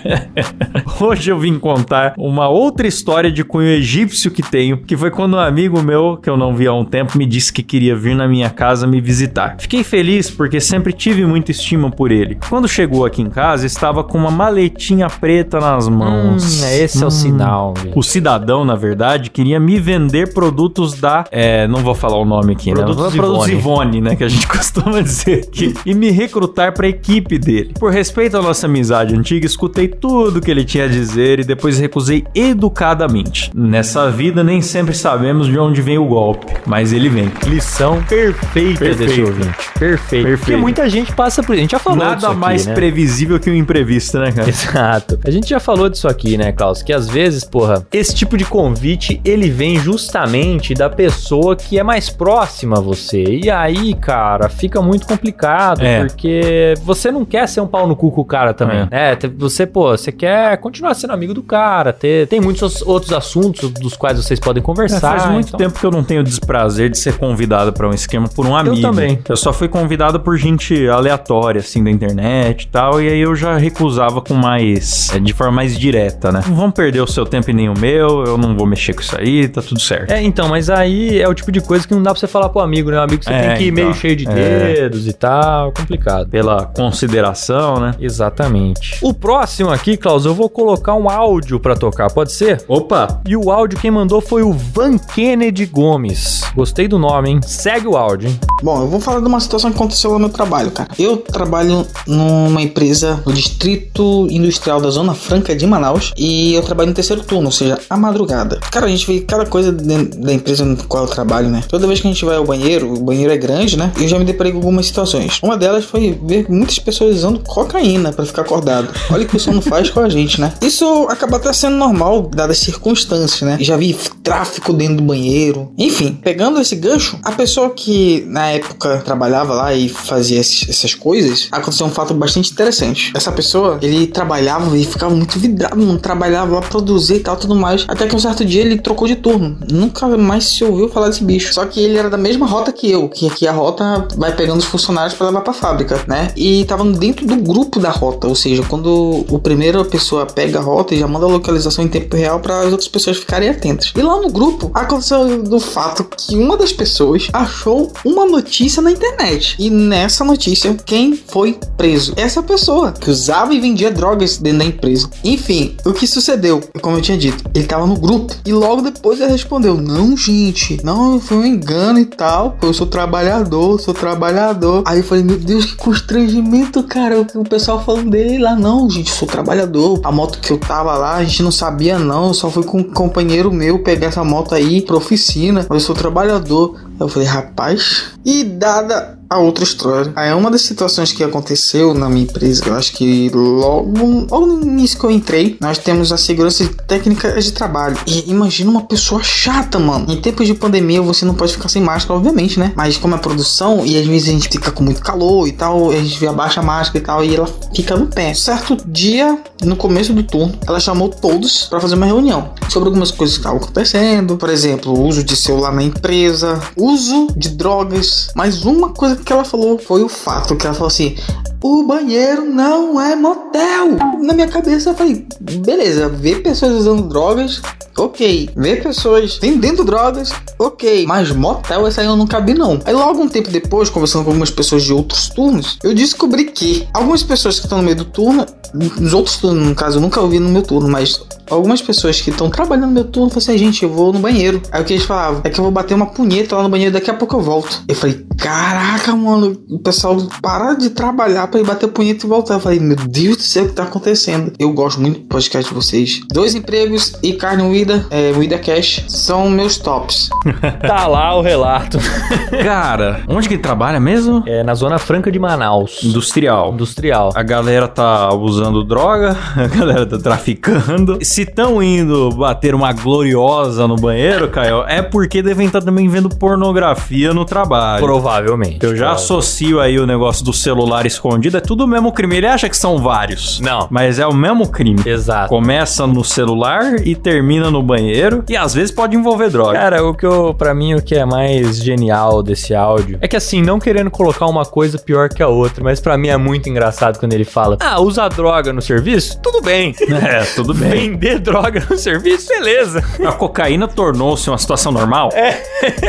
hoje 0.99 1.18
eu 1.27 1.39
vim 1.39 1.57
contar 1.59 2.13
uma 2.17 2.47
outra 2.47 2.87
história 2.87 3.31
de 3.31 3.43
cunho 3.43 3.67
egípcio 3.67 4.31
que 4.31 4.41
tenho, 4.41 4.77
que 4.77 4.95
foi 4.95 5.11
quando 5.11 5.35
um 5.35 5.39
amigo 5.39 5.81
meu, 5.81 6.17
que 6.17 6.29
eu 6.29 6.37
não 6.37 6.55
vi 6.55 6.67
há 6.67 6.73
um 6.73 6.85
tempo, 6.85 7.17
me 7.17 7.25
disse 7.25 7.51
que 7.51 7.63
queria 7.63 7.95
vir 7.95 8.15
na 8.15 8.27
minha 8.27 8.49
casa 8.49 8.87
me 8.87 9.01
visitar. 9.01 9.55
Fiquei 9.59 9.83
feliz 9.83 10.29
porque 10.29 10.59
sempre 10.59 10.93
tive 10.93 11.25
muita 11.25 11.51
estima 11.51 11.89
por 11.91 12.11
ele. 12.11 12.37
Quando 12.49 12.67
chegou 12.67 13.05
aqui 13.05 13.21
em 13.21 13.29
casa, 13.29 13.65
estava 13.65 14.03
com 14.03 14.17
uma 14.17 14.31
maletinha 14.31 15.09
preta 15.09 15.59
nas 15.59 15.87
mãos. 15.89 16.63
Hum, 16.63 16.67
esse 16.67 17.03
é 17.03 17.07
o 17.07 17.11
sinal, 17.11 17.73
velho. 17.73 17.93
O 17.95 18.03
cidadão, 18.03 18.63
na 18.63 18.75
verdade, 18.75 19.29
queria 19.29 19.59
me 19.59 19.79
vender 19.79 20.33
produtos 20.33 20.93
da. 20.93 21.25
É, 21.31 21.67
não 21.67 21.79
vou 21.79 21.95
falar 21.95 22.17
o 22.17 22.25
nome 22.25 22.53
aqui, 22.53 22.71
Produtos 22.71 23.13
né? 23.13 23.19
Produtos 23.19 23.49
Ivone. 23.49 24.01
Né? 24.01 24.15
Que 24.15 24.23
a 24.23 24.29
gente 24.29 24.47
costuma 24.47 25.01
dizer 25.01 25.47
aqui. 25.47 25.73
E 25.85 25.93
me 25.93 26.11
recrutar 26.11 26.73
pra 26.73 26.87
equipe 26.87 27.37
dele. 27.37 27.73
Por 27.79 27.91
respeito 27.91 28.37
à 28.37 28.41
nossa 28.41 28.67
amizade 28.67 29.15
antiga, 29.15 29.45
escutei 29.45 29.87
tudo 29.87 30.41
que 30.41 30.49
ele 30.49 30.63
tinha 30.63 30.85
a 30.85 30.87
dizer 30.87 31.08
e 31.17 31.43
depois 31.43 31.77
recusei 31.79 32.23
educadamente. 32.35 33.51
Nessa 33.55 34.09
vida, 34.09 34.43
nem 34.43 34.61
sempre 34.61 34.93
sabemos 34.93 35.47
de 35.47 35.57
onde 35.57 35.81
vem 35.81 35.97
o 35.97 36.05
golpe, 36.05 36.45
mas 36.65 36.93
ele 36.93 37.09
vem. 37.09 37.31
Lição 37.47 38.01
perfeita, 38.03 38.79
Perfeita. 38.79 38.95
desse 39.05 39.21
ouvinte. 39.21 39.47
Perfeito. 39.79 40.09
Porque 40.09 40.23
Perfeito. 40.37 40.59
muita 40.61 40.89
gente 40.89 41.13
passa 41.13 41.41
por 41.41 41.53
isso. 41.53 41.59
A 41.59 41.61
gente 41.63 41.71
já 41.71 41.79
falou 41.79 41.99
disso 41.99 42.09
Nada 42.11 42.27
aqui, 42.27 42.35
mais 42.37 42.65
né? 42.65 42.73
previsível 42.73 43.39
que 43.39 43.49
o 43.49 43.55
imprevisto, 43.55 44.19
né, 44.19 44.31
cara? 44.31 44.49
Exato. 44.49 45.19
A 45.25 45.31
gente 45.31 45.49
já 45.49 45.59
falou 45.59 45.89
disso 45.89 46.07
aqui, 46.07 46.37
né, 46.37 46.51
Klaus? 46.51 46.81
Que 46.83 46.93
às 46.93 47.09
vezes, 47.09 47.43
porra, 47.43 47.85
esse 47.91 48.13
tipo 48.13 48.37
de 48.37 48.45
convite, 48.45 49.19
ele 49.25 49.49
vem 49.49 49.77
justamente 49.79 50.73
da 50.73 50.89
pessoa 50.89 51.55
que 51.55 51.79
é 51.79 51.83
mais 51.83 52.09
próxima 52.09 52.77
a 52.77 52.81
você. 52.81 53.23
E 53.23 53.49
aí, 53.49 53.93
cara, 53.95 54.49
fica 54.49 54.81
muito 54.81 55.07
complicado, 55.07 55.81
É. 55.83 56.05
porque 56.05 56.73
você 56.83 57.11
não 57.11 57.23
quer 57.25 57.47
ser 57.47 57.61
um 57.61 57.67
pau 57.67 57.87
no 57.87 57.95
cu 57.95 58.11
com 58.11 58.21
o 58.21 58.25
cara 58.25 58.53
também, 58.53 58.87
né? 58.91 59.15
Te- 59.15 59.27
Você, 59.39 59.65
pô, 59.65 59.89
você 59.91 60.11
quer 60.11 60.57
continuar 60.57 60.93
sendo 60.99 61.13
amigo 61.13 61.33
do 61.33 61.41
cara, 61.43 61.91
ter, 61.93 62.27
tem 62.27 62.39
muitos 62.41 62.81
outros 62.81 63.11
assuntos 63.13 63.69
dos 63.71 63.95
quais 63.95 64.17
vocês 64.17 64.39
podem 64.39 64.61
É, 64.61 64.65
conversar. 64.65 64.99
faz 65.19 65.31
muito 65.31 65.47
então- 65.47 65.57
tempo 65.59 65.79
que 65.79 65.85
eu 65.85 65.91
não 65.91 66.03
tenho 66.03 66.21
o 66.21 66.23
desprazer 66.23 66.89
de 66.89 66.97
ser 66.97 67.17
convidado 67.17 67.71
pra 67.73 67.87
um 67.87 67.93
esquema 67.93 68.27
por 68.27 68.45
um 68.45 68.55
amigo. 68.55 68.79
também. 68.81 69.19
Eu 69.27 69.35
só 69.37 69.51
fui 69.53 69.67
convidado 69.67 70.19
por 70.19 70.37
gente 70.37 70.87
aleatória, 70.87 71.59
assim, 71.59 71.83
da 71.83 71.89
internet 71.91 72.63
e 72.63 72.67
tal, 72.67 73.01
e 73.01 73.07
aí 73.09 73.19
eu 73.19 73.35
já 73.35 73.57
recusava 73.57 74.21
com 74.21 74.33
mais. 74.33 75.09
é, 75.13 75.19
de 75.19 75.33
forma 75.33 75.53
mais 75.53 75.77
direta, 75.77 76.31
né? 76.31 76.41
Não 76.47 76.55
vão 76.55 76.71
perder 76.71 77.01
o 77.01 77.07
seu 77.07 77.25
tempo 77.25 77.49
e 77.49 77.53
nem 77.53 77.69
o 77.69 77.77
meu, 77.77 78.23
eu 78.25 78.37
não 78.37 78.55
vou 78.55 78.65
mexer 78.67 78.93
com 78.93 79.01
isso 79.01 79.15
aí, 79.17 79.47
tá 79.47 79.61
tudo 79.61 79.79
certo. 79.79 80.11
É, 80.11 80.21
então, 80.21 80.47
mas 80.49 80.69
aí 80.69 81.19
é 81.21 81.27
o 81.27 81.33
tipo 81.33 81.51
de 81.51 81.61
coisa 81.61 81.87
que 81.87 81.93
não 81.93 82.01
dá 82.03 82.11
pra 82.11 82.19
você 82.19 82.27
falar 82.27 82.49
pro 82.49 82.61
amigo, 82.61 82.89
né? 82.91 82.97
O 82.97 83.01
amigo 83.01 83.19
que 83.19 83.25
você 83.25 83.33
É, 83.33 83.41
tem 83.49 83.57
que 83.57 83.63
ir 83.65 83.67
então. 83.71 83.83
meio 83.85 83.93
cheio 83.95 84.15
de 84.15 84.27
É. 84.27 84.73
dedos 84.73 85.07
e 85.07 85.13
tal, 85.13 85.71
complicado. 85.71 86.29
Pela 86.29 86.65
consideração, 86.65 87.79
né? 87.79 87.91
Exatamente. 87.99 88.99
O 89.01 89.13
próximo 89.13 89.69
aqui, 89.71 89.97
Klaus, 89.97 90.25
eu 90.25 90.33
vou 90.33 90.49
colocar 90.49 90.88
colocar 90.89 90.95
um 90.95 91.09
áudio 91.09 91.59
pra 91.59 91.75
tocar, 91.75 92.09
pode 92.09 92.31
ser? 92.31 92.63
Opa! 92.67 93.21
E 93.27 93.35
o 93.35 93.51
áudio 93.51 93.79
quem 93.79 93.91
mandou 93.91 94.21
foi 94.21 94.41
o 94.41 94.51
Van 94.51 94.97
Kennedy 94.97 95.65
Gomes. 95.65 96.41
Gostei 96.55 96.87
do 96.87 96.97
nome, 96.97 97.29
hein? 97.29 97.39
Segue 97.45 97.87
o 97.87 97.95
áudio, 97.95 98.29
hein? 98.29 98.39
Bom, 98.63 98.81
eu 98.81 98.87
vou 98.87 98.99
falar 98.99 99.19
de 99.19 99.27
uma 99.27 99.39
situação 99.39 99.69
que 99.69 99.77
aconteceu 99.77 100.11
lá 100.11 100.17
no 100.17 100.25
meu 100.25 100.29
trabalho, 100.29 100.71
cara. 100.71 100.89
Eu 100.97 101.17
trabalho 101.17 101.85
numa 102.07 102.61
empresa 102.61 103.21
no 103.25 103.31
distrito 103.31 104.27
industrial 104.29 104.81
da 104.81 104.89
Zona 104.89 105.13
Franca 105.13 105.55
de 105.55 105.65
Manaus 105.65 106.11
e 106.17 106.53
eu 106.53 106.61
trabalho 106.63 106.89
no 106.89 106.95
terceiro 106.95 107.23
turno, 107.23 107.45
ou 107.45 107.51
seja, 107.51 107.79
a 107.89 107.95
madrugada. 107.95 108.59
Cara, 108.71 108.87
a 108.87 108.89
gente 108.89 109.05
vê 109.05 109.21
cada 109.21 109.45
coisa 109.45 109.71
dentro 109.71 110.19
da 110.19 110.33
empresa 110.33 110.65
no 110.65 110.75
qual 110.85 111.03
eu 111.03 111.09
trabalho, 111.09 111.49
né? 111.49 111.63
Toda 111.69 111.87
vez 111.87 111.99
que 111.99 112.07
a 112.07 112.11
gente 112.11 112.25
vai 112.25 112.35
ao 112.35 112.45
banheiro, 112.45 112.93
o 112.93 113.01
banheiro 113.01 113.31
é 113.31 113.37
grande, 113.37 113.77
né? 113.77 113.91
Eu 113.97 114.07
já 114.07 114.17
me 114.17 114.25
deparei 114.25 114.51
com 114.51 114.57
algumas 114.57 114.87
situações. 114.87 115.39
Uma 115.41 115.55
delas 115.55 115.85
foi 115.85 116.19
ver 116.23 116.47
muitas 116.49 116.79
pessoas 116.79 117.17
usando 117.17 117.39
cocaína 117.39 118.11
para 118.11 118.25
ficar 118.25 118.41
acordado. 118.41 118.89
Olha 119.11 119.23
o 119.23 119.27
que 119.27 119.37
isso 119.37 119.51
não 119.51 119.61
faz 119.61 119.89
com 119.89 119.99
a 119.99 120.09
gente, 120.09 120.41
né? 120.41 120.53
Isso 120.61 120.78
acaba 121.09 121.37
até 121.37 121.51
sendo 121.53 121.77
normal, 121.77 122.29
dadas 122.33 122.57
as 122.57 122.63
circunstâncias, 122.63 123.41
né? 123.41 123.57
Já 123.59 123.77
vi 123.77 123.95
tráfico 124.23 124.73
dentro 124.73 124.97
do 124.97 125.03
banheiro. 125.03 125.71
Enfim, 125.77 126.19
pegando 126.23 126.59
esse 126.59 126.75
gancho, 126.75 127.19
a 127.23 127.31
pessoa 127.31 127.69
que 127.71 128.23
na 128.27 128.47
época 128.47 129.01
trabalhava 129.03 129.53
lá 129.53 129.73
e 129.73 129.89
fazia 129.89 130.39
essas 130.39 130.93
coisas, 130.93 131.47
aconteceu 131.51 131.85
um 131.85 131.91
fato 131.91 132.13
bastante 132.13 132.51
interessante. 132.51 133.11
Essa 133.15 133.31
pessoa, 133.31 133.79
ele 133.81 134.07
trabalhava 134.07 134.77
e 134.77 134.85
ficava 134.85 135.13
muito 135.13 135.37
vidrado, 135.39 135.75
não 135.75 135.97
trabalhava 135.97 136.55
lá, 136.55 136.61
produzir 136.61 137.15
e 137.15 137.19
tal, 137.19 137.37
tudo 137.37 137.55
mais. 137.55 137.85
Até 137.87 138.07
que 138.07 138.15
um 138.15 138.19
certo 138.19 138.45
dia 138.45 138.61
ele 138.61 138.77
trocou 138.79 139.07
de 139.07 139.15
turno. 139.15 139.57
Nunca 139.71 140.07
mais 140.17 140.45
se 140.45 140.63
ouviu 140.63 140.89
falar 140.89 141.09
desse 141.09 141.23
bicho. 141.23 141.53
Só 141.53 141.65
que 141.65 141.79
ele 141.79 141.97
era 141.97 142.09
da 142.09 142.17
mesma 142.17 142.45
rota 142.45 142.71
que 142.71 142.89
eu, 142.89 143.09
que 143.09 143.27
aqui 143.27 143.47
a 143.47 143.51
rota 143.51 144.07
vai 144.15 144.35
pegando 144.35 144.59
os 144.59 144.65
funcionários 144.65 145.13
para 145.13 145.27
levar 145.27 145.41
pra 145.41 145.53
fábrica, 145.53 146.01
né? 146.07 146.31
E 146.35 146.65
tava 146.65 146.83
dentro 146.85 147.25
do 147.25 147.37
grupo 147.37 147.79
da 147.79 147.89
rota, 147.89 148.27
ou 148.27 148.35
seja, 148.35 148.63
quando 148.63 149.25
o 149.29 149.39
primeiro 149.39 149.83
pessoa 149.85 150.25
pega 150.25 150.59
a 150.59 150.61
rota 150.69 150.95
e 150.95 150.99
já 150.99 151.07
manda 151.07 151.25
a 151.25 151.29
localização 151.29 151.83
em 151.83 151.87
tempo 151.87 152.15
real 152.15 152.39
para 152.39 152.59
as 152.59 152.71
outras 152.71 152.87
pessoas 152.87 153.17
ficarem 153.17 153.49
atentas. 153.49 153.91
E 153.95 154.01
lá 154.01 154.19
no 154.19 154.29
grupo 154.29 154.71
aconteceu 154.73 155.43
do 155.43 155.59
fato 155.59 156.03
que 156.03 156.35
uma 156.35 156.57
das 156.57 156.71
pessoas 156.71 157.27
achou 157.33 157.91
uma 158.05 158.25
notícia 158.25 158.81
na 158.81 158.91
internet. 158.91 159.55
E 159.59 159.69
nessa 159.69 160.23
notícia, 160.23 160.75
quem 160.85 161.15
foi 161.15 161.57
preso? 161.77 162.13
Essa 162.15 162.41
pessoa 162.41 162.91
que 162.91 163.09
usava 163.09 163.53
e 163.53 163.59
vendia 163.59 163.91
drogas 163.91 164.37
dentro 164.37 164.59
da 164.59 164.65
empresa. 164.65 165.09
Enfim, 165.23 165.75
o 165.85 165.93
que 165.93 166.07
sucedeu? 166.07 166.61
Como 166.81 166.97
eu 166.97 167.01
tinha 167.01 167.17
dito, 167.17 167.43
ele 167.53 167.65
tava 167.65 167.85
no 167.85 167.97
grupo 167.97 168.35
e 168.45 168.53
logo 168.53 168.81
depois 168.81 169.19
ele 169.19 169.31
respondeu: 169.31 169.75
Não, 169.75 170.15
gente, 170.15 170.79
não, 170.83 171.19
foi 171.19 171.37
um 171.37 171.45
engano 171.45 171.99
e 171.99 172.05
tal. 172.05 172.57
Eu 172.61 172.73
sou 172.73 172.87
trabalhador, 172.87 173.79
sou 173.79 173.93
trabalhador. 173.93 174.83
Aí 174.85 174.99
eu 174.99 175.03
falei: 175.03 175.23
Meu 175.23 175.37
Deus, 175.37 175.65
que 175.65 175.75
constrangimento, 175.75 176.83
cara. 176.83 177.25
O 177.35 177.43
pessoal 177.43 177.83
falando 177.83 178.09
dele 178.09 178.37
lá, 178.37 178.55
não, 178.55 178.89
gente, 178.89 179.11
sou 179.11 179.27
trabalhador. 179.27 179.99
A 180.03 180.11
moto 180.11 180.39
que 180.39 180.48
eu 180.53 180.57
tava 180.57 180.95
lá, 180.95 181.15
a 181.15 181.23
gente 181.23 181.43
não 181.43 181.51
sabia, 181.51 181.99
não. 181.99 182.33
Só 182.33 182.49
fui 182.49 182.63
com 182.63 182.79
um 182.79 182.83
companheiro 182.83 183.51
meu 183.51 183.83
pegar 183.83 184.07
essa 184.07 184.23
moto 184.23 184.55
aí 184.55 184.81
pra 184.81 184.95
oficina. 184.95 185.65
Eu 185.69 185.79
sou 185.79 185.95
trabalhador. 185.95 186.79
Eu 186.99 187.07
falei, 187.07 187.27
rapaz. 187.27 188.11
E 188.25 188.43
dada 188.43 189.18
a 189.29 189.37
outra 189.37 189.63
história. 189.63 190.11
Aí 190.15 190.33
uma 190.33 190.49
das 190.49 190.63
situações 190.63 191.11
que 191.11 191.23
aconteceu 191.23 191.93
na 191.93 192.09
minha 192.09 192.23
empresa, 192.23 192.63
eu 192.65 192.75
acho 192.75 192.93
que 192.93 193.29
logo, 193.29 194.27
logo 194.29 194.45
no 194.45 194.61
início 194.63 194.97
que 194.97 195.05
eu 195.05 195.11
entrei, 195.11 195.57
nós 195.59 195.77
temos 195.77 196.11
a 196.11 196.17
segurança 196.17 196.67
técnica 196.87 197.39
de 197.39 197.51
trabalho. 197.51 197.97
E 198.07 198.29
imagina 198.29 198.71
uma 198.71 198.83
pessoa 198.83 199.21
chata, 199.21 199.77
mano. 199.77 200.11
Em 200.11 200.19
tempos 200.19 200.47
de 200.47 200.53
pandemia, 200.53 201.01
você 201.01 201.25
não 201.25 201.35
pode 201.35 201.53
ficar 201.53 201.69
sem 201.69 201.81
máscara, 201.81 202.17
obviamente, 202.17 202.59
né? 202.59 202.73
Mas 202.75 202.97
como 202.97 203.15
é 203.15 203.17
produção, 203.17 203.85
e 203.85 203.97
às 203.97 204.07
vezes 204.07 204.29
a 204.29 204.31
gente 204.31 204.49
fica 204.49 204.71
com 204.71 204.83
muito 204.83 205.01
calor 205.01 205.47
e 205.47 205.51
tal, 205.51 205.91
a 205.91 205.95
gente 205.95 206.25
abaixa 206.25 206.61
a 206.61 206.63
máscara 206.63 206.97
e 206.97 207.01
tal, 207.01 207.23
e 207.23 207.35
ela 207.35 207.47
fica 207.73 207.95
no 207.95 208.07
pé. 208.07 208.33
Certo 208.33 208.77
dia, 208.87 209.37
no 209.63 209.75
começo 209.75 210.13
do 210.13 210.23
turno, 210.23 210.57
ela 210.65 210.79
chamou 210.79 211.09
todos 211.09 211.65
para 211.65 211.79
fazer 211.79 211.95
uma 211.95 212.05
reunião 212.05 212.51
sobre 212.69 212.87
algumas 212.87 213.11
coisas 213.11 213.35
que 213.35 213.41
estavam 213.41 213.59
acontecendo. 213.59 214.37
Por 214.37 214.49
exemplo, 214.49 214.99
uso 214.99 215.23
de 215.23 215.35
celular 215.35 215.73
na 215.73 215.83
empresa, 215.83 216.59
uso 216.75 217.27
de 217.35 217.49
drogas. 217.49 218.29
Mas 218.35 218.63
uma 218.63 218.89
coisa 218.89 219.18
que 219.23 219.33
ela 219.33 219.43
falou 219.43 219.77
foi 219.77 220.03
o 220.03 220.09
fato 220.09 220.55
que 220.55 220.65
ela 220.65 220.73
falou 220.73 220.87
assim: 220.87 221.15
o 221.61 221.83
banheiro 221.83 222.45
não 222.45 222.99
é 222.99 223.15
motel. 223.15 223.97
Na 224.21 224.33
minha 224.33 224.47
cabeça 224.47 224.91
eu 224.91 224.95
falei, 224.95 225.25
beleza, 225.39 226.07
ver 226.07 226.41
pessoas 226.41 226.73
usando 226.73 227.07
drogas, 227.09 227.61
ok. 227.97 228.49
Ver 228.55 228.81
pessoas 228.81 229.37
vendendo 229.37 229.83
drogas, 229.83 230.31
ok. 230.57 231.05
Mas 231.05 231.31
motel, 231.31 231.85
essa 231.85 232.01
aí 232.01 232.07
eu 232.07 232.15
nunca 232.15 232.39
vi 232.39 232.53
não. 232.53 232.79
Aí 232.85 232.93
logo 232.93 233.21
um 233.21 233.27
tempo 233.27 233.49
depois, 233.49 233.89
conversando 233.89 234.23
com 234.23 234.29
algumas 234.29 234.51
pessoas 234.51 234.83
de 234.83 234.93
outros 234.93 235.27
turnos, 235.29 235.77
eu 235.83 235.93
descobri 235.93 236.45
que 236.45 236.87
algumas 236.93 237.23
pessoas 237.23 237.59
que 237.59 237.65
estão 237.65 237.79
no 237.79 237.83
meio 237.83 237.97
do 237.97 238.05
turno, 238.05 238.45
nos 238.73 239.13
outros 239.13 239.37
turnos, 239.37 239.67
no 239.67 239.75
caso, 239.75 239.97
eu 239.97 240.01
nunca 240.01 240.21
ouvi 240.21 240.39
no 240.39 240.49
meu 240.49 240.61
turno, 240.61 240.87
mas 240.87 241.21
algumas 241.49 241.81
pessoas 241.81 242.21
que 242.21 242.29
estão 242.29 242.49
trabalhando 242.49 242.87
no 242.87 242.93
meu 242.93 243.05
turno 243.05 243.29
falaram 243.29 243.53
assim, 243.53 243.57
gente, 243.57 243.83
eu 243.83 243.89
vou 243.89 244.13
no 244.13 244.19
banheiro. 244.19 244.61
Aí 244.71 244.81
o 244.81 244.85
que 244.85 244.93
eles 244.93 245.05
falavam? 245.05 245.41
É 245.43 245.49
que 245.49 245.59
eu 245.59 245.63
vou 245.63 245.71
bater 245.71 245.93
uma 245.93 246.07
punheta 246.07 246.55
lá 246.55 246.63
no 246.63 246.69
banheiro, 246.69 246.93
daqui 246.93 247.09
a 247.09 247.13
pouco 247.13 247.35
eu 247.35 247.41
volto. 247.41 247.83
Eu 247.87 247.95
falei, 247.95 248.25
caraca, 248.37 249.15
mano, 249.15 249.57
o 249.69 249.79
pessoal 249.79 250.17
para 250.41 250.73
de 250.73 250.89
trabalhar 250.89 251.47
para 251.47 251.59
ir 251.59 251.65
bater 251.65 251.87
punheta 251.87 252.25
e 252.25 252.29
voltar. 252.29 252.55
Eu 252.55 252.59
falei, 252.59 252.79
meu 252.79 252.95
Deus 252.95 253.37
do 253.37 253.43
céu, 253.43 253.65
o 253.65 253.67
que 253.69 253.73
tá 253.73 253.83
acontecendo? 253.83 254.53
Eu 254.59 254.71
gosto 254.73 255.01
muito 255.01 255.21
do 255.21 255.27
podcast 255.27 255.69
de 255.69 255.75
vocês. 255.75 256.21
Dois 256.31 256.55
empregos 256.55 257.13
e 257.21 257.33
carne 257.33 257.63
moída, 257.63 258.05
é, 258.09 258.31
moída 258.33 258.57
cash, 258.57 259.03
são 259.07 259.49
meus 259.49 259.77
tops. 259.77 260.29
Tá 260.79 261.07
lá 261.07 261.35
o 261.35 261.41
relato. 261.41 261.97
Cara, 262.63 263.21
onde 263.27 263.47
que 263.47 263.55
ele 263.55 263.61
trabalha 263.61 263.99
mesmo? 263.99 264.43
É 264.47 264.63
na 264.63 264.73
Zona 264.73 264.97
Franca 264.97 265.31
de 265.31 265.37
Manaus. 265.39 266.03
Industrial. 266.03 266.73
Industrial. 266.73 267.31
A 267.35 267.43
galera 267.43 267.87
tá 267.87 268.33
usando 268.33 268.83
droga, 268.83 269.37
a 269.55 269.67
galera 269.67 270.05
tá 270.05 270.17
traficando. 270.17 271.19
Se 271.21 271.38
estão 271.41 271.81
indo 271.81 272.29
bater 272.31 272.73
uma 272.75 272.91
gloriosa 272.93 273.87
no 273.87 273.95
banheiro, 273.95 274.47
Caio, 274.49 274.83
é 274.87 275.01
porque 275.01 275.41
devem 275.41 275.67
estar 275.67 275.81
também 275.81 276.07
vendo 276.07 276.29
pornografia 276.29 277.33
no 277.33 277.45
trabalho. 277.45 278.03
Provavelmente. 278.03 278.83
Eu 278.83 278.95
já 278.95 279.07
Provavelmente. 279.07 279.23
associo 279.23 279.79
aí 279.79 279.99
o 279.99 280.05
negócio 280.05 280.43
do 280.45 280.53
celular 280.53 281.05
escondido, 281.05 281.57
é 281.57 281.61
tudo 281.61 281.83
o 281.83 281.87
mesmo 281.87 282.11
crime. 282.11 282.37
Ele 282.37 282.47
acha 282.47 282.69
que 282.69 282.77
são 282.77 282.97
vários. 282.99 283.59
Não. 283.59 283.87
Mas 283.89 284.19
é 284.19 284.27
o 284.27 284.33
mesmo 284.33 284.67
crime. 284.69 285.01
Exato. 285.05 285.49
Começa 285.49 286.05
no 286.05 286.23
celular 286.23 286.95
e 287.05 287.15
termina 287.15 287.69
no 287.71 287.81
banheiro. 287.81 288.43
E 288.49 288.55
às 288.55 288.73
vezes 288.73 288.91
pode 288.91 289.15
envolver 289.15 289.49
droga. 289.49 289.73
Cara, 289.73 290.03
o 290.05 290.13
que 290.13 290.25
eu, 290.25 290.53
pra 290.53 290.73
mim, 290.73 290.93
o 290.95 291.01
que 291.01 291.15
é 291.15 291.25
mais 291.25 291.77
genial 291.81 292.41
desse 292.43 292.73
áudio 292.75 293.17
é 293.21 293.27
que 293.27 293.35
assim, 293.35 293.61
não 293.61 293.79
querendo 293.79 294.11
colocar 294.11 294.45
uma 294.45 294.65
coisa 294.65 294.97
pior 294.97 295.29
que 295.29 295.41
a 295.41 295.47
outra, 295.47 295.83
mas 295.83 295.99
pra 295.99 296.17
mim 296.17 296.27
é 296.29 296.37
muito 296.37 296.69
engraçado 296.69 297.19
quando 297.19 297.33
ele 297.33 297.45
fala: 297.45 297.77
Ah, 297.79 297.99
usar 298.01 298.27
droga 298.29 298.71
no 298.73 298.81
serviço? 298.81 299.39
Tudo 299.41 299.61
bem. 299.61 299.93
É, 300.29 300.43
tudo 300.55 300.73
bem. 300.73 301.11
Vender 301.11 301.28
droga 301.39 301.85
no 301.89 301.97
serviço, 301.97 302.47
beleza. 302.49 303.03
A 303.25 303.31
cocaína 303.31 303.87
tornou-se 303.87 304.49
uma 304.49 304.57
situação 304.57 304.91
normal? 304.91 305.29
É. 305.33 305.61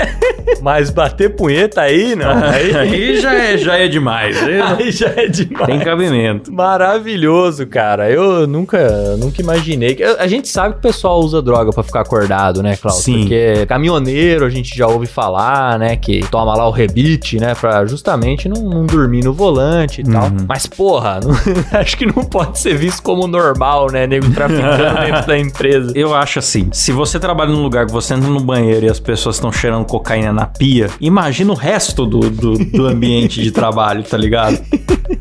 Mas 0.62 0.90
bater 0.90 1.34
punheta 1.36 1.80
aí, 1.82 2.14
não. 2.14 2.30
Aí, 2.30 2.76
Aí 2.76 3.20
já 3.20 3.34
é, 3.34 3.56
já 3.58 3.76
é 3.76 3.88
demais. 3.88 4.42
Aí 4.42 4.60
aí 4.60 4.90
já 4.90 5.08
é 5.08 5.26
demais. 5.26 5.66
Tem 5.66 5.80
cabimento. 5.80 6.52
Maravilhoso, 6.52 7.66
cara. 7.66 8.10
Eu 8.10 8.46
nunca, 8.46 9.16
nunca 9.16 9.40
imaginei. 9.40 9.94
que- 9.94 10.02
A 10.04 10.26
gente 10.26 10.48
sabe 10.48 10.74
que 10.74 10.78
o 10.78 10.82
pessoal 10.82 11.20
usa 11.20 11.40
droga 11.40 11.70
pra 11.72 11.82
ficar 11.82 12.00
acordado, 12.00 12.62
né, 12.62 12.76
Cláudio? 12.76 13.02
Sim. 13.02 13.20
Porque 13.20 13.66
caminhoneiro 13.66 14.44
a 14.44 14.50
gente 14.50 14.76
já 14.76 14.86
ouve 14.86 15.06
falar, 15.06 15.78
né, 15.78 15.96
que 15.96 16.20
toma 16.30 16.54
lá 16.56 16.66
o 16.68 16.70
rebite, 16.70 17.38
né, 17.38 17.54
pra 17.54 17.86
justamente 17.86 18.48
não, 18.48 18.62
não 18.62 18.86
dormir 18.86 19.24
no 19.24 19.32
volante 19.32 20.00
e 20.00 20.04
tal. 20.04 20.24
Uhum. 20.24 20.46
Mas, 20.48 20.66
porra, 20.66 21.20
não- 21.22 21.78
acho 21.80 21.96
que 21.96 22.06
não 22.06 22.24
pode 22.24 22.58
ser 22.58 22.74
visto 22.76 23.02
como 23.02 23.26
normal, 23.26 23.90
né, 23.90 24.06
nego 24.06 24.30
traficando 24.30 24.82
dentro 25.12 25.26
da 25.28 25.38
empresa. 25.38 25.92
Eu 25.94 26.14
acho 26.14 26.38
assim, 26.38 26.68
se 26.72 26.92
você 26.92 27.18
trabalha 27.18 27.50
num 27.50 27.62
lugar 27.62 27.86
que 27.86 27.92
você 27.92 28.14
entra 28.14 28.28
no 28.28 28.40
banheiro 28.40 28.86
e 28.86 28.88
as 28.88 29.00
pessoas 29.00 29.36
estão 29.36 29.52
cheirando 29.52 29.84
cocaína 29.84 30.32
na 30.32 30.46
pia, 30.46 30.88
imagina 31.00 31.52
o 31.52 31.54
resto 31.54 32.06
do, 32.06 32.20
do, 32.30 32.58
do 32.58 32.86
ambiente 32.86 33.42
de 33.42 33.50
trabalho, 33.50 34.02
tá 34.02 34.16
ligado? 34.16 34.58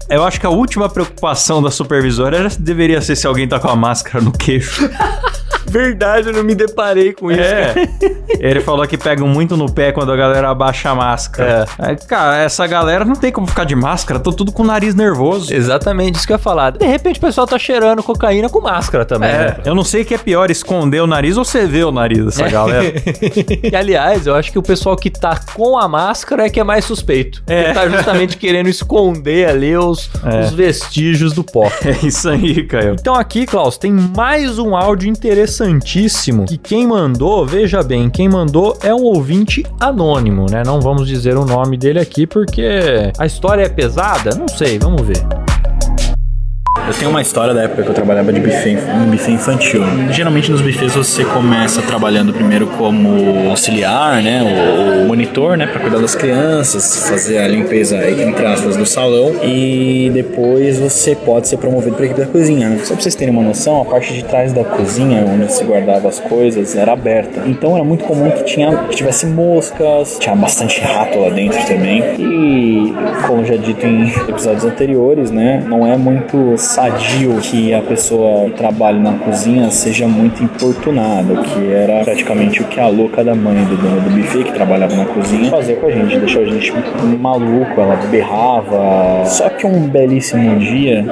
Eu 0.09 0.23
acho 0.23 0.39
que 0.39 0.45
a 0.45 0.49
última 0.49 0.89
preocupação 0.89 1.61
da 1.61 1.71
supervisora 1.71 2.37
era, 2.37 2.49
deveria 2.59 3.01
ser 3.01 3.15
se 3.15 3.27
alguém 3.27 3.47
tá 3.47 3.59
com 3.59 3.69
a 3.69 3.75
máscara 3.75 4.23
no 4.23 4.31
queixo. 4.31 4.89
Verdade, 5.69 6.27
eu 6.29 6.33
não 6.33 6.43
me 6.43 6.55
deparei 6.55 7.13
com 7.13 7.31
isso. 7.31 7.41
É. 7.41 7.73
Ele 8.39 8.59
falou 8.61 8.87
que 8.87 8.97
pegam 8.97 9.27
muito 9.27 9.55
no 9.55 9.71
pé 9.71 9.91
quando 9.91 10.11
a 10.11 10.15
galera 10.15 10.49
abaixa 10.49 10.89
a 10.89 10.95
máscara. 10.95 11.65
É, 11.79 11.95
cara, 11.95 12.37
essa 12.37 12.65
galera 12.67 13.05
não 13.05 13.15
tem 13.15 13.31
como 13.31 13.47
ficar 13.47 13.63
de 13.63 13.75
máscara, 13.75 14.19
tô 14.19 14.31
tudo 14.31 14.51
com 14.51 14.63
o 14.63 14.65
nariz 14.65 14.95
nervoso. 14.95 15.53
Exatamente, 15.53 16.15
isso 16.15 16.27
que 16.27 16.33
eu 16.33 16.35
ia 16.35 16.39
falar. 16.39 16.71
De 16.71 16.85
repente 16.85 17.17
o 17.17 17.21
pessoal 17.21 17.45
tá 17.47 17.57
cheirando 17.59 18.01
cocaína 18.03 18.49
com 18.49 18.61
máscara 18.61 19.05
também, 19.05 19.29
né? 19.31 19.57
É, 19.63 19.69
eu 19.69 19.75
não 19.75 19.83
sei 19.83 20.01
o 20.01 20.05
que 20.05 20.13
é 20.13 20.17
pior, 20.17 20.49
esconder 20.49 21.01
o 21.01 21.07
nariz 21.07 21.37
ou 21.37 21.45
você 21.45 21.65
vê 21.65 21.83
o 21.83 21.91
nariz 21.91 22.25
dessa 22.25 22.47
galera. 22.49 22.93
e 23.71 23.75
aliás, 23.75 24.25
eu 24.27 24.35
acho 24.35 24.51
que 24.51 24.59
o 24.59 24.63
pessoal 24.63 24.95
que 24.95 25.09
tá 25.09 25.39
com 25.53 25.77
a 25.77 25.87
máscara 25.87 26.45
é 26.45 26.49
que 26.49 26.59
é 26.59 26.63
mais 26.63 26.85
suspeito. 26.85 27.43
É. 27.47 27.65
Que 27.65 27.73
tá 27.73 27.87
justamente 27.89 28.37
querendo 28.37 28.69
esconder 28.69 29.49
ali 29.49 29.75
os, 29.77 30.09
É. 30.25 30.41
os 30.41 30.51
vestígios 30.51 31.33
do 31.33 31.43
pó. 31.43 31.69
É 31.89 32.05
isso 32.05 32.29
aí, 32.29 32.63
Caio. 32.63 32.95
Então 32.99 33.15
aqui, 33.15 33.45
Klaus, 33.45 33.77
tem 33.77 33.91
mais 33.91 34.59
um 34.59 34.75
áudio 34.75 35.09
interessantíssimo 35.59 36.45
que 36.45 36.57
quem 36.57 36.87
mandou, 36.87 37.45
veja 37.45 37.83
bem, 37.83 38.09
quem 38.09 38.29
mandou 38.29 38.77
é 38.81 38.93
um 38.93 39.03
ouvinte 39.03 39.65
anônimo, 39.79 40.45
né? 40.49 40.63
Não 40.65 40.79
vamos 40.79 41.07
dizer 41.07 41.35
o 41.37 41.45
nome 41.45 41.77
dele 41.77 41.99
aqui 41.99 42.25
porque 42.25 43.11
a 43.17 43.25
história 43.25 43.63
é 43.63 43.69
pesada? 43.69 44.35
Não 44.35 44.47
sei, 44.47 44.79
vamos 44.79 45.01
ver. 45.01 45.48
Eu 46.89 46.93
tenho 46.93 47.11
uma 47.11 47.21
história 47.21 47.53
da 47.53 47.63
época 47.63 47.83
que 47.83 47.89
eu 47.89 47.93
trabalhava 47.93 48.33
de 48.33 48.39
buffet, 48.39 48.71
em 48.71 49.11
buffet 49.11 49.31
infantil. 49.31 49.83
Geralmente 50.11 50.51
nos 50.51 50.61
buffets 50.61 50.95
você 50.95 51.23
começa 51.23 51.81
trabalhando 51.81 52.33
primeiro 52.33 52.65
como 52.65 53.49
auxiliar, 53.49 54.23
né, 54.23 54.41
o 55.03 55.07
monitor, 55.07 55.55
né, 55.55 55.67
para 55.67 55.79
cuidar 55.81 55.99
das 55.99 56.15
crianças, 56.15 57.07
fazer 57.07 57.37
a 57.37 57.47
limpeza 57.47 57.97
entre 58.09 58.45
aspas 58.45 58.75
do 58.75 58.85
salão 58.85 59.35
e 59.43 60.09
depois 60.13 60.79
você 60.79 61.15
pode 61.15 61.47
ser 61.47 61.57
promovido 61.57 61.95
para 61.95 62.05
equipe 62.05 62.21
da 62.21 62.27
cozinha. 62.27 62.69
Né? 62.69 62.79
Só 62.83 62.93
para 62.93 63.03
vocês 63.03 63.15
terem 63.15 63.33
uma 63.33 63.43
noção, 63.43 63.81
a 63.81 63.85
parte 63.85 64.13
de 64.13 64.23
trás 64.23 64.51
da 64.51 64.63
cozinha, 64.63 65.23
onde 65.25 65.51
se 65.51 65.63
guardava 65.63 66.07
as 66.07 66.19
coisas, 66.19 66.75
era 66.75 66.93
aberta. 66.93 67.43
Então 67.45 67.75
era 67.75 67.83
muito 67.83 68.03
comum 68.03 68.31
que 68.31 68.43
tinha 68.43 68.75
que 68.89 68.95
tivesse 68.95 69.27
moscas, 69.27 70.17
tinha 70.19 70.35
bastante 70.35 70.81
rato 70.81 71.19
lá 71.19 71.29
dentro 71.29 71.63
também. 71.67 72.03
E 72.17 72.93
como 73.27 73.45
já 73.45 73.55
dito 73.55 73.85
em 73.85 74.07
episódios 74.27 74.65
anteriores, 74.65 75.29
né, 75.29 75.63
não 75.67 75.85
é 75.85 75.95
muito 75.95 76.57
sadio 76.59 77.37
que 77.41 77.73
a 77.73 77.81
pessoa 77.81 78.45
que 78.45 78.57
trabalha 78.57 78.99
na 78.99 79.13
cozinha 79.13 79.71
seja 79.71 80.07
muito 80.07 80.43
importunada, 80.43 81.41
que 81.41 81.71
era 81.71 82.03
praticamente 82.03 82.61
o 82.61 82.65
que 82.65 82.79
a 82.79 82.87
louca 82.87 83.23
da 83.23 83.33
mãe 83.33 83.63
do 83.63 83.77
dono 83.77 84.01
do 84.01 84.09
buffet, 84.09 84.43
que 84.43 84.53
trabalhava 84.53 84.95
na 84.95 85.05
cozinha, 85.05 85.49
fazia 85.49 85.75
com 85.77 85.87
a 85.87 85.91
gente, 85.91 86.17
deixou 86.17 86.41
a 86.41 86.45
gente 86.45 86.73
maluco, 87.19 87.79
ela 87.79 87.95
berrava. 88.09 89.25
Só 89.25 89.49
que 89.49 89.65
um 89.65 89.87
belíssimo 89.87 90.59
dia, 90.59 91.05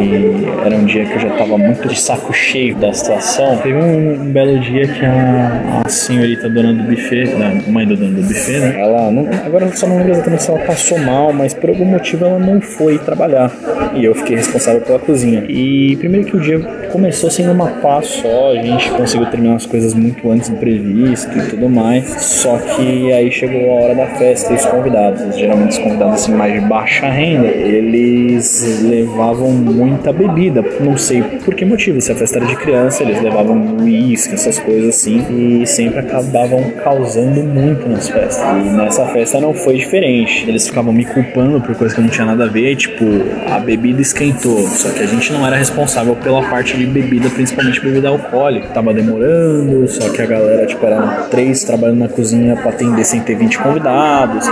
que 0.00 0.48
era 0.64 0.76
um 0.76 0.84
dia 0.84 1.04
que 1.04 1.12
eu 1.12 1.20
já 1.20 1.30
tava 1.30 1.58
muito 1.58 1.86
de 1.86 1.98
saco 1.98 2.32
cheio 2.32 2.74
da 2.76 2.92
situação, 2.92 3.58
teve 3.58 3.74
um, 3.74 4.22
um 4.22 4.32
belo 4.32 4.58
dia 4.60 4.86
que 4.86 5.04
a, 5.04 5.82
a 5.84 5.88
senhorita 5.88 6.48
dona 6.48 6.72
do 6.72 6.84
buffet, 6.84 7.30
a 7.34 7.70
mãe 7.70 7.86
do 7.86 7.96
dono 7.96 8.14
do 8.14 8.22
buffet, 8.22 8.58
né, 8.58 8.80
ela, 8.80 9.10
não, 9.10 9.28
agora 9.44 9.66
eu 9.66 9.76
só 9.76 9.86
não 9.86 9.98
lembro 9.98 10.12
exatamente 10.12 10.42
se 10.42 10.50
ela 10.50 10.60
passou 10.60 10.98
mal, 10.98 11.32
mas 11.32 11.52
por 11.52 11.70
algum 11.70 11.84
motivo 11.84 12.24
ela 12.24 12.38
não 12.38 12.60
foi 12.60 12.98
trabalhar. 12.98 13.50
E 13.94 14.04
eu 14.04 14.14
fiquei 14.14 14.36
responsável 14.36 14.80
pela 14.80 14.98
cozinha. 14.98 15.44
E 15.48 15.96
primeiro 15.96 16.26
que 16.26 16.36
o 16.36 16.40
dia 16.40 16.58
começou 16.90 17.30
sendo 17.30 17.52
uma 17.52 17.68
paz 17.68 18.06
só, 18.06 18.52
a 18.52 18.62
gente 18.62 18.90
conseguiu 18.90 19.26
terminar 19.26 19.56
as 19.56 19.66
coisas 19.66 19.94
muito 19.94 20.30
antes 20.30 20.48
do 20.48 20.56
previsto 20.56 21.36
e 21.38 21.48
tudo 21.48 21.68
mais. 21.68 22.08
Só 22.22 22.58
que 22.58 23.12
aí 23.12 23.30
chegou 23.30 23.70
a 23.70 23.82
hora 23.82 23.94
da 23.94 24.06
festa 24.06 24.52
e 24.52 24.56
os 24.56 24.64
convidados, 24.66 25.36
geralmente 25.36 25.72
os 25.72 25.78
convidados 25.78 26.14
assim 26.14 26.34
mais 26.34 26.52
de 26.52 26.60
baixa 26.60 27.08
renda, 27.08 27.46
eles 27.46 28.82
levavam 28.82 29.50
muita 29.50 30.12
bebida, 30.12 30.64
não 30.80 30.96
sei 30.96 31.22
por 31.22 31.54
que 31.54 31.64
motivo, 31.64 32.00
se 32.00 32.12
a 32.12 32.14
festa 32.14 32.38
era 32.38 32.46
de 32.46 32.56
criança, 32.56 33.02
eles 33.02 33.20
levavam 33.22 33.76
uísque, 33.80 34.34
essas 34.34 34.58
coisas 34.58 34.96
assim, 34.96 35.60
e 35.62 35.66
sempre 35.66 36.00
acabavam 36.00 36.70
causando 36.82 37.42
muito 37.42 37.88
nas 37.88 38.08
festas. 38.08 38.44
E 38.44 38.70
nessa 38.70 39.06
festa 39.06 39.40
não 39.40 39.54
foi 39.54 39.76
diferente. 39.76 40.48
Eles 40.48 40.66
ficavam 40.66 40.92
me 40.92 41.04
culpando 41.04 41.60
por 41.60 41.74
coisa 41.74 41.94
que 41.94 42.00
não 42.00 42.08
tinha 42.08 42.26
nada 42.26 42.44
a 42.44 42.48
ver, 42.48 42.76
tipo, 42.76 43.04
a 43.48 43.58
bebida 43.58 44.00
esquentou, 44.00 44.66
só 44.68 44.90
que 44.90 45.00
a 45.00 45.06
gente 45.06 45.32
não 45.32 45.46
era 45.46 45.56
responsável 45.56 46.16
pela 46.16 46.42
parte 46.42 46.76
de 46.80 46.86
bebida, 46.86 47.28
principalmente 47.28 47.80
bebida 47.80 48.08
alcoólica. 48.08 48.68
Tava 48.68 48.94
demorando, 48.94 49.86
só 49.88 50.08
que 50.10 50.22
a 50.22 50.26
galera, 50.26 50.66
tipo, 50.66 50.84
eram 50.86 51.28
três 51.30 51.62
trabalhando 51.64 51.98
na 51.98 52.08
cozinha 52.08 52.56
pra 52.56 52.70
atender 52.70 53.04
sem 53.04 53.20
ter 53.20 53.36
20 53.36 53.58
convidados. 53.58 54.46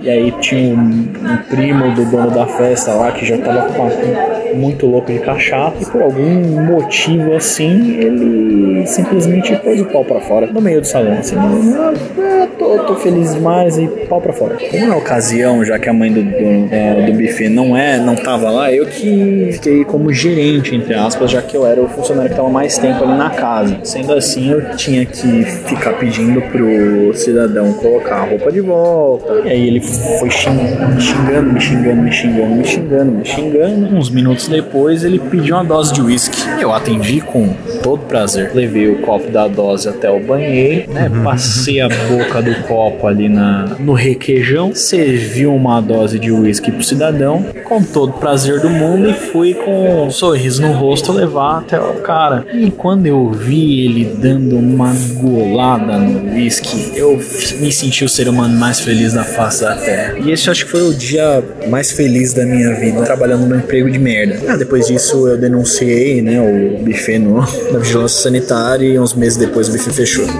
E 0.00 0.08
aí 0.08 0.32
tinha 0.40 0.74
um, 0.74 0.80
um 0.80 1.36
primo 1.48 1.94
do 1.94 2.04
dono 2.06 2.30
da 2.30 2.46
festa 2.46 2.92
lá 2.94 3.12
que 3.12 3.24
já 3.26 3.38
tava 3.38 3.72
com 3.72 4.54
muito 4.54 4.86
louco 4.86 5.12
de 5.12 5.18
cachaça 5.18 5.76
e 5.80 5.86
por 5.86 6.02
algum 6.02 6.62
motivo 6.62 7.34
assim, 7.34 7.96
ele 7.98 8.86
simplesmente 8.86 9.54
pôs 9.56 9.80
o 9.80 9.84
pau 9.86 10.04
pra 10.04 10.20
fora 10.20 10.46
no 10.46 10.60
meio 10.60 10.80
do 10.80 10.86
salão, 10.86 11.18
assim, 11.18 11.36
ah, 11.36 12.48
tô, 12.58 12.78
tô 12.84 12.94
feliz 12.96 13.34
demais 13.34 13.76
e 13.78 13.86
pau 14.08 14.20
pra 14.20 14.32
fora. 14.32 14.56
Como 14.70 14.86
na 14.86 14.96
ocasião, 14.96 15.64
já 15.64 15.78
que 15.78 15.88
a 15.88 15.92
mãe 15.92 16.12
do 16.12 16.22
do, 16.22 17.06
do 17.06 17.18
buffet 17.18 17.48
não 17.48 17.76
é, 17.76 17.98
não 17.98 18.14
tava 18.14 18.50
lá, 18.50 18.72
eu 18.72 18.86
que 18.86 19.50
fiquei 19.52 19.84
como 19.84 20.12
gerente, 20.12 20.74
entre 20.74 20.94
aspas, 20.94 21.30
já 21.30 21.42
que 21.42 21.56
eu 21.56 21.66
era 21.66 21.73
o 21.80 21.88
funcionário 21.88 22.30
que 22.30 22.36
tava 22.36 22.48
mais 22.48 22.78
tempo 22.78 23.04
ali 23.04 23.16
na 23.16 23.30
casa. 23.30 23.78
Sendo 23.82 24.12
assim, 24.12 24.50
eu 24.50 24.76
tinha 24.76 25.04
que 25.04 25.44
ficar 25.44 25.94
pedindo 25.94 26.40
pro 26.42 27.14
cidadão 27.14 27.72
colocar 27.74 28.16
a 28.16 28.24
roupa 28.24 28.50
de 28.50 28.60
volta. 28.60 29.42
E 29.44 29.48
aí 29.48 29.66
ele 29.68 29.80
foi 29.80 30.30
xingando, 30.30 30.94
me 30.94 31.00
xingando, 31.00 31.52
me 31.52 31.60
xingando, 31.60 32.02
me 32.02 32.12
xingando, 32.12 32.54
me 32.54 32.64
xingando, 32.64 33.12
me 33.12 33.24
xingando. 33.24 33.96
Uns 33.96 34.10
minutos 34.10 34.48
depois, 34.48 35.04
ele 35.04 35.18
pediu 35.18 35.56
uma 35.56 35.64
dose 35.64 35.92
de 35.92 36.00
uísque. 36.00 36.38
Eu 36.60 36.72
atendi 36.72 37.20
com 37.20 37.54
todo 37.82 38.00
prazer. 38.06 38.52
Levei 38.54 38.88
o 38.88 39.00
copo 39.00 39.30
da 39.30 39.48
dose 39.48 39.88
até 39.88 40.10
o 40.10 40.20
banheiro, 40.20 40.90
né? 40.92 41.10
Passei 41.22 41.80
a 41.80 41.88
boca 41.88 42.42
do 42.42 42.54
copo 42.66 43.06
ali 43.06 43.28
na, 43.28 43.76
no 43.78 43.92
requeijão, 43.92 44.74
servi 44.74 45.46
uma 45.46 45.80
dose 45.80 46.18
de 46.18 46.30
uísque 46.30 46.70
pro 46.70 46.82
cidadão, 46.82 47.44
com 47.64 47.82
todo 47.82 48.12
prazer 48.14 48.60
do 48.60 48.68
mundo, 48.68 49.10
e 49.10 49.14
fui 49.14 49.54
com 49.54 50.06
um 50.06 50.10
sorriso 50.10 50.62
no 50.62 50.72
rosto 50.72 51.12
levar 51.12 51.63
até 51.64 51.80
o 51.80 51.94
cara. 52.02 52.46
E 52.52 52.70
quando 52.70 53.06
eu 53.06 53.30
vi 53.30 53.84
ele 53.84 54.04
dando 54.04 54.56
uma 54.56 54.92
golada 55.20 55.98
no 55.98 56.32
uísque, 56.32 56.92
eu 56.94 57.16
me 57.58 57.72
senti 57.72 58.04
o 58.04 58.08
ser 58.08 58.28
humano 58.28 58.56
mais 58.56 58.80
feliz 58.80 59.14
da 59.14 59.24
face 59.24 59.62
da 59.62 59.74
terra. 59.74 60.18
E 60.18 60.30
esse 60.30 60.50
acho 60.50 60.66
que 60.66 60.70
foi 60.70 60.82
o 60.82 60.94
dia 60.94 61.42
mais 61.68 61.90
feliz 61.92 62.32
da 62.34 62.44
minha 62.44 62.74
vida, 62.74 63.02
trabalhando 63.02 63.46
num 63.46 63.56
emprego 63.56 63.90
de 63.90 63.98
merda. 63.98 64.52
Ah, 64.52 64.56
depois 64.56 64.86
disso 64.86 65.26
eu 65.26 65.38
denunciei, 65.38 66.20
né, 66.20 66.40
o 66.40 66.84
buffet 66.84 67.18
no, 67.18 67.40
na 67.72 67.78
vigilância 67.78 68.22
sanitária 68.22 68.86
e 68.86 68.98
uns 68.98 69.14
meses 69.14 69.38
depois 69.38 69.68
o 69.68 69.72
buffet 69.72 69.92
fechou. 69.92 70.26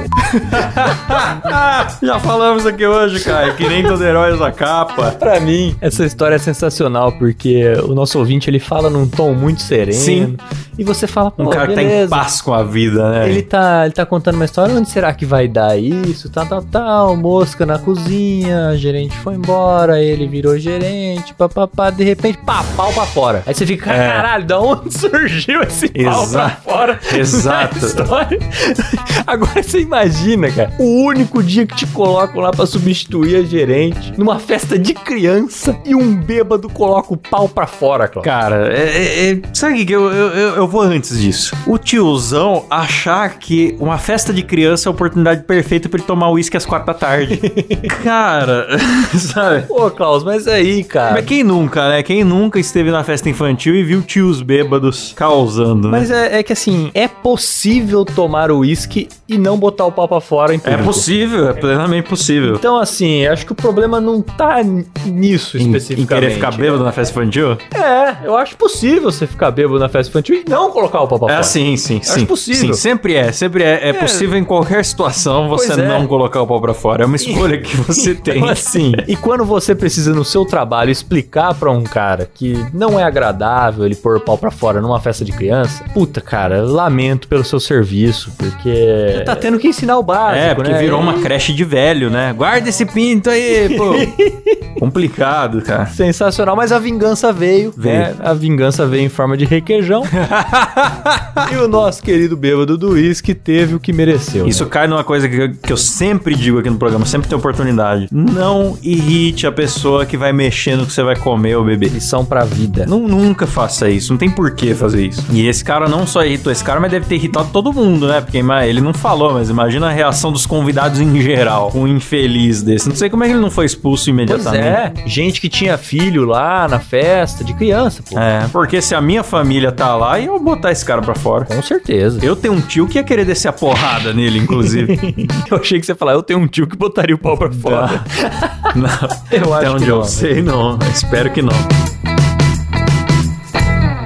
Já 2.03 2.19
falamos 2.21 2.67
aqui 2.67 2.87
hoje, 2.87 3.21
cara, 3.25 3.53
que 3.55 3.67
nem 3.67 3.83
todo 3.83 4.05
herói 4.05 4.33
usa 4.33 4.51
capa. 4.53 5.13
Pra 5.13 5.41
mim, 5.41 5.75
essa 5.81 6.05
história 6.05 6.35
é 6.37 6.39
sensacional, 6.39 7.13
porque 7.13 7.65
o 7.85 7.95
nosso 7.95 8.19
ouvinte, 8.19 8.51
ele 8.51 8.61
fala 8.61 8.91
num 8.91 9.07
tom 9.09 9.33
muito 9.33 9.63
sereno. 9.63 9.93
Sim. 9.93 10.37
E 10.79 10.85
você 10.85 11.07
fala, 11.15 11.33
Um 11.39 11.47
cara 11.49 11.69
que 11.69 11.75
tá 11.75 11.83
em 11.83 11.87
beleza. 11.87 12.09
paz 12.11 12.41
com 12.43 12.53
a 12.53 12.63
vida, 12.63 13.11
né? 13.11 13.29
Ele 13.31 13.43
tá, 13.43 13.83
ele 13.85 13.95
tá 13.95 14.05
contando 14.05 14.35
uma 14.35 14.45
história, 14.45 14.75
onde 14.75 14.89
será 14.91 15.13
que 15.15 15.25
vai 15.25 15.47
dar 15.49 15.79
isso? 15.79 16.29
Tal, 16.31 16.45
tal, 16.47 16.63
tal, 16.63 17.17
mosca 17.17 17.65
na 17.65 17.79
cozinha, 17.79 18.77
gerente 18.77 19.17
foi 19.19 19.35
embora, 19.35 20.01
ele 20.03 20.27
virou 20.27 20.59
gerente, 20.59 21.33
papapá, 21.35 21.91
de 21.91 22.03
repente, 22.05 22.39
pá, 22.45 22.65
pau 22.77 22.93
pra 22.93 23.05
fora. 23.07 23.43
Aí 23.47 23.55
você 23.55 23.65
fica, 23.65 23.93
É. 23.93 24.09
caralho, 24.09 24.45
da 24.45 24.61
onde 24.61 24.93
surgiu 24.99 25.63
esse 25.63 25.89
pau 25.89 26.27
pra 26.29 26.49
fora? 26.51 26.99
Exato. 27.17 27.77
Agora 29.27 29.63
você 29.63 29.81
imagina, 29.81 30.51
cara, 30.51 30.73
o 30.79 31.05
único 31.05 31.43
dia 31.43 31.67
que 31.67 31.75
te 31.77 31.87
colocam 31.87 32.41
lá 32.41 32.51
pra 32.51 32.67
substituir 32.67 33.37
a 33.37 33.43
gerente, 33.43 34.13
numa 34.19 34.39
festa 34.39 34.79
de 34.79 34.95
criança, 34.95 35.77
e 35.85 35.95
um 35.95 36.15
bêbado 36.17 36.69
coloca 36.69 37.13
o 37.13 37.17
pau 37.17 37.49
pra 37.49 37.67
fora, 37.67 38.09
Cláudio. 38.09 38.31
Cara, 38.31 38.73
é, 38.73 38.81
é- 38.83 39.31
é- 39.33 39.41
sabe 39.53 39.75
o 39.75 39.77
que 39.77 39.87
que 39.87 39.93
eu, 39.95 40.11
eu, 40.13 40.29
eu- 40.31 40.57
eu 40.57 40.69
vou 40.69 40.81
antes 40.83 41.04
disso? 41.11 41.55
O 41.67 41.77
tiozão 41.79 42.65
achar 42.71 43.39
que 43.39 43.77
uma 43.81 43.99
festa 43.99 44.33
de 44.33 44.43
criança 44.43 44.89
é 44.89 44.91
a 44.91 44.93
oportunidade 44.93 45.43
perfeita 45.45 45.89
pra 45.89 45.99
ele 45.99 46.07
tomar 46.07 46.31
uísque 46.31 46.57
às 46.57 46.65
quatro 46.65 46.87
da 46.87 46.95
tarde. 46.95 47.37
cara, 48.03 48.67
sabe? 49.15 49.67
Pô, 49.67 49.91
Klaus, 49.91 50.23
mas 50.25 50.47
aí, 50.47 50.85
cara. 50.85 51.13
Mas 51.15 51.25
quem 51.25 51.43
nunca, 51.43 51.89
né? 51.89 52.03
Quem 52.03 52.25
nunca 52.25 52.59
esteve 52.59 52.91
na 52.91 53.05
festa 53.05 53.29
infantil 53.29 53.75
e 53.75 53.83
viu 53.83 54.03
tios 54.03 54.43
bêbados 54.43 55.13
causando, 55.17 55.89
né? 55.91 55.99
Mas 55.99 56.11
é, 56.11 56.39
é 56.39 56.43
que 56.43 56.53
assim, 56.53 56.91
é 56.95 57.09
possível 57.09 58.05
tomar 58.05 58.51
uísque 58.51 59.09
e 59.29 59.37
não 59.39 59.57
botar 59.59 59.87
o 59.87 59.93
pau 59.93 60.07
pra 60.09 60.21
fora 60.21 60.53
em 60.55 60.57
É 60.57 60.61
público. 60.61 60.85
possível, 60.85 61.49
é 61.49 61.53
plenamente 61.53 62.09
possível. 62.09 62.55
Então, 62.55 62.77
assim, 62.79 63.27
acho 63.27 63.45
que 63.47 63.53
o 63.53 63.55
problema 63.55 64.01
não 64.01 64.21
tá 64.23 64.63
nisso 65.07 65.57
Em, 65.57 65.63
em 65.63 65.67
especificamente. 65.67 66.09
querer 66.09 66.31
ficar 66.35 66.53
bêbado 66.53 66.83
na 66.85 66.93
festa 66.93 67.13
infantil? 67.21 67.53
É, 67.75 68.27
eu 68.27 68.37
acho 68.37 68.57
possível 68.57 69.11
você 69.11 69.27
ficar 69.27 69.51
bêbado 69.51 69.79
na 69.79 69.89
festa 69.89 70.11
infantil 70.11 70.37
e 70.37 70.51
não 70.51 70.71
colocar 70.71 70.84
o 70.87 71.09
pau 71.09 71.19
pra 71.19 71.27
É 71.29 71.31
fora. 71.31 71.39
assim, 71.41 71.77
sim, 71.77 71.99
Acho 72.03 72.13
sim. 72.13 72.27
possível. 72.27 72.75
Sim, 72.75 72.81
sempre 72.81 73.15
é. 73.15 73.33
Sempre 73.33 73.63
é. 73.65 73.89
É, 73.89 73.93
possível 73.93 74.39
em 74.39 74.45
qualquer 74.45 74.85
situação 74.85 75.49
você 75.49 75.73
é. 75.73 75.77
não 75.77 76.07
colocar 76.07 76.43
o 76.43 76.47
pau 76.47 76.61
pra 76.61 76.75
fora. 76.75 77.03
É 77.03 77.07
uma 77.07 77.17
escolha 77.17 77.59
que 77.59 77.77
você 77.77 78.15
tem. 78.17 78.37
Então, 78.39 78.49
assim, 78.49 78.93
e 79.09 79.17
quando 79.17 79.45
você 79.45 79.75
precisa 79.75 80.13
no 80.13 80.25
seu 80.25 80.45
trabalho 80.45 80.91
explicar 80.91 81.55
pra 81.55 81.71
um 81.71 81.83
cara 81.85 82.29
que 82.33 82.65
não 82.73 82.99
é 82.99 83.05
agradável 83.05 83.85
ele 83.85 83.95
pôr 83.95 84.17
o 84.17 84.21
pau 84.21 84.37
pra 84.39 84.51
fora 84.51 84.81
numa 84.81 85.01
festa 85.01 85.25
de 85.25 85.33
criança, 85.33 85.85
puta, 85.93 86.21
cara, 86.21 86.63
lamento 86.63 87.29
pelo 87.29 87.45
seu 87.45 87.59
serviço, 87.61 88.33
porque 88.39 89.23
tá 89.25 89.35
tendo 89.37 89.59
que 89.59 89.69
ensinar 89.69 89.99
o 89.99 90.03
básico, 90.03 90.39
É, 90.45 90.55
porque 90.55 90.73
né? 90.73 90.79
virou 90.79 91.01
uma 91.01 91.15
creche 91.21 91.53
de 91.53 91.65
velho, 91.65 92.11
né? 92.11 92.33
Guarda 92.37 92.69
esse 92.69 92.85
pinto 92.87 93.31
aí, 93.31 93.77
pô. 93.77 93.93
Complicado, 94.79 95.63
cara. 95.63 95.87
Sensacional, 95.87 96.57
mas 96.57 96.73
a 96.73 96.79
vingança 96.79 97.33
veio, 97.33 97.73
Veio. 97.77 97.99
né? 97.99 98.15
A 98.21 98.35
vingança 98.35 98.87
veio 98.87 99.05
em 99.05 99.09
forma 99.09 99.37
de 99.37 99.45
requeijão. 99.45 100.03
e 101.53 101.57
o 101.57 101.69
nosso 101.69 102.03
querido 102.03 102.37
bêbado 102.37 102.77
do 102.77 102.91
uísque 102.93 103.35
teve 103.35 103.75
o 103.75 103.81
que 103.81 103.93
mereceu. 103.93 104.47
Isso 104.47 104.67
cai 104.67 104.87
numa 104.87 105.05
coisa 105.05 105.29
que, 105.29 105.37
eu- 105.37 105.53
que 105.55 105.73
eu 105.73 105.77
sempre 105.77 106.35
digo 106.35 106.59
aqui 106.59 106.71
no 106.71 106.77
programa, 106.77 107.07
sempre 107.07 107.29
tem 107.29 107.37
oportunidade. 107.39 108.09
Não 108.11 108.77
irrite 108.83 109.47
a 109.47 109.53
pessoa 109.53 110.05
que 110.07 110.17
vai 110.17 110.33
mexer 110.33 110.77
no 110.77 110.87
que 110.87 110.93
você 110.93 111.03
vai 111.03 111.17
comer 111.17 111.57
ou 111.57 111.65
beber. 111.65 111.91
Lição 111.91 112.25
pra 112.25 112.45
vida. 112.45 112.87
Não, 112.87 113.01
nunca 113.01 113.47
faça 113.47 113.89
isso, 113.89 114.13
não 114.13 114.19
tem 114.19 114.31
por 114.31 114.51
que 114.53 114.75
fazer 114.75 115.07
isso. 115.07 115.25
E 115.31 115.47
esse 115.47 115.65
cara 115.65 115.89
não 115.89 116.07
só 116.07 116.25
irritou 116.25 116.51
esse 116.53 116.65
cara, 116.65 116.81
mas 116.81 116.91
deve 116.91 117.07
ter 117.07 117.17
irritado 117.17 117.49
todo 117.53 117.73
mundo, 117.73 118.09
né? 118.09 118.21
Porque 118.21 118.39
ele 118.39 118.81
não 118.81 118.93
falou, 118.95 119.33
mas 119.35 119.49
imagina 119.51 119.89
a 119.89 119.93
reação 119.93 120.33
dos 120.33 120.47
convidados 120.47 121.01
em 121.01 121.21
geral, 121.21 121.71
um 121.75 121.87
infeliz 121.87 122.63
desse. 122.63 122.89
Não 122.89 122.97
sei 122.97 123.09
como 123.11 123.23
é 123.25 123.27
que 123.29 123.33
ele 123.33 123.41
não 123.41 123.51
foi 123.51 123.67
expulso 123.67 124.05
Pois 124.05 124.09
imediatamente. 124.09 124.65
é, 124.65 124.93
gente 125.07 125.41
que 125.41 125.49
tinha 125.49 125.77
filho 125.79 126.25
lá 126.25 126.67
na 126.69 126.79
festa 126.81 127.45
de 127.45 127.53
criança, 127.55 128.03
pô. 128.09 128.19
É, 128.19 128.47
porque 128.53 128.81
se 128.83 128.95
a 128.95 129.01
minha 129.01 129.23
família 129.23 129.71
tá 129.73 129.95
lá, 129.95 130.21
eu 130.21 130.39
vou 130.43 130.57
botar 130.65 130.73
esse 130.73 130.85
cara 130.85 131.03
pra 131.03 131.15
fora. 131.15 131.45
Com 131.45 131.61
certeza. 131.63 132.19
Eu 132.25 132.35
tenho 132.35 132.55
um 132.55 132.61
tio 132.61 132.87
que 132.89 132.97
ia 132.99 133.05
querer 133.05 133.25
descer 133.27 133.49
a 133.49 133.53
porrada 133.53 134.13
nele, 134.15 134.39
inclusive. 134.39 134.99
Eu 135.51 135.59
achei 135.59 135.79
que 135.79 135.85
você 135.87 135.93
ia 135.93 135.97
falar, 135.97 136.13
eu 136.13 136.23
tenho 136.23 136.39
um 136.41 136.47
tio 136.47 136.67
que 136.67 136.77
botaria 136.77 137.15
o 137.15 137.19
pau 137.19 137.37
pra 137.37 137.51
fora. 137.53 138.03
não, 138.75 138.89
Eu 139.31 139.53
até 139.55 139.67
acho 139.67 139.75
onde 139.77 139.85
que 139.85 139.91
eu 139.91 139.97
não. 139.99 140.05
sei, 140.05 140.43
não. 140.43 140.79
Espero 140.93 141.31
que 141.31 141.43
não. 141.43 142.04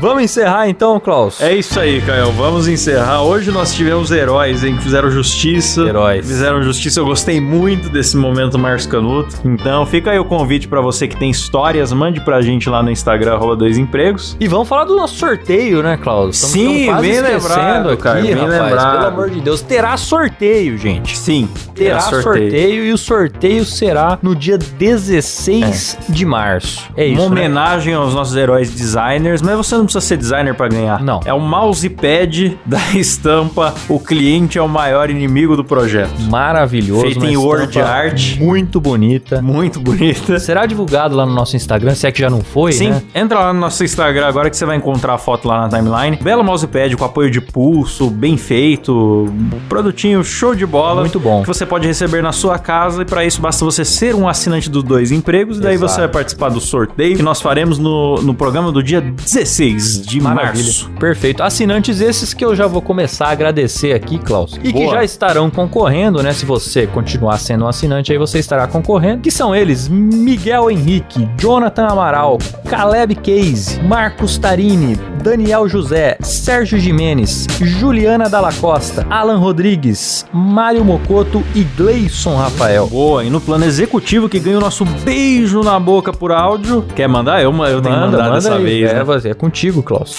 Vamos 0.01 0.23
encerrar 0.23 0.69
então, 0.69 1.01
Klaus? 1.01 1.41
É 1.41 1.53
isso 1.55 1.79
aí, 1.81 2.01
Caio. 2.01 2.31
Vamos 2.33 2.69
encerrar. 2.69 3.23
Hoje 3.23 3.51
nós 3.51 3.75
tivemos 3.75 4.13
heróis, 4.13 4.63
hein? 4.63 4.77
Que 4.77 4.83
fizeram 4.85 5.11
justiça. 5.11 5.83
Heróis. 5.83 6.25
Fizeram 6.27 6.63
justiça. 6.63 7.01
Eu 7.01 7.05
gostei 7.07 7.41
muito 7.41 7.89
desse 7.89 8.17
momento, 8.17 8.57
Márcio 8.59 8.89
Canuto. 8.91 9.37
Então 9.45 9.85
fica 9.87 10.13
aí 10.13 10.19
o 10.19 10.25
convite 10.25 10.69
pra 10.69 10.81
você 10.81 11.09
que 11.09 11.17
tem 11.17 11.31
histórias. 11.31 11.93
Mande 11.93 12.21
pra 12.21 12.41
gente 12.41 12.71
lá 12.71 12.81
no 12.81 12.91
Instagram, 12.93 13.35
arroba 13.35 13.57
dois 13.57 13.77
empregos. 13.77 14.37
E 14.39 14.47
vamos 14.47 14.69
falar 14.69 14.85
do 14.85 14.95
nosso 14.95 15.17
sorteio, 15.17 15.83
né, 15.83 15.97
Klaus? 15.97 16.37
Estamos- 16.37 16.53
Sim, 16.53 16.87
quase 16.87 17.01
bem 17.03 17.21
lembrado, 17.21 17.91
aqui, 17.91 18.03
cara, 18.03 18.21
bem 18.21 18.35
rapaz. 18.35 18.51
lembrado. 18.53 18.93
Pelo 18.99 19.07
amor 19.07 19.31
de 19.31 19.41
Deus, 19.41 19.61
terá 19.63 19.97
sorteio, 19.97 20.79
gente. 20.79 21.19
Sim, 21.19 21.49
Terá 21.75 22.01
sorteio. 22.01 22.85
e 22.85 22.93
o 22.93 22.99
sorteio 22.99 23.65
será 23.65 24.17
no 24.23 24.35
dia 24.37 24.57
16 24.59 25.99
de 26.09 26.25
março. 26.25 26.85
É 26.97 27.05
isso, 27.05 27.21
Uma 27.21 27.35
né? 27.35 27.41
homenagem 27.41 27.95
aos 27.95 28.15
nossos 28.15 28.37
heróis 28.37 28.71
designers, 28.71 29.43
mas 29.43 29.57
você 29.57 29.77
não 29.77 29.88
precisa 29.89 30.01
ser 30.01 30.17
designer 30.17 30.55
pra 30.55 30.69
ganhar. 30.69 31.03
Não. 31.03 31.21
É 31.25 31.33
o 31.33 31.41
mousepad 31.41 32.59
da 32.65 32.81
estampa 32.95 33.75
O 33.89 33.99
cliente 33.99 34.59
é 34.59 34.63
o 34.63 34.69
maior 34.69 35.11
inimigo 35.11 35.57
do 35.57 35.65
projeto. 35.65 36.21
Maravilhoso. 36.31 37.03
Feito 37.03 37.25
em 37.25 37.37
word 37.37 37.81
art. 37.81 38.37
Muito 38.39 38.81
bonita. 38.81 39.43
Muito 39.43 39.81
bonita. 39.81 40.39
Será 40.39 40.67
divulgado 40.67 41.17
lá 41.17 41.25
no 41.25 41.33
nosso 41.33 41.57
Instagram, 41.57 41.95
se 41.95 42.07
é 42.07 42.13
que 42.13 42.21
já 42.21 42.31
não 42.31 42.41
foi, 42.41 42.73
Sim, 42.73 42.91
né? 42.91 43.03
entra 43.15 43.41
lá 43.41 43.53
no 43.53 43.61
nosso 43.61 43.83
Instagram 43.83 44.27
agora 44.27 44.51
que 44.51 44.57
você 44.57 44.65
vai 44.65 44.77
encontrar 44.77 45.15
a 45.15 45.19
foto 45.19 45.49
lá 45.49 45.67
na 45.67 45.69
timeline. 45.69 46.19
Belo 46.21 46.45
mousepad 46.45 46.97
com 46.97 47.05
apoio 47.05 47.31
de 47.31 47.41
pulso, 47.41 48.11
bem 48.11 48.37
feito, 48.37 49.33
produtinho 49.69 50.23
show 50.23 50.55
de 50.55 50.67
bola. 50.67 51.01
Muito 51.01 51.19
bom. 51.19 51.43
Que 51.43 51.49
você 51.49 51.65
pode 51.65 51.87
receber 51.87 52.23
na 52.23 52.33
sua 52.33 52.59
casa 52.59 53.03
e 53.03 53.05
para 53.05 53.25
isso 53.25 53.41
basta 53.41 53.65
você 53.65 53.85
ser 53.85 54.15
um 54.15 54.29
assinante 54.29 54.69
dos 54.71 54.83
dois 54.83 55.13
empregos. 55.13 55.59
E 55.59 55.61
daí 55.61 55.75
Exato. 55.75 55.93
você 55.93 56.01
vai 56.01 56.09
participar 56.09 56.49
do 56.51 56.61
sorteio 56.61 57.17
que 57.17 57.23
nós 57.23 57.41
faremos 57.41 57.79
no, 57.79 58.21
no 58.23 58.35
programa 58.35 58.71
do 58.73 58.83
dia 58.83 59.01
16 59.01 59.78
de 59.79 60.21
março. 60.21 60.91
Perfeito. 60.99 61.43
Assinantes 61.43 62.01
esses 62.01 62.35
que 62.35 62.45
eu 62.45 62.55
já 62.55 62.67
vou 62.67 62.83
começar 62.83 63.29
a 63.29 63.31
agradecer 63.31 63.93
aqui, 63.93 64.19
Klaus. 64.19 64.59
E 64.63 64.73
que 64.73 64.85
Boa. 64.85 64.97
já 64.97 65.05
estarão 65.05 65.51
concorrendo, 65.51 66.23
né? 66.23 66.33
Se 66.33 66.45
você 66.45 66.87
continuar 66.87 67.39
sendo 67.39 67.65
um 67.65 67.69
assinante, 67.69 68.13
aí 68.13 68.19
você 68.19 68.39
estará 68.39 68.67
concorrendo. 68.67 69.23
Que 69.23 69.31
são 69.31 69.55
eles: 69.55 69.89
Miguel 69.89 70.71
Henrique, 70.71 71.29
Jonathan 71.39 71.87
Amaral, 71.87 72.39
Caleb 72.69 73.15
Case, 73.17 73.81
Marcos 73.83 74.39
Tarini, 74.39 74.97
Daniel 75.23 75.69
José, 75.69 76.17
Sérgio 76.21 76.79
Jimenez, 76.79 77.47
Juliana 77.61 78.29
Dalla 78.29 78.53
Costa, 78.53 79.07
Alan 79.11 79.39
Rodrigues, 79.39 80.25
Mário 80.33 80.85
Mocoto 80.85 81.43
e 81.55 81.63
Gleison 81.65 82.37
Rafael. 82.37 82.87
Boa, 82.87 83.25
e 83.25 83.31
no 83.31 83.41
plano 83.41 83.65
executivo 83.65 84.29
que 84.29 84.39
ganha 84.39 84.59
o 84.59 84.61
nosso 84.61 84.85
beijo 84.85 85.61
na 85.63 85.79
boca 85.79 86.13
por 86.13 86.33
áudio. 86.33 86.85
Quer 86.95 87.09
mandar? 87.09 87.43
Eu, 87.43 87.53
eu 87.67 87.83
tenho 87.83 87.95
que 87.95 88.01
mandar 88.01 88.31
dessa 88.31 88.55
aí. 88.55 88.63
vez. 88.63 88.91
É, 88.91 89.05
né? 89.05 89.31
é 89.31 89.35
contigo, 89.35 89.68
Klaus. 89.83 90.19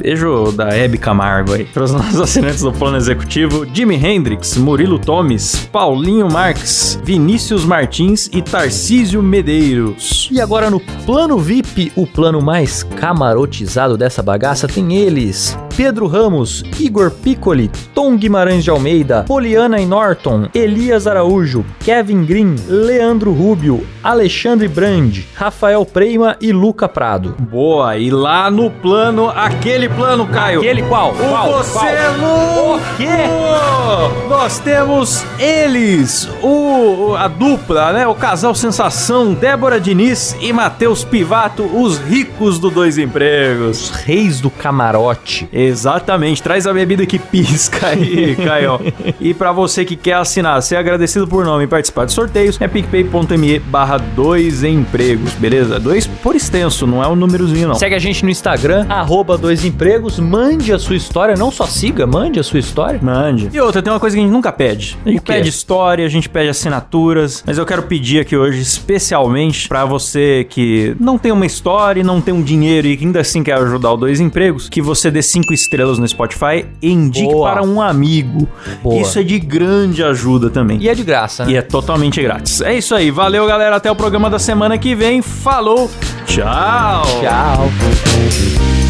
Beijo 0.00 0.52
da 0.52 0.76
Hebe 0.76 0.98
Camargo 0.98 1.52
aí. 1.52 1.64
Para 1.64 1.84
os 1.84 1.92
nossos 1.92 2.20
assinantes 2.20 2.62
do 2.62 2.72
plano 2.72 2.96
executivo: 2.96 3.66
Jimi 3.72 3.96
Hendrix, 3.96 4.56
Murilo 4.56 4.98
Tomes, 4.98 5.68
Paulinho 5.70 6.30
Marques, 6.30 6.98
Vinícius 7.02 7.64
Martins 7.64 8.28
e 8.32 8.42
Tarcísio 8.42 9.22
Medeiros. 9.22 10.28
E 10.32 10.40
agora 10.40 10.70
no 10.70 10.80
plano 10.80 11.38
VIP, 11.38 11.92
o 11.94 12.06
plano 12.06 12.40
mais 12.40 12.82
camarotizado 12.82 13.96
dessa 13.96 14.22
bagaça, 14.22 14.66
tem 14.66 14.94
eles: 14.96 15.56
Pedro 15.76 16.06
Ramos, 16.06 16.62
Igor 16.78 17.10
Piccoli, 17.10 17.68
Tom 17.92 18.16
Guimarães 18.16 18.62
de 18.62 18.70
Almeida, 18.70 19.24
Poliana 19.24 19.80
e 19.80 19.86
Norton, 19.86 20.48
Elias 20.54 21.04
Araújo, 21.08 21.64
Kevin 21.80 22.24
Green, 22.24 22.54
Leandro 22.68 23.32
Rubio, 23.32 23.84
Alexandre 24.00 24.68
Brand, 24.68 25.18
Rafael 25.34 25.84
Preima 25.84 26.36
e 26.40 26.52
Luca 26.52 26.88
Prado. 26.88 27.34
Boa, 27.40 27.96
e 27.98 28.08
lá 28.08 28.48
no 28.52 28.70
plano, 28.70 29.28
aquele 29.30 29.88
plano, 29.88 30.28
Caio. 30.28 30.60
Aquele 30.60 30.82
qual? 30.82 31.10
O 31.10 31.16
qual? 31.16 31.52
você 31.54 31.72
qual? 31.72 31.86
é! 31.86 32.10
O 32.10 32.96
quê? 32.96 34.28
Nós 34.28 34.60
temos 34.60 35.24
eles, 35.40 36.28
o, 36.40 37.16
a 37.16 37.26
dupla, 37.26 37.92
né? 37.92 38.06
O 38.06 38.14
casal 38.14 38.54
sensação, 38.54 39.34
Débora 39.34 39.80
Diniz 39.80 40.36
e 40.40 40.52
Matheus 40.52 41.02
Pivato, 41.02 41.64
os 41.64 41.98
ricos 41.98 42.60
do 42.60 42.70
Dois 42.70 42.96
Empregos. 42.96 43.90
Reis 43.90 44.40
do 44.40 44.50
Camarote. 44.50 45.48
Exatamente, 45.64 46.42
traz 46.42 46.66
a 46.66 46.72
bebida 46.72 47.06
que 47.06 47.18
pisca 47.18 47.88
aí, 47.88 48.36
Caio. 48.42 48.80
e 49.20 49.32
pra 49.34 49.52
você 49.52 49.84
que 49.84 49.96
quer 49.96 50.14
assinar, 50.14 50.62
ser 50.62 50.76
agradecido 50.76 51.26
por 51.26 51.44
nome 51.44 51.64
e 51.64 51.66
participar 51.66 52.04
de 52.04 52.12
sorteios, 52.12 52.60
é 52.60 52.68
picpay.me 52.68 53.58
barra 53.58 53.98
dois 53.98 54.62
empregos, 54.62 55.32
beleza? 55.34 55.80
Dois 55.80 56.06
por 56.06 56.34
extenso, 56.36 56.86
não 56.86 57.02
é 57.02 57.08
um 57.08 57.16
númerozinho 57.16 57.68
não. 57.68 57.74
Segue 57.74 57.94
a 57.94 57.98
gente 57.98 58.24
no 58.24 58.30
Instagram, 58.30 58.86
arroba 58.88 59.38
dois 59.38 59.64
empregos, 59.64 60.18
mande 60.18 60.72
a 60.72 60.78
sua 60.78 60.96
história, 60.96 61.34
não 61.36 61.50
só 61.50 61.66
siga, 61.66 62.06
mande 62.06 62.38
a 62.38 62.42
sua 62.42 62.58
história. 62.58 63.00
Mande. 63.02 63.48
E 63.52 63.60
outra, 63.60 63.82
tem 63.82 63.92
uma 63.92 64.00
coisa 64.00 64.16
que 64.16 64.20
a 64.20 64.24
gente 64.24 64.32
nunca 64.32 64.52
pede. 64.52 64.96
A 65.04 65.08
gente 65.10 65.22
pede 65.22 65.48
história, 65.48 66.04
a 66.04 66.08
gente 66.08 66.28
pede 66.28 66.48
assinaturas, 66.50 67.42
mas 67.46 67.58
eu 67.58 67.64
quero 67.64 67.82
pedir 67.84 68.20
aqui 68.20 68.36
hoje 68.36 68.60
especialmente 68.60 69.68
pra 69.68 69.84
você 69.84 70.46
que 70.48 70.94
não 71.00 71.16
tem 71.18 71.32
uma 71.32 71.46
história 71.46 72.00
e 72.00 72.04
não 72.04 72.20
tem 72.20 72.34
um 72.34 72.42
dinheiro 72.42 72.86
e 72.86 72.96
que 72.96 73.04
ainda 73.04 73.20
assim 73.20 73.42
quer 73.42 73.54
ajudar 73.54 73.92
o 73.92 73.96
Dois 73.96 74.20
Empregos, 74.20 74.68
que 74.68 74.82
você 74.82 75.10
dê 75.10 75.22
cinco 75.22 75.53
estrelas 75.54 75.98
no 75.98 76.06
Spotify 76.06 76.66
e 76.82 76.90
indique 76.90 77.32
Boa. 77.32 77.52
para 77.52 77.62
um 77.62 77.80
amigo. 77.80 78.48
Boa. 78.82 79.00
Isso 79.00 79.18
é 79.18 79.22
de 79.22 79.38
grande 79.38 80.02
ajuda 80.02 80.50
também. 80.50 80.78
E 80.80 80.88
é 80.88 80.94
de 80.94 81.02
graça, 81.02 81.44
né? 81.44 81.52
E 81.52 81.56
é 81.56 81.62
totalmente 81.62 82.20
grátis. 82.22 82.60
É 82.60 82.74
isso 82.76 82.94
aí. 82.94 83.10
Valeu, 83.10 83.46
galera. 83.46 83.76
Até 83.76 83.90
o 83.90 83.96
programa 83.96 84.28
da 84.28 84.38
semana 84.38 84.76
que 84.76 84.94
vem. 84.94 85.22
Falou. 85.22 85.90
Tchau. 86.26 87.02
Tchau. 87.20 88.83